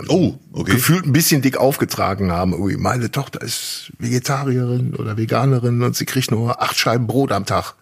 [0.09, 0.73] Oh, okay.
[0.73, 2.53] Gefühlt ein bisschen dick aufgetragen haben.
[2.81, 7.75] Meine Tochter ist Vegetarierin oder Veganerin und sie kriegt nur acht Scheiben Brot am Tag.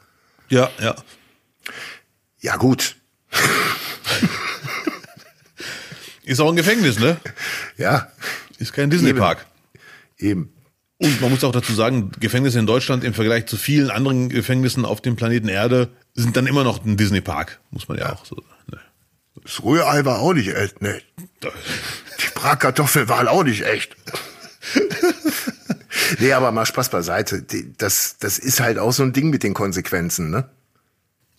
[0.49, 0.95] Ja, ja.
[2.39, 2.95] Ja gut,
[6.25, 7.17] Ist auch ein Gefängnis, ne?
[7.77, 8.07] ja,
[8.57, 9.45] Ist kein Disney-Park.
[10.17, 10.51] eben.
[10.97, 14.85] Und man muss auch dazu sagen, Gefängnisse in Deutschland im Vergleich zu vielen anderen Gefängnissen
[14.85, 18.35] auf dem Planeten Erde sind dann immer noch ein Disney-Park, muss man ja, auch so
[18.35, 18.71] sagen.
[18.71, 18.79] Ne?
[19.43, 21.01] Das Rührei war auch nicht echt, ne?
[21.43, 23.95] Die Bratkartoffel waren auch nicht echt.
[26.19, 27.45] nee, aber mal Spaß beiseite.
[27.77, 30.49] Das, das ist halt auch so ein Ding mit den Konsequenzen, ne?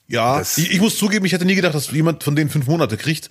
[0.06, 2.96] Ja, ich, ich muss zugeben, ich hätte nie gedacht, dass jemand von denen fünf Monate
[2.96, 3.30] kriegt.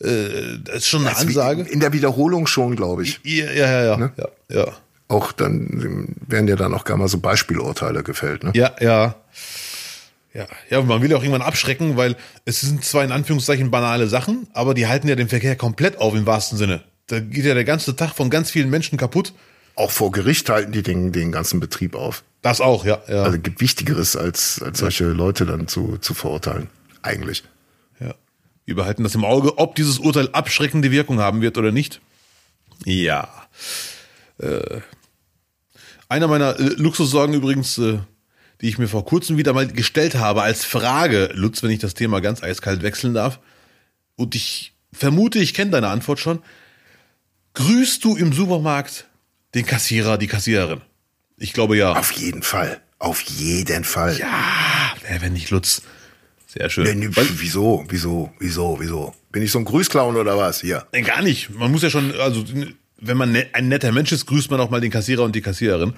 [0.00, 1.62] Äh, das ist schon eine Ansage.
[1.62, 3.20] In der Wiederholung schon, glaube ich.
[3.22, 4.12] Ja, ja, ja, ja, Ne?
[4.16, 4.66] ja, ja.
[5.08, 8.52] Auch dann werden ja dann auch gar mal so Beispielurteile gefällt, ne?
[8.54, 9.16] Ja, ja.
[10.32, 14.08] Ja, ja, man will ja auch irgendwann abschrecken, weil es sind zwar in Anführungszeichen banale
[14.08, 16.82] Sachen, aber die halten ja den Verkehr komplett auf im wahrsten Sinne.
[17.06, 19.32] Da geht ja der ganze Tag von ganz vielen Menschen kaputt.
[19.76, 22.24] Auch vor Gericht halten die den, den ganzen Betrieb auf.
[22.42, 23.22] Das auch, ja, ja.
[23.22, 26.68] Also gibt Wichtigeres, als, als solche Leute dann zu, zu verurteilen.
[27.02, 27.44] Eigentlich.
[28.64, 32.00] Wir behalten das im Auge, ob dieses Urteil abschreckende Wirkung haben wird oder nicht.
[32.84, 33.28] Ja.
[34.38, 34.80] Äh,
[36.08, 37.98] einer meiner äh, Luxussorgen übrigens, äh,
[38.60, 41.94] die ich mir vor kurzem wieder mal gestellt habe als Frage, Lutz, wenn ich das
[41.94, 43.40] Thema ganz eiskalt wechseln darf.
[44.16, 46.42] Und ich vermute, ich kenne deine Antwort schon.
[47.54, 49.06] Grüßt du im Supermarkt
[49.54, 50.80] den Kassierer, die Kassiererin?
[51.36, 51.92] Ich glaube ja.
[51.92, 52.80] Auf jeden Fall.
[52.98, 54.16] Auf jeden Fall.
[54.18, 55.82] Ja, wer wenn nicht Lutz.
[56.56, 56.84] Sehr schön.
[56.84, 59.14] Nee, nee, wieso, wieso, wieso, wieso?
[59.32, 60.60] Bin ich so ein Grüßclown oder was?
[60.60, 60.86] Hier.
[60.92, 61.50] Nein, gar nicht.
[61.50, 62.44] Man muss ja schon, also
[63.00, 65.40] wenn man ne, ein netter Mensch ist, grüßt man auch mal den Kassierer und die
[65.40, 65.94] Kassiererin.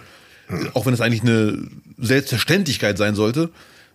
[0.73, 3.51] Auch wenn es eigentlich eine Selbstverständlichkeit sein sollte.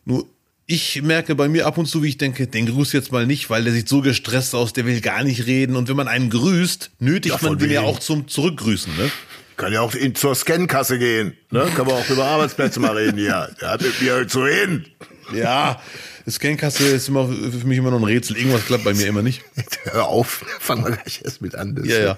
[0.05, 0.27] Nur
[0.67, 3.49] ich merke bei mir ab und zu, wie ich denke, den grüßt jetzt mal nicht,
[3.49, 5.75] weil der sieht so gestresst aus, der will gar nicht reden.
[5.75, 8.95] Und wenn man einen grüßt, nötigt Ja, man den ja auch zum Zurückgrüßen.
[8.97, 9.09] Ne?
[9.57, 11.35] Kann ja auch in, zur Scankasse gehen.
[11.49, 11.67] Ne?
[11.75, 13.49] Kann man auch über Arbeitsplätze mal reden hier.
[13.59, 14.85] Der hat mit mir so hin.
[15.33, 15.81] Ja,
[16.29, 18.37] Scankasse ist immer für mich immer noch ein Rätsel.
[18.37, 19.43] Irgendwas klappt bei mir immer nicht.
[19.91, 21.75] Hör auf, fangen wir gleich erst mit an.
[21.75, 22.17] Das Ja, ja.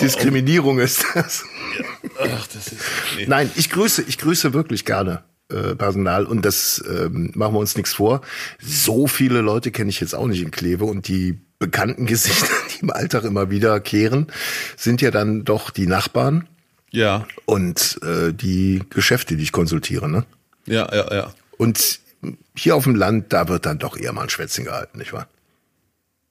[0.00, 1.44] Diskriminierung ist das.
[2.20, 2.80] Ach, das ist.
[3.16, 3.26] Nee.
[3.26, 7.76] Nein, ich grüße, ich grüße wirklich gerne äh, Personal und das ähm, machen wir uns
[7.76, 8.22] nichts vor.
[8.60, 12.82] So viele Leute kenne ich jetzt auch nicht in Kleve und die bekannten Gesichter, die
[12.82, 14.26] im Alltag immer wieder kehren,
[14.76, 16.48] sind ja dann doch die Nachbarn
[16.90, 20.08] Ja, und äh, die Geschäfte, die ich konsultiere.
[20.08, 20.24] Ne?
[20.66, 21.34] ja, ja, ja.
[21.58, 22.00] Und
[22.56, 25.28] hier auf dem Land, da wird dann doch eher mal ein Schwätzchen gehalten, nicht wahr?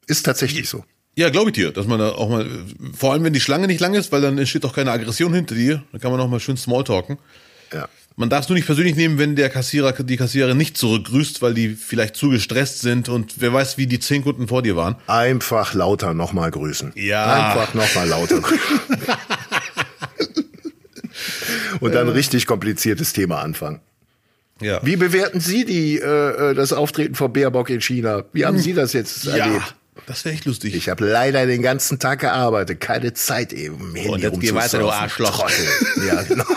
[0.08, 0.84] Ist tatsächlich so.
[1.16, 2.48] Ja, glaube ich dir, dass man da auch mal,
[2.94, 5.56] vor allem wenn die Schlange nicht lang ist, weil dann entsteht doch keine Aggression hinter
[5.56, 7.18] dir, dann kann man auch mal schön Smalltalken.
[7.74, 7.90] Ja.
[8.16, 11.54] Man darf es nur nicht persönlich nehmen, wenn der Kassierer, die Kassiererin nicht zurückgrüßt, weil
[11.54, 14.96] die vielleicht zu gestresst sind und wer weiß, wie die zehn Kunden vor dir waren.
[15.08, 16.92] Einfach lauter nochmal grüßen.
[16.96, 17.52] Ja.
[17.52, 18.80] Einfach nochmal lauter grüßen.
[21.80, 23.82] Und dann richtig kompliziertes Thema anfangen.
[24.62, 24.80] Ja.
[24.84, 28.24] Wie bewerten Sie die, äh, äh, das Auftreten von Baerbock in China?
[28.34, 29.76] Wie haben Sie das jetzt erlebt?
[30.08, 30.76] das wäre echt lustig.
[30.76, 33.94] Ich habe leider den ganzen Tag gearbeitet, keine Zeit eben.
[33.96, 34.90] Handy Und jetzt geh weiter, du.
[34.90, 35.50] Arschloch.
[36.08, 36.46] Ja, genau.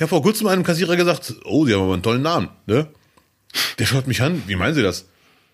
[0.00, 2.86] Ich habe vor kurzem einem Kassierer gesagt, oh, Sie haben aber einen tollen Namen, ne?
[3.78, 5.04] Der schaut mich an, wie meinen Sie das?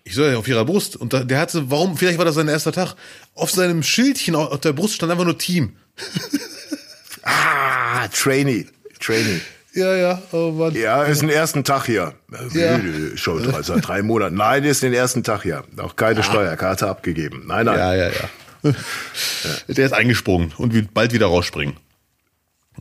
[0.05, 0.95] Ich soll ja auf Ihrer Brust.
[0.95, 2.95] Und da, der hatte, warum, vielleicht war das sein erster Tag,
[3.33, 5.75] auf seinem Schildchen auf auf der Brust stand einfach nur Team.
[7.23, 8.67] Ah, Trainee.
[8.99, 9.41] Trainee.
[9.73, 10.73] Ja, ja, oh Mann.
[10.73, 12.13] Ja, ist den ersten Tag hier.
[12.53, 12.77] Ja.
[12.77, 14.35] Äh, Schon drei, seit drei Monaten.
[14.35, 15.63] Nein, ist den ersten Tag hier.
[15.77, 17.43] Auch keine Steuerkarte abgegeben.
[17.45, 17.77] Nein, nein.
[17.77, 18.73] Ja, ja, ja.
[19.67, 21.77] Der ist eingesprungen und wird bald wieder rausspringen.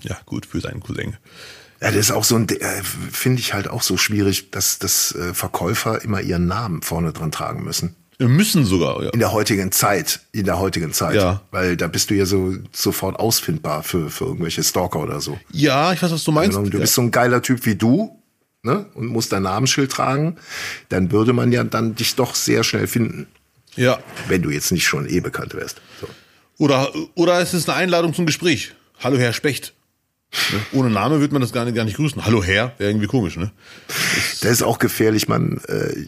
[0.01, 1.17] Ja, gut, für seinen Cousin.
[1.81, 5.15] Ja, das ist auch so ein, äh, finde ich halt auch so schwierig, dass, dass
[5.15, 7.95] äh, Verkäufer immer ihren Namen vorne dran tragen müssen.
[8.19, 9.11] Wir müssen sogar, ja.
[9.11, 11.17] In der heutigen Zeit, in der heutigen Zeit.
[11.17, 11.43] Ja.
[11.51, 15.39] Weil da bist du ja so sofort ausfindbar für, für irgendwelche Stalker oder so.
[15.51, 16.57] Ja, ich weiß, was du meinst.
[16.57, 18.23] Also, du bist so ein geiler Typ wie du,
[18.63, 18.87] ne?
[18.95, 20.37] Und musst dein Namensschild tragen,
[20.89, 23.27] dann würde man ja dann dich doch sehr schnell finden.
[23.77, 23.99] ja.
[24.29, 25.83] Wenn du jetzt nicht schon eh bekannt wärst.
[26.01, 26.09] So.
[26.59, 28.73] Oder, oder es ist eine Einladung zum Gespräch.
[28.99, 29.75] Hallo, Herr Specht.
[30.53, 30.61] Ne?
[30.73, 32.25] Ohne Name wird man das gar nicht, gar nicht grüßen.
[32.25, 33.51] Hallo, Herr, wäre irgendwie komisch, ne?
[34.41, 36.07] Das ist auch gefährlich, man, äh,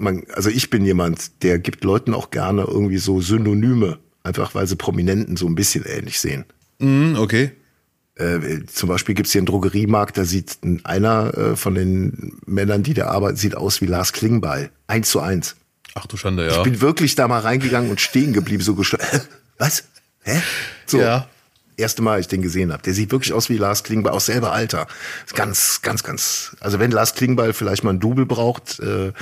[0.00, 4.66] man, also ich bin jemand, der gibt Leuten auch gerne irgendwie so Synonyme, einfach weil
[4.66, 6.44] sie Prominenten so ein bisschen ähnlich sehen.
[6.78, 7.52] Mhm, okay.
[8.16, 12.82] Äh, zum Beispiel gibt's hier einen Drogeriemarkt, da sieht ein- einer äh, von den Männern,
[12.82, 14.70] die da arbeiten, sieht aus wie Lars Klingbeil.
[14.88, 15.56] Eins zu eins.
[15.94, 16.56] Ach du Schande, ja.
[16.58, 19.28] Ich bin wirklich da mal reingegangen und stehen geblieben, so gestört.
[19.58, 19.84] Was?
[20.22, 20.40] Hä?
[20.86, 21.00] So.
[21.00, 21.28] Ja.
[21.76, 22.82] Erste Mal, ich den gesehen habe.
[22.82, 24.86] Der sieht wirklich aus wie Lars Klingbeil, aus selber Alter.
[25.24, 26.54] Ist Ganz, ganz, ganz.
[26.60, 29.12] Also wenn Lars Klingbeil vielleicht mal ein Double braucht, äh,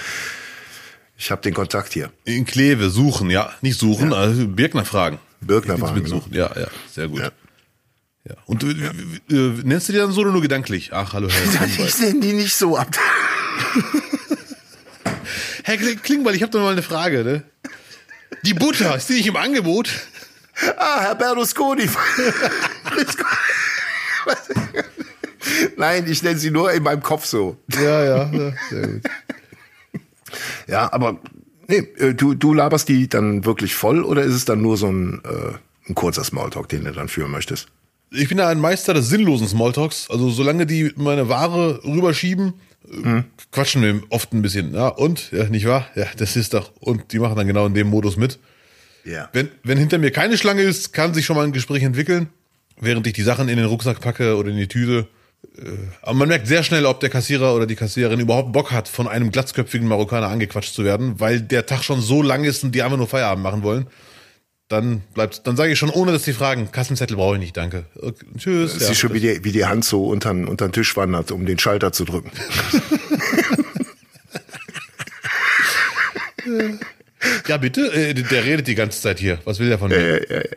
[1.18, 2.10] ich habe den Kontakt hier.
[2.24, 3.52] In Kleve suchen, ja.
[3.60, 5.18] Nicht suchen, also Birkner fragen.
[5.40, 6.32] Birkner fragen, mitsuchen.
[6.32, 7.20] Ja, ja, sehr gut.
[7.20, 7.30] Ja.
[8.24, 8.34] Ja.
[8.46, 10.92] Und äh, äh, äh, nennst du dir dann so oder nur gedanklich?
[10.92, 11.66] Ach, hallo, Herr.
[11.86, 12.88] Ich nenne die nicht so ab.
[15.64, 17.42] Herr Kling- Klingbeil, ich habe doch mal eine Frage, ne?
[18.44, 19.90] Die Butter, ist die nicht im Angebot?
[20.76, 21.88] Ah, Herr Berlusconi.
[25.76, 27.56] Nein, ich nenne sie nur in meinem Kopf so.
[27.74, 29.02] Ja, ja, ja sehr gut.
[30.66, 31.18] Ja, aber
[31.66, 34.88] nee, äh, du, du laberst die dann wirklich voll oder ist es dann nur so
[34.88, 37.68] ein, äh, ein kurzer Smalltalk, den du dann führen möchtest?
[38.10, 40.08] Ich bin ja ein Meister des sinnlosen Smalltalks.
[40.10, 42.54] Also solange die meine Ware rüberschieben,
[42.90, 43.22] äh,
[43.52, 44.74] quatschen wir oft ein bisschen.
[44.74, 45.30] Ja, und?
[45.32, 45.86] Ja, nicht wahr?
[45.94, 46.72] Ja, das ist doch.
[46.80, 48.38] Und die machen dann genau in dem Modus mit.
[49.04, 49.28] Ja.
[49.32, 52.28] Wenn, wenn hinter mir keine Schlange ist, kann sich schon mal ein Gespräch entwickeln,
[52.80, 55.06] während ich die Sachen in den Rucksack packe oder in die Tüte.
[55.56, 55.70] Äh,
[56.02, 59.08] Aber man merkt sehr schnell, ob der Kassierer oder die Kassiererin überhaupt Bock hat, von
[59.08, 62.82] einem glatzköpfigen Marokkaner angequatscht zu werden, weil der Tag schon so lang ist und die
[62.82, 63.86] einfach nur Feierabend machen wollen.
[64.68, 67.86] Dann bleibt, dann sage ich schon, ohne dass sie fragen, Kassenzettel brauche ich nicht, danke.
[67.96, 68.74] Okay, tschüss.
[68.78, 71.46] Ja, Siehst schon, wie die, wie die Hand so unter, unter den Tisch wandert, um
[71.46, 72.30] den Schalter zu drücken.
[77.46, 77.92] ja, bitte?
[77.92, 79.38] Äh, der redet die ganze Zeit hier.
[79.44, 79.96] Was will der von mir?
[79.96, 80.48] Äh, äh,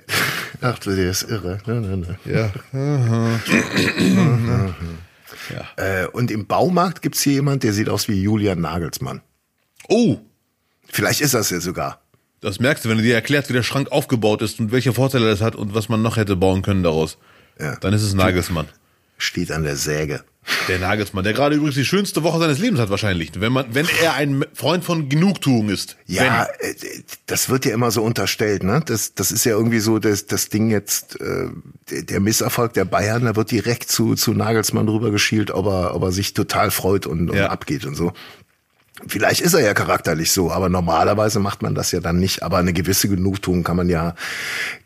[0.62, 1.60] ach, du, der ist irre.
[1.66, 2.18] Ne, ne, ne.
[2.26, 2.52] Ja.
[5.78, 9.22] Äh, und im Baumarkt gibt's hier jemand, der sieht aus wie Julian Nagelsmann.
[9.90, 10.18] Oh,
[10.88, 12.02] Vielleicht ist das ja sogar.
[12.42, 15.30] das merkst du, wenn du dir erklärst, wie der Schrank aufgebaut ist und welche Vorteile
[15.30, 17.18] das hat und was man noch hätte bauen können daraus.
[17.60, 17.78] Ja.
[17.78, 18.68] Dann ist es Nagelsmann.
[19.18, 20.24] Steht an der Säge.
[20.68, 23.88] Der Nagelsmann, der gerade übrigens die schönste Woche seines Lebens hat wahrscheinlich, wenn man, wenn
[24.02, 25.98] er ein Freund von Genugtuung ist.
[26.08, 26.74] Ja, äh,
[27.28, 28.82] das wird ja immer so unterstellt, ne?
[28.84, 31.50] Das, das ist ja irgendwie so das, das Ding jetzt, äh,
[31.92, 36.12] der, Misserfolg der Bayern, da wird direkt zu, zu Nagelsmann rübergeschielt, ob er, ob er
[36.12, 37.48] sich total freut und, und Ja.
[37.50, 38.12] abgeht und so.
[39.08, 42.44] Vielleicht ist er ja charakterlich so, aber normalerweise macht man das ja dann nicht.
[42.44, 44.16] Aber eine gewisse Genugtuung kann man ja,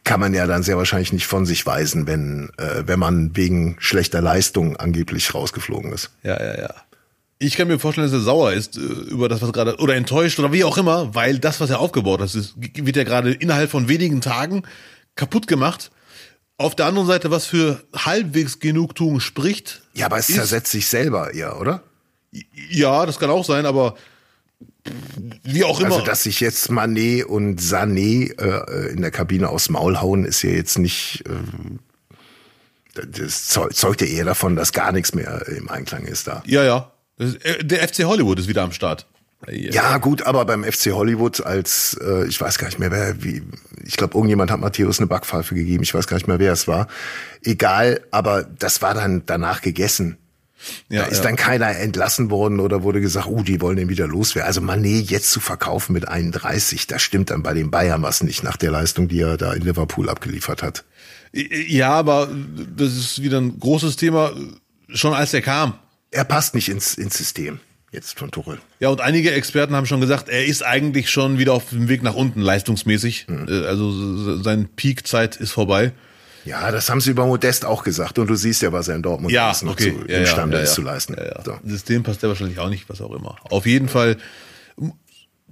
[0.04, 3.76] kann man ja dann sehr wahrscheinlich nicht von sich weisen, wenn, äh, wenn man wegen
[3.80, 6.12] schlechter Leistung angeblich rausgeflogen ist.
[6.24, 6.74] Ja, ja, ja.
[7.38, 10.40] Ich kann mir vorstellen, dass er sauer ist äh, über das, was gerade, oder enttäuscht
[10.40, 13.70] oder wie auch immer, weil das, was er aufgebaut hat, ist, wird ja gerade innerhalb
[13.70, 14.64] von wenigen Tagen
[15.16, 15.92] kaputt gemacht.
[16.58, 19.82] Auf der anderen Seite, was für halbwegs Genugtuung spricht.
[19.94, 21.84] Ja, aber es ist- zersetzt sich selber eher, oder?
[22.70, 23.96] Ja, das kann auch sein, aber
[25.44, 25.96] wie auch immer.
[25.96, 30.42] Also, dass sich jetzt Manet und Sané äh, in der Kabine aufs Maul hauen, ist
[30.44, 31.24] ja jetzt nicht.
[31.28, 31.32] Äh,
[33.10, 36.44] das zeu- zeugt ja eher davon, dass gar nichts mehr im Einklang ist da.
[36.46, 36.92] ja, ja.
[37.20, 39.06] Äh, der FC Hollywood ist wieder am Start.
[39.52, 43.44] Ja, gut, aber beim FC Hollywood als, äh, ich weiß gar nicht mehr, wer, wie,
[43.84, 46.68] ich glaube, irgendjemand hat Matthäus eine Backpfeife gegeben, ich weiß gar nicht mehr, wer es
[46.68, 46.88] war.
[47.44, 50.18] Egal, aber das war dann danach gegessen.
[50.90, 51.24] Ja, da ist ja.
[51.24, 54.48] dann keiner entlassen worden oder wurde gesagt, uh, die wollen den wieder loswerden.
[54.48, 58.44] Also Manet jetzt zu verkaufen mit 31, da stimmt dann bei den Bayern was nicht
[58.44, 60.86] nach der Leistung, die er da in Liverpool abgeliefert hat.
[61.34, 62.30] Ja, aber
[62.76, 64.34] das ist wieder ein großes Thema.
[64.90, 65.78] schon als er kam.
[66.12, 67.60] Er passt nicht ins, ins System
[67.96, 68.60] jetzt von Tuchel.
[68.80, 72.04] Ja, und einige Experten haben schon gesagt, er ist eigentlich schon wieder auf dem Weg
[72.04, 73.26] nach unten, leistungsmäßig.
[73.28, 73.48] Mhm.
[73.66, 75.94] Also seine Peakzeit ist vorbei.
[76.46, 78.20] Ja, das haben sie über Modest auch gesagt.
[78.20, 79.94] Und du siehst ja, was er in Dortmund ja, ist, noch okay.
[79.94, 81.16] zu, ja, imstande ja, ist zu leisten.
[81.44, 81.58] So.
[81.66, 83.36] System passt ja wahrscheinlich auch nicht, was auch immer.
[83.50, 84.18] Auf jeden Fall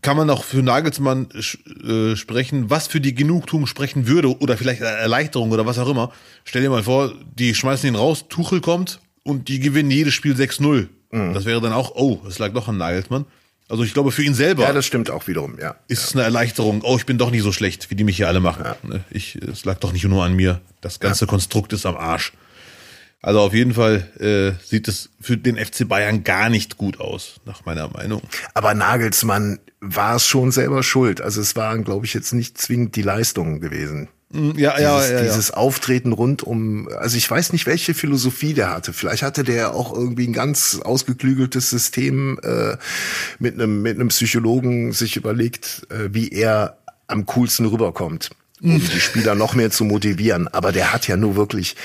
[0.03, 4.81] kann man auch für Nagelsmann äh, sprechen, was für die Genugtuung sprechen würde oder vielleicht
[4.81, 6.11] Erleichterung oder was auch immer.
[6.43, 10.35] Stell dir mal vor, die schmeißen ihn raus, Tuchel kommt und die gewinnen jedes Spiel
[10.35, 10.89] 6-0.
[11.11, 11.33] Mhm.
[11.33, 13.25] Das wäre dann auch, oh, es lag doch an Nagelsmann.
[13.73, 14.61] Also ich glaube, für ihn selber.
[14.61, 15.75] Ja, das stimmt auch wiederum, ja.
[15.87, 16.83] Ist es eine Erleichterung.
[16.83, 18.63] Oh, ich bin doch nicht so schlecht, wie die mich hier alle machen.
[18.63, 18.77] Ja.
[18.83, 19.03] Ne?
[19.09, 20.61] Ich, es lag doch nicht nur an mir.
[20.81, 21.29] Das ganze ja.
[21.29, 22.33] Konstrukt ist am Arsch.
[23.23, 27.41] Also auf jeden Fall äh, sieht es für den FC Bayern gar nicht gut aus,
[27.45, 28.21] nach meiner Meinung.
[28.53, 31.19] Aber Nagelsmann war es schon selber schuld.
[31.19, 34.07] Also es waren, glaube ich, jetzt nicht zwingend die Leistungen gewesen.
[34.33, 38.53] Mm, ja, dieses, ja, ja, dieses Auftreten rund um, also ich weiß nicht, welche Philosophie
[38.53, 38.91] der hatte.
[38.91, 42.75] Vielleicht hatte der auch irgendwie ein ganz ausgeklügeltes System äh,
[43.37, 46.77] mit einem mit einem Psychologen sich überlegt, äh, wie er
[47.07, 48.31] am coolsten rüberkommt,
[48.61, 50.47] um die Spieler noch mehr zu motivieren.
[50.47, 51.75] Aber der hat ja nur wirklich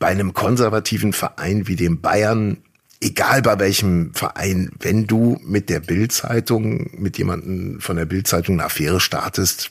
[0.00, 2.56] bei einem konservativen Verein wie dem Bayern,
[3.00, 8.64] egal bei welchem Verein, wenn du mit der Bildzeitung, mit jemandem von der Bildzeitung eine
[8.64, 9.70] Affäre startest,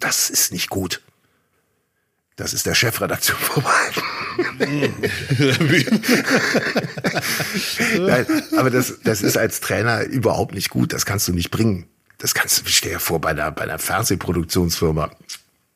[0.00, 1.02] das ist nicht gut.
[2.36, 3.70] Das ist der Chefredaktion vorbei.
[7.98, 8.26] Nein,
[8.56, 10.92] aber das, das ist als Trainer überhaupt nicht gut.
[10.92, 11.86] Das kannst du nicht bringen.
[12.18, 15.10] Das kannst du, stell dir vor, bei einer, bei einer Fernsehproduktionsfirma.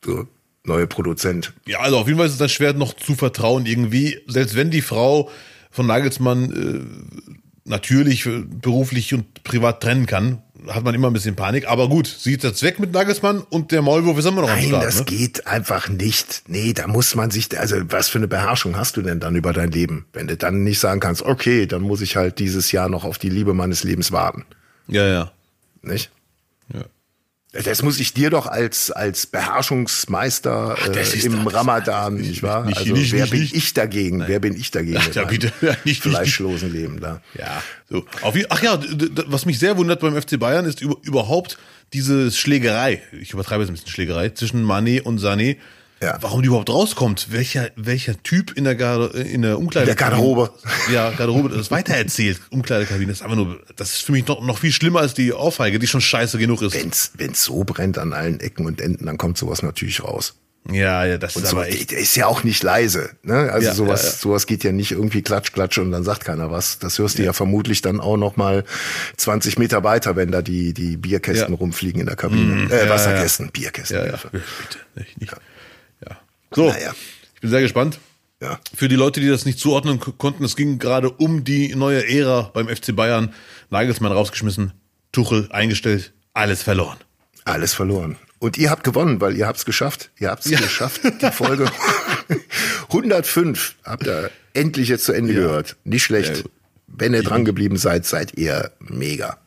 [0.05, 0.25] So,
[0.63, 1.53] neue Produzent.
[1.65, 4.71] Ja, also auf jeden Fall ist es dann schwer noch zu vertrauen irgendwie, selbst wenn
[4.71, 5.29] die Frau
[5.69, 11.67] von Nagelsmann äh, natürlich beruflich und privat trennen kann, hat man immer ein bisschen Panik.
[11.67, 14.69] Aber gut, sieht das weg mit Nagelsmann und der Maulwurf ist immer noch Nein, am
[14.69, 14.83] Start.
[14.85, 15.05] das ne?
[15.05, 16.43] geht einfach nicht.
[16.47, 19.53] Nee, da muss man sich, also was für eine Beherrschung hast du denn dann über
[19.53, 20.05] dein Leben?
[20.13, 23.17] Wenn du dann nicht sagen kannst, okay, dann muss ich halt dieses Jahr noch auf
[23.17, 24.45] die Liebe meines Lebens warten.
[24.87, 25.31] Ja, ja.
[25.81, 26.11] Nicht?
[27.53, 32.29] Das muss ich dir doch als, als Beherrschungsmeister Ach, das äh, ist im Ramadan, nicht-
[32.29, 32.65] nicht wahr?
[32.65, 33.55] nicht- also nicht- wer nicht- bin nicht.
[33.55, 34.23] ich dagegen?
[34.25, 34.97] Wer bin ich dagegen?
[34.99, 35.51] Ach, meinem bitte.
[35.61, 37.21] Nicht- nicht- fleischlosen Leben da.
[37.37, 38.05] Ja, so.
[38.21, 38.79] Auf, ach ja,
[39.27, 41.57] was mich sehr wundert beim FC Bayern ist über, überhaupt
[41.93, 43.03] diese Schlägerei.
[43.21, 45.57] Ich übertreibe jetzt ein bisschen Schlägerei zwischen Mané und Sané.
[46.03, 46.17] Ja.
[46.21, 47.27] Warum die überhaupt rauskommt?
[47.31, 50.51] Welcher, welcher Typ in der, Gar in der Umkleide In der Garderobe.
[50.91, 52.39] Ja, Garderobe, das weitererzählt.
[52.51, 55.79] Umkleidekabine ist einfach nur, das ist für mich noch, noch viel schlimmer als die Ohrfeige,
[55.79, 56.73] die schon scheiße genug ist.
[56.75, 60.35] Wenn's, wenn's so brennt an allen Ecken und Enden, dann kommt sowas natürlich raus.
[60.71, 61.91] Ja, ja, das Und ist so, aber echt.
[61.91, 63.09] ist ja auch nicht leise.
[63.23, 63.51] Ne?
[63.51, 64.15] Also Ja, sowas, ja, ja.
[64.15, 66.79] sowas geht ja nicht irgendwie klatsch, klatsch und dann sagt keiner was.
[66.79, 68.63] Das hörst du ja, vermutlich dann auch noch mal
[69.17, 72.69] 20 Meter weiter, wenn da die, die Bierkästen rumfliegen in der Kabine.
[72.71, 73.97] äh, ja, Wasserkästen, Bierkästen.
[73.97, 74.41] Ja, ja, bitte,
[74.95, 75.33] nicht, nicht.
[76.55, 76.63] Ja.
[76.63, 76.93] So, Naja.
[77.35, 77.99] ich bin sehr gespannt.
[78.41, 78.59] Ja.
[78.75, 82.51] Für die Leute, die das nicht zuordnen konnten, es ging gerade um die neue Ära
[82.53, 83.33] beim FC Bayern.
[83.69, 84.73] Nagelsmann rausgeschmissen,
[85.11, 86.97] Tuchel eingestellt, alles verloren.
[87.45, 88.17] Alles verloren.
[88.39, 90.09] Und ihr habt gewonnen, weil ihr habt's geschafft.
[90.19, 91.65] Ihr habt's geschafft, die Folge
[92.89, 95.77] 105 habt ihr endlich jetzt zu Ende gehört.
[95.83, 96.43] Nicht schlecht.
[96.43, 96.51] gut.
[96.87, 99.37] Wenn ihr dran geblieben seid, seid ihr mega.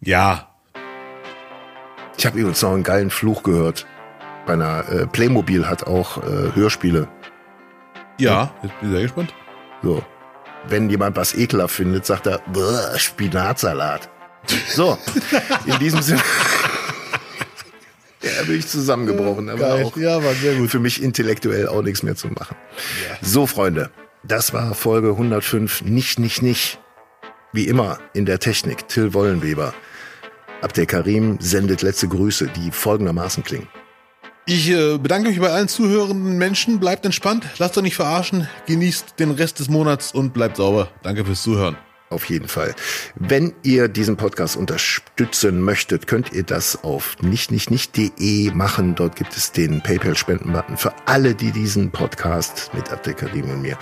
[0.00, 0.48] Ja,
[2.16, 3.86] Ich habe übrigens noch einen geilen Fluch gehört.
[4.48, 7.06] Bei einer äh, Playmobil hat auch äh, Hörspiele.
[8.18, 9.34] ja, jetzt bin ich sehr gespannt.
[9.82, 10.02] So.
[10.66, 14.08] Wenn jemand was ekelhaft findet, sagt er, "Bäh, Spinatsalat.
[14.68, 14.96] So,
[15.66, 16.20] in diesem Sinne.
[18.20, 19.48] Ja, bin ich zusammengebrochen.
[19.48, 19.84] Aber Geil.
[19.84, 20.70] auch Ja, war sehr gut.
[20.70, 22.56] für mich intellektuell auch nichts mehr zu machen.
[23.22, 23.90] So, Freunde,
[24.24, 25.82] das war Folge 105.
[25.82, 26.80] Nicht, nicht, nicht.
[27.52, 29.72] Wie immer in der Technik, Till Wollenweber.
[30.62, 33.68] Abdel Karim sendet letzte Grüße, die folgendermaßen klingen.
[34.50, 36.80] Ich äh, bedanke mich bei allen zuhörenden Menschen.
[36.80, 40.88] Bleibt entspannt, lasst euch nicht verarschen, genießt den Rest des Monats und bleibt sauber.
[41.02, 41.76] Danke fürs Zuhören.
[42.08, 42.74] Auf jeden Fall.
[43.14, 48.94] Wenn ihr diesen Podcast unterstützen möchtet, könnt ihr das auf nicht-nicht-nicht.de machen.
[48.94, 53.76] Dort gibt es den PayPal-Spenden-Button für alle, die diesen Podcast mit Abdel Karim und mir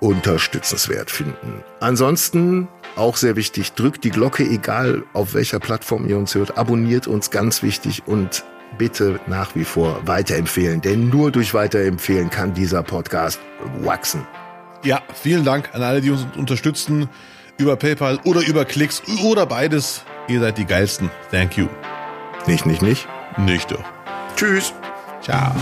[0.00, 1.62] unterstützenswert finden.
[1.78, 2.66] Ansonsten,
[2.96, 6.58] auch sehr wichtig, drückt die Glocke, egal auf welcher Plattform ihr uns hört.
[6.58, 8.42] Abonniert uns, ganz wichtig und
[8.78, 13.40] bitte nach wie vor weiterempfehlen, denn nur durch Weiterempfehlen kann dieser Podcast
[13.82, 14.26] wachsen.
[14.84, 17.08] Ja, vielen Dank an alle, die uns unterstützen
[17.58, 20.04] über PayPal oder über Klicks oder beides.
[20.28, 21.10] Ihr seid die geilsten.
[21.30, 21.68] Thank you.
[22.46, 23.06] Nicht, nicht, nicht.
[23.36, 23.84] Nicht doch.
[24.36, 24.72] Tschüss.
[25.20, 25.52] Ciao.